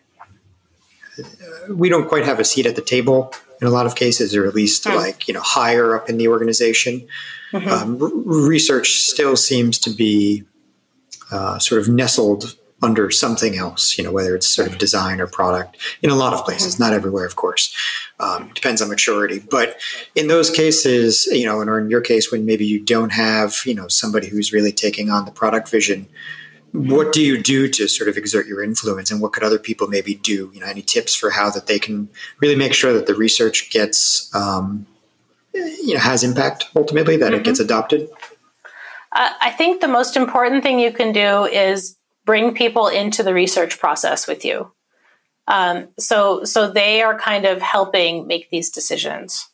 we 1.68 1.88
don't 1.88 2.08
quite 2.08 2.24
have 2.24 2.40
a 2.40 2.44
seat 2.44 2.66
at 2.66 2.76
the 2.76 2.82
table 2.82 3.32
in 3.60 3.66
a 3.66 3.70
lot 3.70 3.86
of 3.86 3.94
cases, 3.94 4.34
or 4.34 4.46
at 4.46 4.54
least 4.54 4.86
like 4.86 5.28
you 5.28 5.34
know 5.34 5.40
higher 5.42 5.96
up 5.96 6.08
in 6.08 6.18
the 6.18 6.28
organization. 6.28 7.06
Mm-hmm. 7.52 7.68
Um, 7.68 8.02
r- 8.02 8.10
research 8.48 9.00
still 9.00 9.36
seems 9.36 9.78
to 9.80 9.90
be 9.90 10.44
uh, 11.30 11.58
sort 11.58 11.80
of 11.80 11.88
nestled 11.88 12.56
under 12.82 13.10
something 13.10 13.56
else, 13.56 13.96
you 13.96 14.04
know, 14.04 14.12
whether 14.12 14.36
it's 14.36 14.48
sort 14.48 14.68
of 14.68 14.76
design 14.78 15.20
or 15.20 15.26
product 15.26 15.78
in 16.02 16.10
a 16.10 16.14
lot 16.14 16.34
of 16.34 16.44
places, 16.44 16.74
mm-hmm. 16.74 16.84
not 16.84 16.92
everywhere, 16.92 17.24
of 17.24 17.34
course. 17.34 17.74
Um, 18.20 18.50
depends 18.54 18.82
on 18.82 18.88
maturity. 18.88 19.38
But 19.38 19.78
in 20.14 20.28
those 20.28 20.50
cases, 20.50 21.26
you 21.26 21.46
know, 21.46 21.60
and 21.60 21.70
or 21.70 21.78
in 21.78 21.88
your 21.88 22.02
case, 22.02 22.30
when 22.30 22.44
maybe 22.44 22.66
you 22.66 22.80
don't 22.80 23.10
have, 23.10 23.56
you 23.64 23.74
know, 23.74 23.88
somebody 23.88 24.28
who's 24.28 24.52
really 24.52 24.72
taking 24.72 25.10
on 25.10 25.24
the 25.24 25.30
product 25.30 25.70
vision, 25.70 26.06
what 26.74 27.12
do 27.12 27.22
you 27.22 27.40
do 27.40 27.68
to 27.68 27.86
sort 27.86 28.08
of 28.08 28.16
exert 28.16 28.48
your 28.48 28.60
influence 28.60 29.08
and 29.10 29.20
what 29.20 29.32
could 29.32 29.44
other 29.44 29.60
people 29.60 29.86
maybe 29.86 30.14
do 30.16 30.50
you 30.52 30.60
know 30.60 30.66
any 30.66 30.82
tips 30.82 31.14
for 31.14 31.30
how 31.30 31.48
that 31.48 31.68
they 31.68 31.78
can 31.78 32.08
really 32.40 32.56
make 32.56 32.74
sure 32.74 32.92
that 32.92 33.06
the 33.06 33.14
research 33.14 33.70
gets 33.70 34.28
um, 34.34 34.84
you 35.54 35.94
know 35.94 36.00
has 36.00 36.24
impact 36.24 36.64
ultimately 36.74 37.16
that 37.16 37.26
mm-hmm. 37.26 37.36
it 37.36 37.44
gets 37.44 37.60
mm-hmm. 37.60 37.66
adopted 37.66 38.08
uh, 39.12 39.30
i 39.40 39.50
think 39.50 39.80
the 39.80 39.88
most 39.88 40.16
important 40.16 40.64
thing 40.64 40.80
you 40.80 40.92
can 40.92 41.12
do 41.12 41.44
is 41.44 41.96
bring 42.24 42.52
people 42.54 42.88
into 42.88 43.22
the 43.22 43.34
research 43.34 43.78
process 43.78 44.26
with 44.26 44.44
you 44.44 44.70
Um, 45.46 45.88
so 45.98 46.44
so 46.44 46.70
they 46.70 47.02
are 47.02 47.18
kind 47.18 47.44
of 47.44 47.60
helping 47.60 48.26
make 48.26 48.50
these 48.50 48.70
decisions 48.70 49.48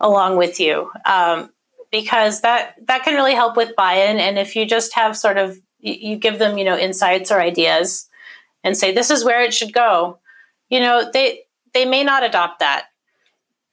along 0.00 0.36
with 0.36 0.58
you 0.58 0.90
um, 1.06 1.50
because 1.92 2.40
that 2.40 2.74
that 2.86 3.04
can 3.04 3.14
really 3.14 3.34
help 3.34 3.56
with 3.56 3.76
buy-in. 3.76 4.18
And 4.18 4.38
if 4.38 4.56
you 4.56 4.66
just 4.66 4.94
have 4.94 5.16
sort 5.16 5.38
of 5.38 5.58
you, 5.80 6.16
give 6.16 6.38
them 6.38 6.58
you 6.58 6.64
know 6.64 6.76
insights 6.76 7.30
or 7.30 7.40
ideas 7.40 8.08
and 8.62 8.76
say 8.76 8.92
this 8.92 9.10
is 9.10 9.24
where 9.24 9.42
it 9.42 9.54
should 9.54 9.72
go, 9.72 10.18
you 10.68 10.80
know 10.80 11.10
they 11.12 11.40
they 11.74 11.84
may 11.84 12.04
not 12.04 12.24
adopt 12.24 12.60
that 12.60 12.86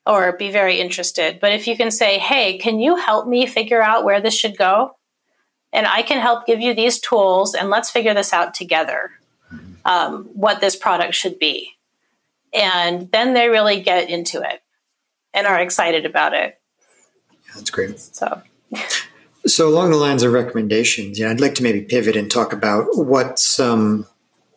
or 0.05 0.31
be 0.37 0.49
very 0.49 0.79
interested. 0.79 1.39
But 1.39 1.51
if 1.51 1.67
you 1.67 1.75
can 1.75 1.91
say, 1.91 2.17
hey, 2.17 2.57
can 2.57 2.79
you 2.79 2.95
help 2.95 3.27
me 3.27 3.45
figure 3.45 3.81
out 3.81 4.05
where 4.05 4.21
this 4.21 4.33
should 4.33 4.57
go? 4.57 4.95
And 5.73 5.85
I 5.85 6.01
can 6.01 6.19
help 6.19 6.45
give 6.45 6.61
you 6.61 6.73
these 6.73 6.99
tools 6.99 7.53
and 7.53 7.69
let's 7.69 7.91
figure 7.91 8.13
this 8.13 8.31
out 8.31 8.53
together 8.53 9.11
um, 9.85 10.29
what 10.33 10.61
this 10.61 10.75
product 10.75 11.13
should 11.13 11.37
be. 11.37 11.71
And 12.53 13.11
then 13.11 13.33
they 13.33 13.49
really 13.49 13.81
get 13.81 14.09
into 14.09 14.41
it 14.41 14.61
and 15.33 15.45
are 15.45 15.59
excited 15.59 16.05
about 16.05 16.33
it. 16.33 16.59
That's 17.53 17.69
great. 17.69 17.99
So, 17.99 18.41
so 19.47 19.67
along 19.67 19.91
the 19.91 19.97
lines 19.97 20.23
of 20.23 20.33
recommendations, 20.33 21.19
yeah, 21.19 21.29
I'd 21.29 21.41
like 21.41 21.55
to 21.55 21.63
maybe 21.63 21.81
pivot 21.81 22.15
and 22.15 22.29
talk 22.29 22.53
about 22.53 22.85
what 22.93 23.39
some 23.39 24.05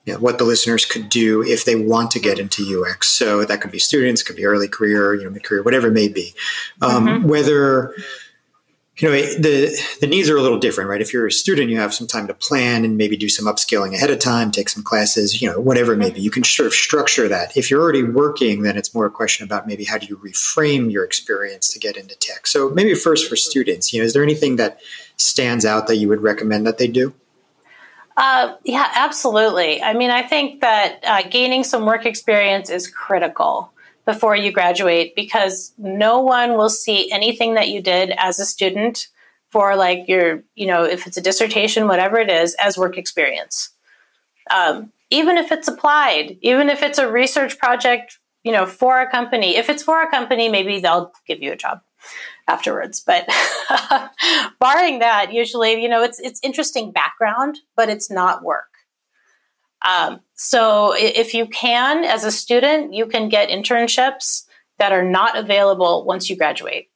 you 0.04 0.14
know, 0.14 0.18
what 0.20 0.38
the 0.38 0.44
listeners 0.44 0.84
could 0.84 1.08
do 1.08 1.42
if 1.42 1.64
they 1.64 1.76
want 1.76 2.10
to 2.12 2.18
get 2.18 2.38
into 2.38 2.82
UX. 2.82 3.08
So 3.08 3.44
that 3.44 3.60
could 3.60 3.70
be 3.70 3.78
students, 3.78 4.22
could 4.22 4.36
be 4.36 4.46
early 4.46 4.68
career, 4.68 5.14
you 5.14 5.24
know, 5.24 5.30
mid 5.30 5.44
career, 5.44 5.62
whatever 5.62 5.88
it 5.88 5.92
may 5.92 6.08
be. 6.08 6.34
Um, 6.80 7.06
mm-hmm. 7.06 7.28
Whether 7.28 7.94
you 9.00 9.08
know 9.08 9.14
the 9.14 9.76
the 10.00 10.06
needs 10.06 10.28
are 10.28 10.36
a 10.36 10.42
little 10.42 10.58
different, 10.58 10.90
right? 10.90 11.00
If 11.00 11.12
you're 11.12 11.26
a 11.26 11.32
student, 11.32 11.70
you 11.70 11.78
have 11.78 11.94
some 11.94 12.06
time 12.06 12.26
to 12.26 12.34
plan 12.34 12.84
and 12.84 12.98
maybe 12.98 13.16
do 13.16 13.30
some 13.30 13.46
upskilling 13.46 13.94
ahead 13.94 14.10
of 14.10 14.18
time, 14.18 14.50
take 14.50 14.68
some 14.68 14.82
classes, 14.82 15.40
you 15.40 15.50
know, 15.50 15.58
whatever 15.58 15.94
it 15.94 15.96
may 15.96 16.10
be. 16.10 16.20
You 16.20 16.30
can 16.30 16.44
sort 16.44 16.66
of 16.66 16.74
structure 16.74 17.26
that. 17.26 17.56
If 17.56 17.70
you're 17.70 17.80
already 17.80 18.02
working, 18.02 18.62
then 18.62 18.76
it's 18.76 18.94
more 18.94 19.06
a 19.06 19.10
question 19.10 19.44
about 19.44 19.66
maybe 19.66 19.84
how 19.84 19.96
do 19.96 20.06
you 20.06 20.18
reframe 20.18 20.92
your 20.92 21.04
experience 21.04 21.72
to 21.72 21.78
get 21.78 21.96
into 21.96 22.14
tech. 22.16 22.46
So 22.46 22.68
maybe 22.70 22.94
first 22.94 23.28
for 23.28 23.36
students, 23.36 23.92
you 23.92 24.00
know, 24.00 24.04
is 24.04 24.12
there 24.12 24.22
anything 24.22 24.56
that 24.56 24.80
stands 25.16 25.64
out 25.64 25.86
that 25.86 25.96
you 25.96 26.08
would 26.08 26.20
recommend 26.20 26.66
that 26.66 26.76
they 26.76 26.88
do? 26.88 27.14
Uh, 28.18 28.56
yeah, 28.64 28.90
absolutely. 28.96 29.82
I 29.82 29.94
mean, 29.94 30.10
I 30.10 30.22
think 30.22 30.60
that 30.60 31.00
uh, 31.04 31.22
gaining 31.30 31.64
some 31.64 31.86
work 31.86 32.04
experience 32.04 32.68
is 32.68 32.86
critical 32.86 33.72
before 34.10 34.34
you 34.34 34.50
graduate 34.50 35.14
because 35.14 35.72
no 35.78 36.20
one 36.20 36.56
will 36.56 36.70
see 36.70 37.10
anything 37.12 37.54
that 37.54 37.68
you 37.68 37.80
did 37.80 38.12
as 38.18 38.40
a 38.40 38.44
student 38.44 39.08
for 39.50 39.76
like 39.76 40.08
your, 40.08 40.42
you 40.54 40.66
know, 40.66 40.84
if 40.84 41.06
it's 41.06 41.16
a 41.16 41.20
dissertation, 41.20 41.86
whatever 41.86 42.18
it 42.18 42.30
is, 42.30 42.54
as 42.54 42.76
work 42.76 42.98
experience. 42.98 43.70
Um, 44.50 44.92
even 45.10 45.36
if 45.36 45.52
it's 45.52 45.68
applied, 45.68 46.38
even 46.40 46.68
if 46.68 46.82
it's 46.82 46.98
a 46.98 47.10
research 47.10 47.58
project, 47.58 48.18
you 48.42 48.52
know, 48.52 48.66
for 48.66 49.00
a 49.00 49.10
company. 49.10 49.56
If 49.56 49.68
it's 49.68 49.82
for 49.82 50.02
a 50.02 50.10
company, 50.10 50.48
maybe 50.48 50.80
they'll 50.80 51.12
give 51.26 51.42
you 51.42 51.52
a 51.52 51.56
job 51.56 51.82
afterwards. 52.48 53.00
But 53.00 53.28
barring 54.60 55.00
that, 55.00 55.32
usually, 55.32 55.80
you 55.82 55.88
know, 55.88 56.02
it's 56.02 56.18
it's 56.20 56.40
interesting 56.42 56.90
background, 56.90 57.58
but 57.76 57.88
it's 57.88 58.10
not 58.10 58.42
work. 58.42 58.70
Um, 59.86 60.20
so 60.42 60.94
if 60.96 61.34
you 61.34 61.44
can, 61.44 62.02
as 62.02 62.24
a 62.24 62.32
student, 62.32 62.94
you 62.94 63.04
can 63.04 63.28
get 63.28 63.50
internships 63.50 64.46
that 64.78 64.90
are 64.90 65.02
not 65.02 65.36
available 65.36 66.06
once 66.06 66.30
you 66.30 66.36
graduate. 66.36 66.88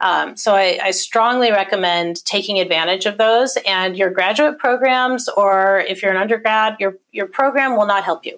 Um, 0.00 0.36
so 0.36 0.52
I, 0.56 0.80
I, 0.82 0.90
strongly 0.90 1.52
recommend 1.52 2.24
taking 2.24 2.58
advantage 2.58 3.06
of 3.06 3.18
those. 3.18 3.56
And 3.68 3.96
your 3.96 4.10
graduate 4.10 4.58
programs, 4.58 5.28
or 5.28 5.84
if 5.88 6.02
you're 6.02 6.10
an 6.10 6.16
undergrad, 6.16 6.74
your 6.80 6.98
your 7.12 7.28
program 7.28 7.76
will 7.76 7.86
not 7.86 8.02
help 8.02 8.26
you 8.26 8.36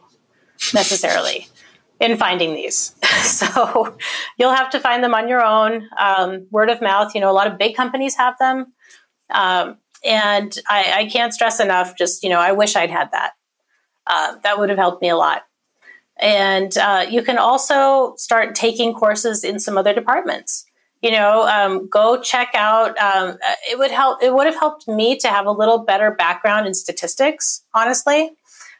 necessarily 0.75 1.49
in 1.99 2.19
finding 2.19 2.53
these. 2.53 2.95
so 3.23 3.97
you'll 4.37 4.55
have 4.55 4.69
to 4.73 4.79
find 4.79 5.03
them 5.03 5.15
on 5.15 5.31
your 5.31 5.43
own, 5.43 5.89
um, 5.99 6.47
word 6.51 6.69
of 6.69 6.83
mouth. 6.83 7.15
You 7.15 7.23
know, 7.23 7.31
a 7.31 7.33
lot 7.33 7.47
of 7.47 7.57
big 7.57 7.75
companies 7.75 8.15
have 8.17 8.39
them. 8.39 8.75
Um, 9.31 9.79
and 10.05 10.57
I, 10.69 10.93
I, 10.99 11.07
can't 11.07 11.33
stress 11.35 11.61
enough, 11.61 11.97
just, 11.97 12.23
you 12.23 12.31
know, 12.31 12.39
I 12.39 12.53
wish 12.53 12.77
I'd 12.77 12.91
had 12.91 13.11
that. 13.13 13.33
Uh, 14.09 14.37
that 14.43 14.59
would 14.59 14.71
have 14.71 14.79
helped 14.79 15.03
me 15.03 15.09
a 15.09 15.17
lot. 15.17 15.43
And 16.19 16.77
uh, 16.77 17.07
you 17.09 17.23
can 17.23 17.39
also 17.39 18.15
start 18.17 18.55
taking 18.55 18.93
courses 18.93 19.45
in 19.45 19.61
some 19.61 19.79
other 19.79 19.95
departments. 19.95 20.65
You 21.03 21.13
know, 21.13 21.47
um, 21.47 21.89
go 21.89 22.21
check 22.21 22.51
out. 22.55 22.99
Um, 22.99 23.39
it 23.71 23.79
would 23.79 23.93
help. 23.93 24.21
It 24.21 24.35
would 24.35 24.47
have 24.47 24.59
helped 24.59 24.89
me 24.89 25.17
to 25.19 25.29
have 25.29 25.47
a 25.47 25.53
little 25.53 25.79
better 25.79 26.11
background 26.11 26.67
in 26.67 26.75
statistics, 26.75 27.63
honestly. 27.73 28.33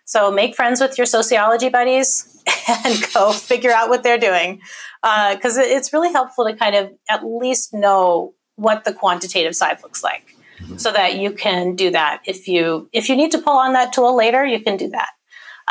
So 0.05 0.33
make 0.33 0.57
friends 0.57 0.81
with 0.81 0.99
your 0.99 1.07
sociology 1.07 1.69
buddies 1.69 2.43
and 2.69 2.97
go 3.15 3.31
figure 3.33 3.71
out 3.71 3.89
what 3.89 4.03
they're 4.03 4.19
doing. 4.19 4.61
Because 5.03 5.59
uh, 5.59 5.63
it's 5.63 5.93
really 5.93 6.11
helpful 6.11 6.45
to 6.47 6.57
kind 6.57 6.75
of 6.75 6.91
at 7.09 7.25
least 7.25 7.73
know 7.73 8.35
what 8.57 8.85
the 8.85 8.93
quantitative 8.93 9.55
side 9.55 9.79
looks 9.85 10.03
like 10.03 10.35
so 10.77 10.93
that 10.93 11.17
you 11.17 11.31
can 11.31 11.77
do 11.77 11.91
that 11.91 12.21
if 12.27 12.49
you 12.49 12.89
if 12.93 13.09
you 13.09 13.15
need 13.15 13.31
to 13.31 13.39
pull 13.39 13.57
on 13.57 13.73
that 13.73 13.93
tool 13.93 14.17
later 14.17 14.45
you 14.45 14.61
can 14.61 14.77
do 14.77 14.89
that 14.89 15.11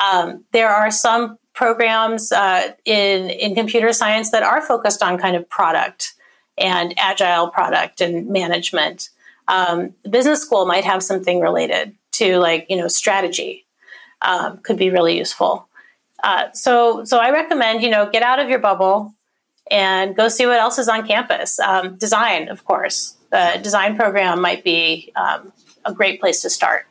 um, 0.01 0.43
there 0.51 0.69
are 0.69 0.91
some 0.91 1.37
programs 1.53 2.31
uh, 2.31 2.71
in 2.85 3.29
in 3.29 3.55
computer 3.55 3.91
science 3.93 4.31
that 4.31 4.43
are 4.43 4.61
focused 4.61 5.01
on 5.01 5.17
kind 5.17 5.35
of 5.35 5.47
product 5.49 6.13
and 6.57 6.93
agile 6.97 7.49
product 7.49 8.01
and 8.01 8.27
management 8.27 9.09
um, 9.47 9.93
business 10.09 10.41
school 10.41 10.65
might 10.65 10.83
have 10.83 11.01
something 11.01 11.39
related 11.39 11.95
to 12.11 12.37
like 12.37 12.65
you 12.69 12.77
know 12.77 12.87
strategy 12.87 13.65
um, 14.21 14.57
could 14.59 14.77
be 14.77 14.89
really 14.89 15.17
useful 15.17 15.67
uh, 16.23 16.51
so, 16.51 17.03
so 17.03 17.19
I 17.19 17.31
recommend 17.31 17.81
you 17.83 17.89
know 17.89 18.09
get 18.09 18.23
out 18.23 18.39
of 18.39 18.49
your 18.49 18.59
bubble 18.59 19.13
and 19.69 20.15
go 20.15 20.27
see 20.29 20.45
what 20.45 20.59
else 20.59 20.77
is 20.79 20.87
on 20.87 21.05
campus. 21.07 21.59
Um, 21.59 21.95
design, 21.97 22.49
of 22.49 22.65
course, 22.65 23.15
the 23.31 23.59
design 23.61 23.95
program 23.95 24.41
might 24.41 24.63
be 24.63 25.11
um, 25.15 25.51
a 25.85 25.93
great 25.93 26.19
place 26.19 26.41
to 26.41 26.49
start 26.49 26.87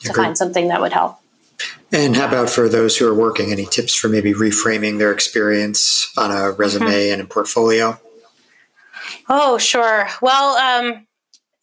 to 0.00 0.10
Agreed. 0.10 0.24
find 0.24 0.38
something 0.38 0.68
that 0.68 0.80
would 0.80 0.92
help. 0.92 1.18
And 1.92 2.16
how 2.16 2.26
about 2.26 2.48
for 2.48 2.68
those 2.68 2.96
who 2.96 3.06
are 3.06 3.14
working? 3.14 3.52
Any 3.52 3.66
tips 3.66 3.94
for 3.94 4.08
maybe 4.08 4.32
reframing 4.32 4.98
their 4.98 5.12
experience 5.12 6.10
on 6.16 6.30
a 6.30 6.52
resume 6.52 6.86
mm-hmm. 6.86 7.12
and 7.12 7.22
a 7.22 7.26
portfolio? 7.26 8.00
Oh, 9.28 9.58
sure. 9.58 10.08
Well, 10.22 10.56
um, 10.56 11.06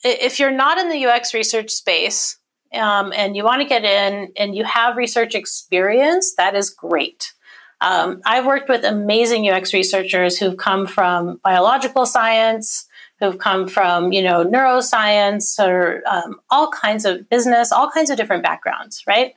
if 0.03 0.39
you're 0.39 0.51
not 0.51 0.77
in 0.77 0.89
the 0.89 1.05
UX 1.05 1.33
research 1.33 1.71
space, 1.71 2.37
um, 2.73 3.11
and 3.15 3.35
you 3.35 3.43
want 3.43 3.61
to 3.61 3.67
get 3.67 3.83
in 3.83 4.31
and 4.37 4.55
you 4.55 4.63
have 4.63 4.95
research 4.95 5.33
experience, 5.33 6.35
that 6.35 6.55
is 6.55 6.69
great. 6.69 7.33
Um, 7.81 8.21
I've 8.25 8.45
worked 8.45 8.69
with 8.69 8.83
amazing 8.83 9.49
UX 9.49 9.73
researchers 9.73 10.37
who've 10.37 10.57
come 10.57 10.85
from 10.85 11.39
biological 11.43 12.05
science, 12.05 12.85
who've 13.19 13.37
come 13.37 13.67
from 13.67 14.11
you 14.11 14.21
know 14.21 14.45
neuroscience 14.45 15.57
or 15.59 16.03
um, 16.07 16.39
all 16.49 16.69
kinds 16.69 17.05
of 17.05 17.27
business, 17.29 17.71
all 17.71 17.89
kinds 17.89 18.09
of 18.09 18.17
different 18.17 18.43
backgrounds, 18.43 19.03
right? 19.07 19.33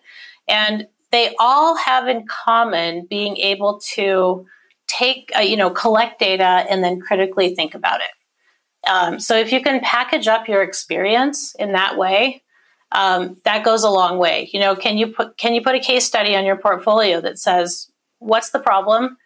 And 0.49 0.87
they 1.13 1.35
all 1.39 1.77
have 1.77 2.09
in 2.09 2.27
common 2.27 3.07
being 3.09 3.37
able 3.37 3.81
to 3.95 4.47
take 4.89 5.31
uh, 5.37 5.41
you 5.41 5.57
know 5.57 5.71
collect 5.71 6.19
data 6.19 6.67
and 6.69 6.83
then 6.83 7.01
critically 7.01 7.55
think 7.55 7.75
about 7.75 8.01
it. 8.01 8.91
Um, 8.91 9.21
so 9.21 9.37
if 9.37 9.53
you 9.53 9.63
can 9.63 9.81
package 9.81 10.27
up 10.27 10.49
your 10.49 10.63
experience 10.63 11.55
in 11.55 11.73
that 11.73 11.97
way, 11.97 12.43
um, 12.91 13.37
that 13.45 13.65
goes 13.65 13.85
a 13.85 13.91
long 13.91 14.19
way. 14.19 14.51
You 14.53 14.59
know, 14.61 14.75
can 14.75 14.99
you 14.99 15.09
put 15.09 15.37
can 15.39 15.55
you 15.55 15.63
put 15.63 15.77
a 15.77 15.81
case 15.81 16.05
study 16.05 16.35
on 16.35 16.45
your 16.45 16.57
portfolio 16.57 17.21
that 17.21 17.39
says 17.39 17.91
what's 18.19 18.51
the 18.51 18.59
problem, 18.59 19.17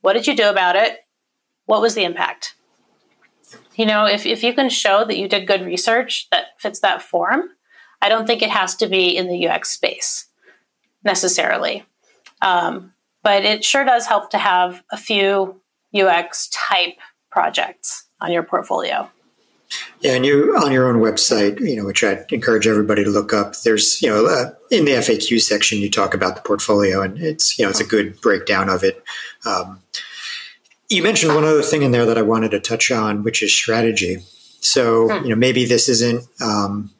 what 0.00 0.14
did 0.14 0.26
you 0.26 0.36
do 0.36 0.48
about 0.48 0.76
it, 0.76 0.98
what 1.66 1.80
was 1.80 1.94
the 1.94 2.04
impact? 2.04 2.54
You 3.74 3.86
know, 3.86 4.06
if 4.06 4.26
if 4.26 4.42
you 4.42 4.54
can 4.54 4.70
show 4.70 5.04
that 5.04 5.18
you 5.18 5.28
did 5.28 5.46
good 5.46 5.64
research 5.64 6.28
that 6.30 6.58
fits 6.58 6.80
that 6.80 7.02
form, 7.02 7.50
I 8.00 8.08
don't 8.08 8.26
think 8.26 8.42
it 8.42 8.50
has 8.50 8.74
to 8.76 8.86
be 8.88 9.16
in 9.16 9.28
the 9.28 9.48
UX 9.48 9.70
space 9.70 10.26
necessarily, 11.04 11.84
um, 12.40 12.92
but 13.22 13.44
it 13.44 13.64
sure 13.64 13.84
does 13.84 14.06
help 14.06 14.30
to 14.30 14.38
have 14.38 14.82
a 14.90 14.96
few 14.96 15.60
UX 15.94 16.48
type 16.52 16.98
projects 17.30 18.06
on 18.20 18.32
your 18.32 18.42
portfolio. 18.42 19.10
Yeah, 20.00 20.12
and 20.12 20.26
you 20.26 20.54
on 20.56 20.72
your 20.72 20.88
own 20.88 21.00
website, 21.00 21.60
you 21.60 21.76
know, 21.76 21.86
which 21.86 22.04
I'd 22.04 22.30
encourage 22.30 22.66
everybody 22.66 23.04
to 23.04 23.10
look 23.10 23.32
up. 23.32 23.54
There's, 23.62 24.02
you 24.02 24.08
know, 24.08 24.26
uh, 24.26 24.52
in 24.70 24.84
the 24.84 24.92
FAQ 24.92 25.40
section, 25.40 25.78
you 25.78 25.88
talk 25.88 26.12
about 26.12 26.34
the 26.34 26.42
portfolio, 26.42 27.02
and 27.02 27.18
it's, 27.18 27.58
you 27.58 27.64
know, 27.64 27.70
it's 27.70 27.80
a 27.80 27.86
good 27.86 28.20
breakdown 28.20 28.68
of 28.68 28.84
it. 28.84 29.02
Um, 29.46 29.80
you 30.88 31.02
mentioned 31.02 31.34
one 31.34 31.44
other 31.44 31.62
thing 31.62 31.82
in 31.82 31.92
there 31.92 32.04
that 32.04 32.18
I 32.18 32.22
wanted 32.22 32.50
to 32.50 32.60
touch 32.60 32.90
on, 32.90 33.22
which 33.22 33.42
is 33.42 33.54
strategy. 33.54 34.18
So, 34.60 35.08
hmm. 35.08 35.24
you 35.24 35.30
know, 35.30 35.36
maybe 35.36 35.64
this 35.64 35.88
isn't 35.88 36.26
um, 36.40 36.90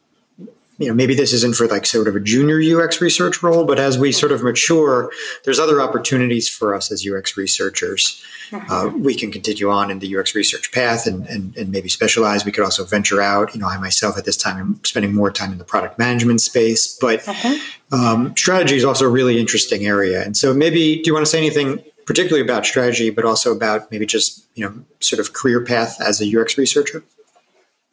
you 0.79 0.89
know, 0.89 0.95
maybe 0.95 1.15
this 1.15 1.33
isn't 1.33 1.55
for 1.55 1.67
like 1.67 1.87
sort 1.87 2.09
of 2.09 2.17
a 2.17 2.21
junior 2.21 2.59
UX 2.61 3.01
research 3.01 3.43
role, 3.43 3.65
but 3.65 3.79
as 3.79 3.99
we 3.99 4.11
sort 4.11 4.33
of 4.33 4.43
mature, 4.43 5.11
there's 5.45 5.59
other 5.59 5.81
opportunities 5.81 6.49
for 6.49 6.75
us 6.75 6.91
as 6.91 7.07
UX 7.07 7.37
researchers. 7.37 8.23
Uh, 8.53 8.91
we 8.95 9.15
can 9.15 9.31
continue 9.31 9.71
on 9.71 9.91
in 9.91 9.99
the 9.99 10.17
UX 10.17 10.35
research 10.35 10.73
path 10.73 11.07
and, 11.07 11.27
and, 11.27 11.57
and 11.57 11.71
maybe 11.71 11.89
specialize. 11.89 12.45
We 12.45 12.53
could 12.53 12.65
also 12.65 12.85
venture 12.85 13.23
out. 13.23 13.55
You 13.55 13.61
know, 13.61 13.67
I 13.67 13.79
myself 13.79 14.19
at 14.19 14.25
this 14.25 14.37
time 14.37 14.59
am 14.59 14.81
spending 14.85 15.15
more 15.15 15.31
time 15.31 15.53
in 15.53 15.59
the 15.59 15.65
product 15.65 15.99
management 15.99 16.41
space, 16.41 16.99
but 17.01 17.21
mm-hmm. 17.21 17.95
um, 17.95 18.37
strategy 18.37 18.77
is 18.77 18.85
also 18.85 19.07
a 19.07 19.09
really 19.09 19.39
interesting 19.41 19.87
area. 19.87 20.23
And 20.23 20.37
so 20.37 20.53
maybe, 20.53 20.97
do 20.97 21.03
you 21.07 21.15
want 21.15 21.25
to 21.25 21.31
say 21.31 21.39
anything 21.39 21.83
particularly 22.05 22.43
about 22.43 22.67
strategy, 22.67 23.11
but 23.11 23.25
also 23.25 23.53
about 23.53 23.91
maybe 23.91 24.05
just, 24.05 24.45
you 24.55 24.65
know, 24.65 24.75
sort 25.01 25.21
of 25.21 25.33
career 25.33 25.65
path 25.65 26.01
as 26.01 26.21
a 26.21 26.39
UX 26.39 26.59
researcher? 26.59 27.03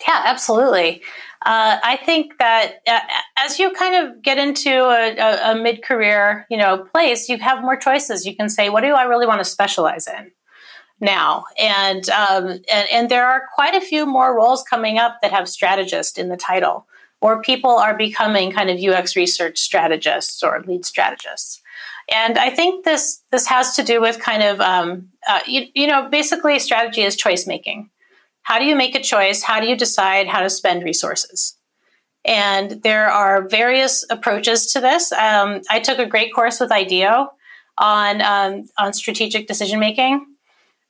Yeah, 0.08 0.22
absolutely. 0.26 1.02
Uh, 1.46 1.80
I 1.84 1.98
think 2.06 2.38
that 2.40 2.82
uh, 2.88 3.00
as 3.38 3.60
you 3.60 3.72
kind 3.72 3.96
of 3.96 4.22
get 4.22 4.38
into 4.38 4.70
a, 4.70 5.16
a, 5.18 5.52
a 5.52 5.56
mid-career, 5.56 6.46
you 6.50 6.58
know, 6.58 6.86
place, 6.94 7.30
you 7.30 7.38
have 7.38 7.62
more 7.62 7.78
choices. 7.78 8.26
You 8.26 8.36
can 8.36 8.50
say, 8.50 8.70
"What 8.70 8.82
do 8.82 8.94
I 8.94 9.04
really 9.04 9.26
want 9.28 9.40
to 9.40 9.46
specialize 9.46 10.08
in?" 10.08 10.32
now 11.02 11.46
and, 11.58 12.10
um, 12.10 12.48
and 12.72 12.90
and 12.92 13.10
there 13.10 13.26
are 13.26 13.44
quite 13.54 13.76
a 13.76 13.82
few 13.82 14.06
more 14.06 14.36
roles 14.36 14.64
coming 14.64 14.98
up 14.98 15.18
that 15.22 15.32
have 15.32 15.48
strategist 15.48 16.18
in 16.18 16.30
the 16.30 16.38
title 16.38 16.86
or 17.22 17.42
people 17.42 17.72
are 17.72 17.96
becoming 17.96 18.52
kind 18.52 18.70
of 18.70 18.80
ux 18.80 19.16
research 19.16 19.58
strategists 19.58 20.44
or 20.44 20.62
lead 20.68 20.86
strategists 20.86 21.62
and 22.12 22.38
i 22.38 22.50
think 22.50 22.84
this 22.86 23.22
this 23.32 23.48
has 23.48 23.76
to 23.76 23.84
do 23.84 24.02
with 24.02 24.20
kind 24.20 24.44
of 24.44 24.60
um, 24.60 25.08
uh, 25.28 25.40
you, 25.48 25.68
you 25.74 25.88
know 25.88 26.10
basically 26.10 26.60
strategy 26.60 27.02
is 27.02 27.16
choice 27.16 27.48
making 27.48 27.90
how 28.44 28.60
do 28.60 28.66
you 28.66 28.76
make 28.76 28.96
a 28.96 29.02
choice? 29.02 29.44
How 29.44 29.60
do 29.60 29.68
you 29.68 29.76
decide 29.76 30.28
how 30.28 30.42
to 30.42 30.50
spend 30.50 30.84
resources? 30.84 31.56
And 32.26 32.84
there 32.84 33.10
are 33.10 33.48
various 33.48 34.06
approaches 34.10 34.72
to 34.74 34.82
this. 34.82 35.12
Um, 35.12 35.62
I 35.70 35.80
took 35.80 36.00
a 36.00 36.06
great 36.06 36.34
course 36.34 36.60
with 36.60 36.72
IDEO 36.72 37.32
on 37.78 38.22
um, 38.22 38.70
on 38.78 38.94
strategic 38.94 39.48
decision 39.48 39.80
making, 39.80 40.26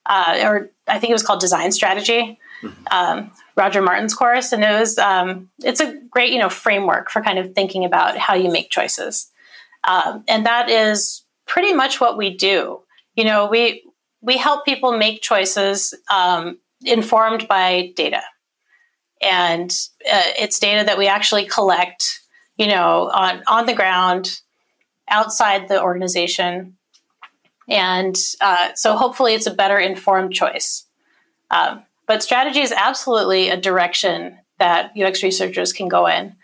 uh, 0.06 0.40
or 0.44 0.72
I 0.88 1.00
think 1.00 1.12
it 1.12 1.14
was 1.14 1.24
called 1.24 1.40
design 1.40 1.72
strategy. 1.72 2.40
Mm-hmm. 2.64 2.84
Um, 2.92 3.32
Roger 3.56 3.82
Martin's 3.82 4.16
course, 4.16 4.52
and 4.52 4.64
it 4.64 4.80
was 4.80 4.98
um, 4.98 5.50
it's 5.60 5.82
a 5.82 5.96
great 6.10 6.34
you 6.34 6.40
know 6.40 6.50
framework 6.50 7.10
for 7.12 7.22
kind 7.22 7.38
of 7.38 7.54
thinking 7.54 7.86
about 7.86 8.18
how 8.18 8.34
you 8.34 8.52
make 8.52 8.70
choices, 8.70 9.30
um, 9.84 10.24
and 10.28 10.46
that 10.46 10.70
is 10.70 11.24
pretty 11.46 11.74
much 11.74 12.02
what 12.02 12.18
we 12.18 12.36
do. 12.36 12.82
You 13.16 13.26
know, 13.26 13.48
we 13.48 13.84
we 14.22 14.38
help 14.38 14.66
people 14.66 14.98
make 14.98 15.22
choices 15.22 15.94
um, 16.10 16.58
informed 16.82 17.48
by 17.48 17.94
data. 17.96 18.22
And 19.22 19.70
uh, 20.12 20.32
it's 20.40 20.60
data 20.60 20.86
that 20.86 20.98
we 20.98 21.08
actually 21.08 21.46
collect, 21.46 22.22
you 22.58 22.68
know, 22.68 23.10
on, 23.14 23.44
on 23.48 23.66
the 23.66 23.74
ground, 23.74 24.40
outside 25.10 25.68
the 25.68 25.82
organization. 25.82 26.78
And 27.68 28.16
uh, 28.42 28.70
so 28.76 28.96
hopefully 28.96 29.34
it's 29.34 29.48
a 29.48 29.54
better 29.54 29.78
informed 29.78 30.34
choice. 30.34 30.86
Um, 31.52 31.84
but 32.08 32.24
strategy 32.24 32.62
is 32.62 32.72
absolutely 32.72 33.50
a 33.50 33.58
direction 33.58 34.40
that 34.58 34.92
UX 34.98 35.22
researchers 35.22 35.74
can 35.74 35.88
go 35.88 36.08
in. 36.08 36.36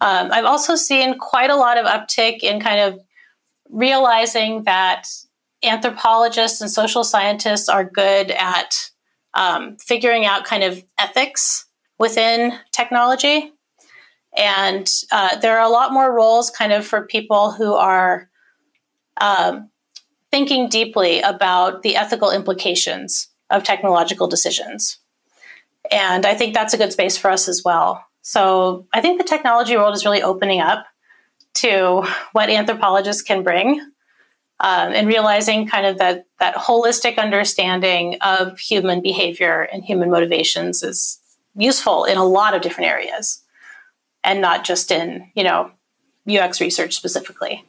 Um, 0.00 0.30
I've 0.32 0.44
also 0.44 0.74
seen 0.74 1.18
quite 1.18 1.50
a 1.50 1.56
lot 1.56 1.78
of 1.78 1.86
uptick 1.86 2.40
in 2.42 2.60
kind 2.60 2.80
of 2.80 3.00
realizing 3.70 4.64
that 4.64 5.06
anthropologists 5.62 6.60
and 6.60 6.70
social 6.70 7.04
scientists 7.04 7.68
are 7.68 7.84
good 7.84 8.30
at 8.32 8.90
um, 9.34 9.76
figuring 9.76 10.24
out 10.24 10.44
kind 10.44 10.62
of 10.62 10.82
ethics 10.98 11.66
within 11.98 12.58
technology. 12.72 13.52
And 14.36 14.90
uh, 15.12 15.38
there 15.38 15.58
are 15.58 15.64
a 15.64 15.70
lot 15.70 15.92
more 15.92 16.12
roles 16.12 16.50
kind 16.50 16.72
of 16.72 16.86
for 16.86 17.06
people 17.06 17.52
who 17.52 17.74
are 17.74 18.28
um, 19.20 19.70
thinking 20.30 20.68
deeply 20.68 21.20
about 21.20 21.82
the 21.82 21.96
ethical 21.96 22.30
implications 22.30 23.28
of 23.50 23.62
technological 23.62 24.26
decisions. 24.26 24.98
And 25.90 26.26
I 26.26 26.34
think 26.34 26.54
that's 26.54 26.74
a 26.74 26.78
good 26.78 26.92
space 26.92 27.16
for 27.16 27.30
us 27.30 27.48
as 27.48 27.62
well. 27.64 28.04
So 28.22 28.86
I 28.92 29.00
think 29.00 29.18
the 29.18 29.28
technology 29.28 29.76
world 29.76 29.94
is 29.94 30.04
really 30.04 30.22
opening 30.22 30.60
up 30.60 30.86
to 31.54 32.04
what 32.32 32.50
anthropologists 32.50 33.22
can 33.22 33.42
bring 33.42 33.80
um, 34.60 34.92
and 34.92 35.08
realizing 35.08 35.66
kind 35.66 35.86
of 35.86 35.98
that 35.98 36.26
that 36.38 36.54
holistic 36.54 37.18
understanding 37.18 38.16
of 38.20 38.58
human 38.58 39.02
behavior 39.02 39.68
and 39.72 39.84
human 39.84 40.10
motivations 40.10 40.82
is 40.82 41.18
useful 41.56 42.04
in 42.04 42.16
a 42.16 42.24
lot 42.24 42.54
of 42.54 42.62
different 42.62 42.90
areas 42.90 43.42
and 44.22 44.40
not 44.40 44.64
just 44.64 44.90
in 44.90 45.30
you 45.34 45.44
know 45.44 45.70
ux 46.40 46.60
research 46.60 46.94
specifically 46.94 47.64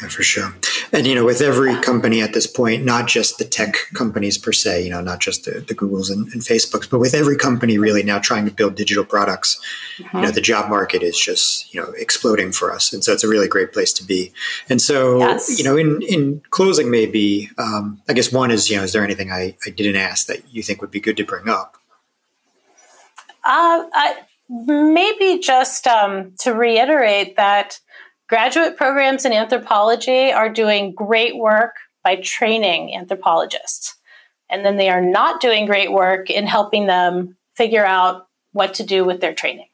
yeah, 0.00 0.08
for 0.08 0.24
sure. 0.24 0.52
And, 0.92 1.06
you 1.06 1.14
know, 1.14 1.24
with 1.24 1.40
every 1.40 1.76
company 1.80 2.20
at 2.20 2.32
this 2.32 2.48
point, 2.48 2.84
not 2.84 3.06
just 3.06 3.38
the 3.38 3.44
tech 3.44 3.76
companies 3.94 4.36
per 4.36 4.50
se, 4.50 4.82
you 4.82 4.90
know, 4.90 5.00
not 5.00 5.20
just 5.20 5.44
the, 5.44 5.60
the 5.60 5.74
Googles 5.74 6.10
and, 6.10 6.26
and 6.32 6.42
Facebooks, 6.42 6.90
but 6.90 6.98
with 6.98 7.14
every 7.14 7.36
company 7.36 7.78
really 7.78 8.02
now 8.02 8.18
trying 8.18 8.44
to 8.44 8.50
build 8.50 8.74
digital 8.74 9.04
products, 9.04 9.60
mm-hmm. 9.98 10.16
you 10.16 10.22
know, 10.24 10.30
the 10.32 10.40
job 10.40 10.68
market 10.68 11.02
is 11.02 11.18
just, 11.18 11.72
you 11.72 11.80
know, 11.80 11.92
exploding 11.96 12.50
for 12.50 12.72
us. 12.72 12.92
And 12.92 13.04
so 13.04 13.12
it's 13.12 13.22
a 13.22 13.28
really 13.28 13.46
great 13.46 13.72
place 13.72 13.92
to 13.94 14.04
be. 14.04 14.32
And 14.68 14.82
so, 14.82 15.18
yes. 15.18 15.58
you 15.58 15.64
know, 15.64 15.76
in, 15.76 16.02
in 16.02 16.42
closing, 16.50 16.90
maybe, 16.90 17.50
um, 17.56 18.02
I 18.08 18.14
guess 18.14 18.32
one 18.32 18.50
is, 18.50 18.68
you 18.68 18.76
know, 18.76 18.82
is 18.82 18.92
there 18.92 19.04
anything 19.04 19.30
I, 19.30 19.56
I 19.64 19.70
didn't 19.70 19.96
ask 19.96 20.26
that 20.26 20.42
you 20.52 20.62
think 20.62 20.80
would 20.80 20.90
be 20.90 21.00
good 21.00 21.16
to 21.18 21.24
bring 21.24 21.48
up? 21.48 21.76
Uh, 23.44 23.86
I, 23.92 24.16
maybe 24.48 25.38
just 25.38 25.86
um, 25.86 26.32
to 26.38 26.52
reiterate 26.52 27.36
that 27.36 27.78
Graduate 28.34 28.76
programs 28.76 29.24
in 29.24 29.32
anthropology 29.32 30.32
are 30.32 30.48
doing 30.48 30.92
great 30.92 31.36
work 31.36 31.76
by 32.02 32.16
training 32.16 32.92
anthropologists. 32.92 33.94
And 34.50 34.64
then 34.64 34.76
they 34.76 34.88
are 34.88 35.00
not 35.00 35.40
doing 35.40 35.66
great 35.66 35.92
work 35.92 36.30
in 36.30 36.44
helping 36.44 36.86
them 36.86 37.36
figure 37.54 37.86
out 37.86 38.26
what 38.50 38.74
to 38.74 38.82
do 38.82 39.04
with 39.04 39.20
their 39.20 39.34
training. 39.34 39.68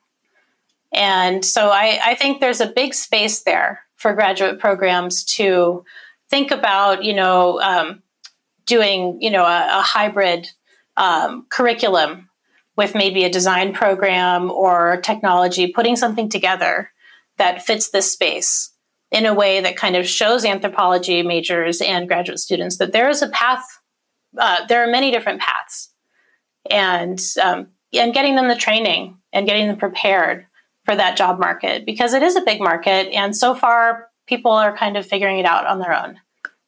And 0.92 1.42
so 1.42 1.70
I, 1.70 2.00
I 2.04 2.14
think 2.16 2.40
there's 2.40 2.60
a 2.60 2.66
big 2.66 2.92
space 2.92 3.44
there 3.44 3.80
for 3.96 4.12
graduate 4.12 4.58
programs 4.58 5.24
to 5.36 5.82
think 6.28 6.50
about, 6.50 7.02
you 7.02 7.14
know, 7.14 7.62
um, 7.62 8.02
doing, 8.66 9.22
you 9.22 9.30
know, 9.30 9.46
a, 9.46 9.78
a 9.78 9.80
hybrid 9.80 10.50
um, 10.98 11.46
curriculum 11.48 12.28
with 12.76 12.94
maybe 12.94 13.24
a 13.24 13.30
design 13.30 13.72
program 13.72 14.50
or 14.50 15.00
technology, 15.02 15.72
putting 15.72 15.96
something 15.96 16.28
together 16.28 16.90
that 17.40 17.62
fits 17.62 17.88
this 17.88 18.12
space 18.12 18.70
in 19.10 19.24
a 19.24 19.32
way 19.32 19.62
that 19.62 19.74
kind 19.74 19.96
of 19.96 20.06
shows 20.06 20.44
anthropology 20.44 21.22
majors 21.22 21.80
and 21.80 22.06
graduate 22.06 22.38
students 22.38 22.76
that 22.76 22.92
there 22.92 23.08
is 23.08 23.22
a 23.22 23.28
path. 23.30 23.64
Uh, 24.38 24.66
there 24.66 24.84
are 24.84 24.92
many 24.92 25.10
different 25.10 25.40
paths, 25.40 25.90
and 26.70 27.18
um, 27.42 27.68
and 27.94 28.12
getting 28.12 28.36
them 28.36 28.48
the 28.48 28.54
training 28.54 29.16
and 29.32 29.46
getting 29.46 29.66
them 29.66 29.78
prepared 29.78 30.46
for 30.84 30.94
that 30.94 31.16
job 31.16 31.40
market 31.40 31.86
because 31.86 32.12
it 32.12 32.22
is 32.22 32.36
a 32.36 32.42
big 32.42 32.60
market, 32.60 33.08
and 33.08 33.34
so 33.34 33.54
far 33.54 34.08
people 34.26 34.52
are 34.52 34.76
kind 34.76 34.98
of 34.98 35.06
figuring 35.06 35.38
it 35.38 35.46
out 35.46 35.66
on 35.66 35.78
their 35.78 35.94
own. 35.94 36.20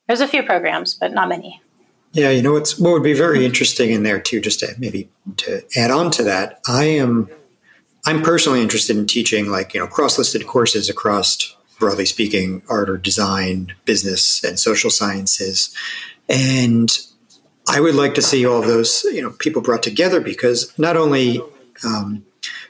There's 0.08 0.22
a 0.22 0.26
few 0.26 0.42
programs, 0.42 0.94
but 0.94 1.12
not 1.12 1.28
many. 1.28 1.60
Yeah, 2.12 2.30
you 2.30 2.40
know 2.40 2.52
what's 2.52 2.78
what 2.78 2.92
would 2.92 3.02
be 3.02 3.12
very 3.12 3.44
interesting 3.44 3.90
in 3.90 4.04
there 4.04 4.18
too, 4.18 4.40
just 4.40 4.60
to 4.60 4.74
maybe 4.78 5.10
to 5.36 5.62
add 5.76 5.90
on 5.90 6.10
to 6.12 6.22
that. 6.24 6.60
I 6.66 6.84
am 6.84 7.28
I'm 8.04 8.22
personally 8.22 8.60
interested 8.60 8.96
in 8.96 9.06
teaching 9.06 9.50
like, 9.50 9.74
you 9.74 9.80
know, 9.80 9.86
cross-listed 9.86 10.46
courses 10.46 10.88
across 10.88 11.56
broadly 11.78 12.06
speaking 12.06 12.62
art 12.68 12.90
or 12.90 12.96
design, 12.96 13.74
business 13.84 14.42
and 14.44 14.58
social 14.58 14.90
sciences. 14.90 15.74
And 16.28 16.90
I 17.68 17.80
would 17.80 17.94
like 17.94 18.14
to 18.14 18.22
see 18.22 18.44
all 18.44 18.60
those, 18.60 19.04
you 19.04 19.22
know, 19.22 19.30
people 19.30 19.62
brought 19.62 19.82
together 19.82 20.20
because 20.20 20.76
not 20.78 20.96
only 20.96 21.40
um, 21.84 22.24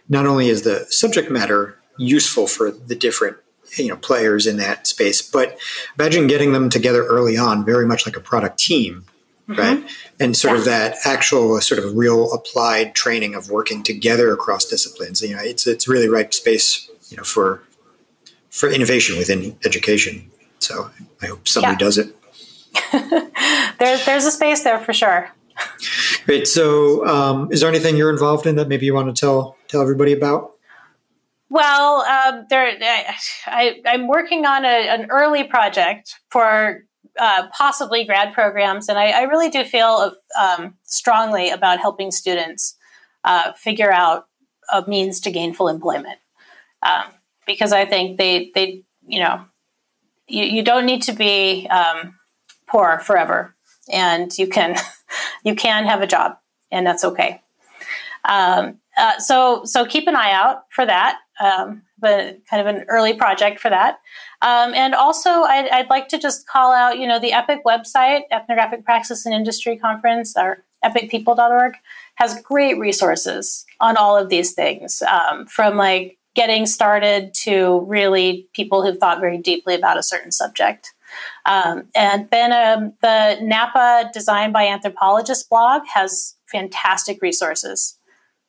not 0.09 0.27
only 0.27 0.49
is 0.49 0.63
the 0.63 0.87
subject 0.91 1.31
matter 1.31 1.79
useful 1.99 2.47
for 2.47 2.71
the 2.71 2.95
different 2.95 3.37
you 3.77 3.89
know 3.89 3.97
players 3.97 4.47
in 4.47 4.59
that 4.59 4.87
space, 4.87 5.23
but 5.23 5.59
imagine 5.99 6.27
getting 6.27 6.53
them 6.53 6.69
together 6.69 7.05
early 7.07 7.37
on, 7.37 7.65
very 7.65 7.87
much 7.87 8.07
like 8.07 8.17
a 8.17 8.21
product 8.21 8.59
team, 8.59 9.05
mm-hmm. 9.49 9.61
right? 9.61 9.91
And 10.21 10.37
sort 10.37 10.55
yeah. 10.55 10.59
of 10.59 10.65
that 10.67 10.97
actual 11.05 11.61
sort 11.61 11.83
of 11.83 11.97
real 11.97 12.33
applied 12.33 12.95
training 12.95 13.35
of 13.35 13.51
working 13.51 13.83
together 13.83 14.33
across 14.33 14.65
disciplines. 14.65 15.23
You 15.23 15.37
know, 15.37 15.43
it's 15.43 15.67
it's 15.67 15.89
really 15.89 16.09
ripe 16.09 16.35
space, 16.35 16.89
you 17.09 17.17
know, 17.17 17.25
for 17.25 17.63
for 18.51 18.69
innovation 18.69 19.17
within 19.19 19.57
education. 19.65 20.31
So 20.59 20.91
I 21.21 21.27
hope 21.27 21.49
somebody 21.49 21.75
yeah. 21.75 21.79
does 21.79 21.99
it. 21.99 22.17
there's 23.79 24.05
there's 24.05 24.25
a 24.25 24.31
space 24.31 24.63
there 24.63 24.79
for 24.79 24.93
sure. 24.93 25.31
Great. 26.25 26.49
So, 26.49 27.07
um, 27.07 27.53
is 27.53 27.61
there 27.61 27.69
anything 27.69 27.97
you're 27.97 28.11
involved 28.11 28.47
in 28.47 28.57
that 28.57 28.69
maybe 28.69 28.87
you 28.87 28.95
want 28.95 29.15
to 29.15 29.21
tell 29.21 29.57
tell 29.69 29.83
everybody 29.83 30.13
about? 30.13 30.53
Well, 31.49 32.01
um, 32.01 32.47
there, 32.49 32.79
I, 33.47 33.83
I'm 33.85 34.09
working 34.09 34.47
on 34.47 34.65
a, 34.65 34.89
an 34.89 35.09
early 35.11 35.45
project 35.45 36.19
for 36.31 36.85
uh, 37.19 37.49
possibly 37.57 38.05
grad 38.05 38.33
programs, 38.33 38.89
and 38.89 38.99
I, 38.99 39.11
I 39.11 39.23
really 39.23 39.51
do 39.51 39.65
feel 39.65 40.13
um, 40.41 40.75
strongly 40.85 41.51
about 41.51 41.81
helping 41.81 42.11
students 42.11 42.77
uh, 43.25 43.53
figure 43.53 43.93
out 43.93 44.27
a 44.73 44.85
means 44.89 45.21
to 45.21 45.31
gainful 45.31 45.69
employment. 45.69 46.19
Um, 46.83 47.05
because 47.47 47.73
I 47.73 47.85
think 47.85 48.19
they 48.19 48.51
they 48.55 48.83
you 49.07 49.21
know 49.21 49.45
you, 50.27 50.45
you 50.45 50.63
don't 50.63 50.87
need 50.87 51.03
to 51.03 51.13
be 51.13 51.67
um, 51.69 52.17
poor 52.69 52.99
forever, 53.01 53.55
and 53.93 54.37
you 54.39 54.47
can 54.47 54.77
you 55.45 55.55
can 55.55 55.85
have 55.85 56.03
a 56.03 56.07
job, 56.07 56.37
and 56.71 56.87
that's 56.87 57.05
okay. 57.05 57.41
Um, 58.25 58.79
uh, 58.97 59.19
so 59.19 59.65
so 59.65 59.85
keep 59.85 60.07
an 60.09 60.17
eye 60.17 60.33
out 60.33 60.65
for 60.71 60.87
that. 60.87 61.19
Um, 61.41 61.83
but 62.03 62.45
kind 62.51 62.61
of 62.61 62.67
an 62.67 62.85
early 62.89 63.15
project 63.15 63.61
for 63.61 63.71
that. 63.71 64.01
Um, 64.43 64.75
and 64.75 64.95
also, 64.95 65.31
I'd, 65.31 65.69
I'd, 65.71 65.89
like 65.89 66.09
to 66.09 66.19
just 66.19 66.47
call 66.47 66.73
out, 66.73 66.99
you 66.99 67.07
know, 67.07 67.19
the 67.19 67.33
EPIC 67.33 67.63
website, 67.65 68.23
Ethnographic 68.31 68.85
Praxis 68.85 69.25
and 69.25 69.35
Industry 69.35 69.79
Conference, 69.79 70.35
or 70.37 70.65
epicpeople.org, 70.85 71.75
has 72.17 72.43
great 72.43 72.79
resources 72.79 73.65
on 73.81 73.97
all 73.97 74.19
of 74.19 74.29
these 74.29 74.53
things, 74.53 75.01
um, 75.03 75.47
from 75.47 75.77
like 75.77 76.19
getting 76.35 76.67
started 76.67 77.33
to 77.35 77.81
really 77.87 78.49
people 78.53 78.85
who've 78.85 78.99
thought 78.99 79.21
very 79.21 79.39
deeply 79.39 79.75
about 79.75 79.97
a 79.97 80.03
certain 80.03 80.33
subject. 80.33 80.93
Um, 81.45 81.85
and 81.95 82.29
then 82.31 82.53
um, 82.53 82.95
the 83.03 83.39
Napa 83.43 84.11
Design 84.13 84.51
by 84.51 84.67
Anthropologists 84.67 85.47
blog 85.47 85.83
has 85.87 86.35
fantastic 86.47 87.21
resources 87.23 87.99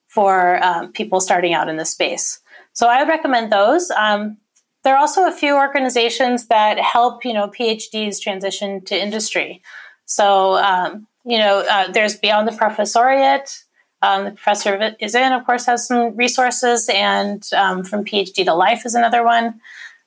for 0.08 0.64
um, 0.64 0.92
people 0.92 1.20
starting 1.20 1.54
out 1.54 1.70
in 1.70 1.78
the 1.78 1.86
space. 1.86 2.40
So 2.74 2.88
I 2.88 3.00
would 3.00 3.10
recommend 3.10 3.52
those. 3.52 3.90
Um, 3.92 4.38
there 4.84 4.96
are 4.96 5.00
also 5.00 5.28
a 5.28 5.32
few 5.32 5.56
organizations 5.56 6.48
that 6.48 6.78
help, 6.80 7.24
you 7.24 7.34
know, 7.34 7.48
PhDs 7.48 8.20
transition 8.20 8.84
to 8.86 9.02
industry. 9.02 9.62
So, 10.06 10.56
um, 10.56 11.08
you 11.24 11.38
know, 11.38 11.64
uh, 11.70 11.92
there's 11.92 12.18
Beyond 12.18 12.48
the 12.48 12.52
Professoriate. 12.52 13.64
Um, 14.02 14.26
the 14.26 14.32
professor 14.32 14.96
is 15.00 15.16
in, 15.16 15.32
of 15.32 15.46
course, 15.46 15.66
has 15.66 15.88
some 15.88 16.14
resources, 16.18 16.90
and 16.94 17.48
um, 17.56 17.86
from 17.86 18.04
PhD 18.04 18.44
to 18.44 18.54
Life 18.54 18.86
is 18.86 18.96
another 18.96 19.24
one. 19.24 19.62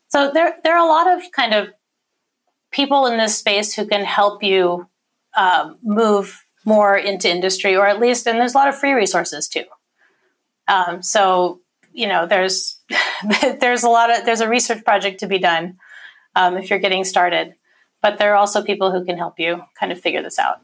So 0.09 0.31
there, 0.31 0.57
there 0.63 0.77
are 0.77 0.87
a 0.87 0.91
lot 0.91 1.07
of 1.09 1.33
kind 1.33 1.55
of 1.55 1.69
people 2.71 3.07
in 3.07 3.17
this 3.17 3.39
space 3.39 3.73
who 3.73 3.87
can 3.87 4.05
help 4.05 4.43
you 4.43 4.87
uh, 5.35 5.73
move 5.83 6.45
more 6.67 6.95
into 6.95 7.31
industry, 7.31 7.75
or 7.75 7.87
at 7.87 7.99
least, 7.99 8.27
and 8.27 8.39
there's 8.39 8.55
a 8.55 8.59
lot 8.59 8.69
of 8.69 8.77
free 8.77 8.93
resources 8.93 9.49
too. 9.49 9.65
Um, 10.69 11.01
so 11.01 11.61
you 11.97 12.07
know, 12.07 12.27
there's 12.27 12.79
there's 13.61 13.83
a 13.83 13.89
lot 13.89 14.17
of 14.17 14.25
there's 14.25 14.43
a 14.43 14.49
research 14.49 14.85
project 14.85 15.21
to 15.21 15.27
be 15.27 15.39
done 15.39 15.79
um, 16.37 16.57
if 16.57 16.69
you're 16.71 16.79
getting 16.79 17.05
started, 17.05 17.55
but 18.03 18.19
there 18.19 18.33
are 18.33 18.37
also 18.37 18.63
people 18.63 18.93
who 18.93 19.05
can 19.05 19.17
help 19.17 19.41
you 19.41 19.63
kind 19.81 19.91
of 19.91 19.99
figure 19.99 20.23
this 20.23 20.39
out. 20.39 20.61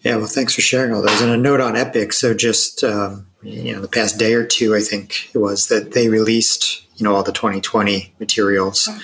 Yeah, 0.00 0.16
well, 0.16 0.26
thanks 0.26 0.54
for 0.54 0.62
sharing 0.62 0.92
all 0.92 1.02
those. 1.02 1.20
And 1.20 1.30
a 1.30 1.36
note 1.36 1.60
on 1.60 1.76
Epic. 1.76 2.12
So 2.12 2.32
just 2.32 2.82
um, 2.82 3.26
you 3.42 3.74
know, 3.74 3.80
the 3.80 3.88
past 3.88 4.18
day 4.18 4.32
or 4.32 4.44
two, 4.44 4.74
I 4.74 4.80
think 4.80 5.30
it 5.34 5.38
was 5.38 5.68
that 5.68 5.92
they 5.92 6.08
released 6.08 6.82
you 6.96 7.04
know 7.04 7.14
all 7.14 7.22
the 7.22 7.32
2020 7.32 8.14
materials. 8.18 8.88
Mm-hmm. 8.88 9.00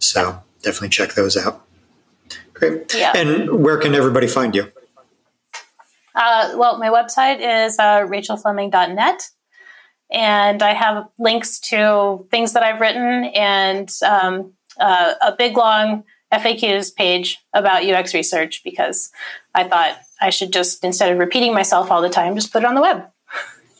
So 0.00 0.42
definitely 0.62 0.88
check 0.88 1.14
those 1.14 1.36
out. 1.36 1.64
Great. 2.52 2.92
Yeah. 2.94 3.12
And 3.16 3.62
where 3.62 3.78
can 3.78 3.94
everybody 3.94 4.26
find 4.26 4.54
you? 4.54 4.70
Uh, 6.14 6.54
well, 6.56 6.78
my 6.78 6.88
website 6.88 7.38
is 7.38 7.78
uh, 7.78 8.00
rachelfleming.net 8.00 9.30
and 10.10 10.62
I 10.62 10.74
have 10.74 11.08
links 11.18 11.58
to 11.60 12.26
things 12.30 12.52
that 12.52 12.62
I've 12.62 12.80
written 12.80 13.24
and 13.34 13.90
um, 14.04 14.52
uh, 14.78 15.14
a 15.22 15.32
big 15.32 15.56
long 15.56 16.04
FAQs 16.32 16.94
page 16.94 17.38
about 17.54 17.84
UX 17.84 18.14
research 18.14 18.62
because 18.64 19.10
I 19.54 19.64
thought 19.64 19.98
I 20.20 20.30
should 20.30 20.52
just 20.52 20.84
instead 20.84 21.12
of 21.12 21.18
repeating 21.18 21.54
myself 21.54 21.90
all 21.90 22.02
the 22.02 22.08
time, 22.08 22.34
just 22.34 22.52
put 22.52 22.62
it 22.62 22.66
on 22.66 22.74
the 22.74 22.82
web. 22.82 23.06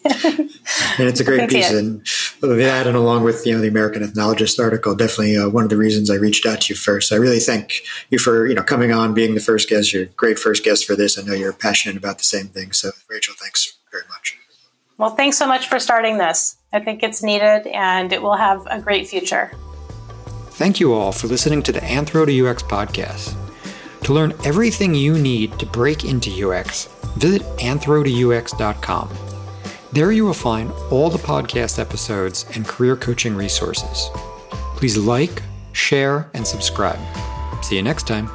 and 0.04 0.50
it's 0.98 1.20
a 1.20 1.24
great 1.24 1.50
piece, 1.50 1.70
it. 1.70 1.76
and 1.76 2.00
that, 2.40 2.86
and 2.86 2.96
along 2.96 3.22
with 3.22 3.46
you 3.46 3.52
know 3.52 3.60
the 3.60 3.68
American 3.68 4.02
Ethnologist 4.02 4.58
article, 4.58 4.94
definitely 4.94 5.36
uh, 5.36 5.46
one 5.46 5.62
of 5.62 5.68
the 5.68 5.76
reasons 5.76 6.10
I 6.10 6.14
reached 6.14 6.46
out 6.46 6.62
to 6.62 6.72
you 6.72 6.76
first. 6.76 7.12
I 7.12 7.16
really 7.16 7.38
thank 7.38 7.82
you 8.08 8.18
for 8.18 8.46
you 8.46 8.54
know 8.54 8.62
coming 8.62 8.92
on, 8.92 9.12
being 9.12 9.34
the 9.34 9.40
first 9.40 9.68
guest. 9.68 9.92
You're 9.92 10.04
a 10.04 10.06
great 10.06 10.38
first 10.38 10.64
guest 10.64 10.86
for 10.86 10.96
this. 10.96 11.18
I 11.18 11.22
know 11.22 11.34
you're 11.34 11.52
passionate 11.52 11.98
about 11.98 12.16
the 12.16 12.24
same 12.24 12.46
thing. 12.46 12.72
So, 12.72 12.92
Rachel, 13.10 13.34
thanks 13.38 13.76
very 13.92 14.04
much. 14.08 14.38
Well, 15.00 15.16
thanks 15.16 15.38
so 15.38 15.46
much 15.46 15.66
for 15.66 15.78
starting 15.78 16.18
this. 16.18 16.58
I 16.74 16.80
think 16.80 17.02
it's 17.02 17.22
needed 17.22 17.66
and 17.68 18.12
it 18.12 18.20
will 18.20 18.36
have 18.36 18.66
a 18.70 18.78
great 18.78 19.08
future. 19.08 19.50
Thank 20.50 20.78
you 20.78 20.92
all 20.92 21.10
for 21.10 21.26
listening 21.26 21.62
to 21.62 21.72
the 21.72 21.80
Anthro 21.80 22.26
to 22.26 22.46
UX 22.46 22.62
podcast. 22.62 23.34
To 24.02 24.12
learn 24.12 24.34
everything 24.44 24.94
you 24.94 25.18
need 25.18 25.58
to 25.58 25.64
break 25.64 26.04
into 26.04 26.30
UX, 26.46 26.84
visit 27.16 27.40
anthro2ux.com. 27.56 29.08
There 29.92 30.12
you 30.12 30.26
will 30.26 30.34
find 30.34 30.70
all 30.90 31.08
the 31.08 31.16
podcast 31.16 31.78
episodes 31.78 32.44
and 32.54 32.68
career 32.68 32.94
coaching 32.94 33.34
resources. 33.34 34.10
Please 34.76 34.98
like, 34.98 35.40
share, 35.72 36.30
and 36.34 36.46
subscribe. 36.46 37.00
See 37.64 37.76
you 37.76 37.82
next 37.82 38.06
time. 38.06 38.28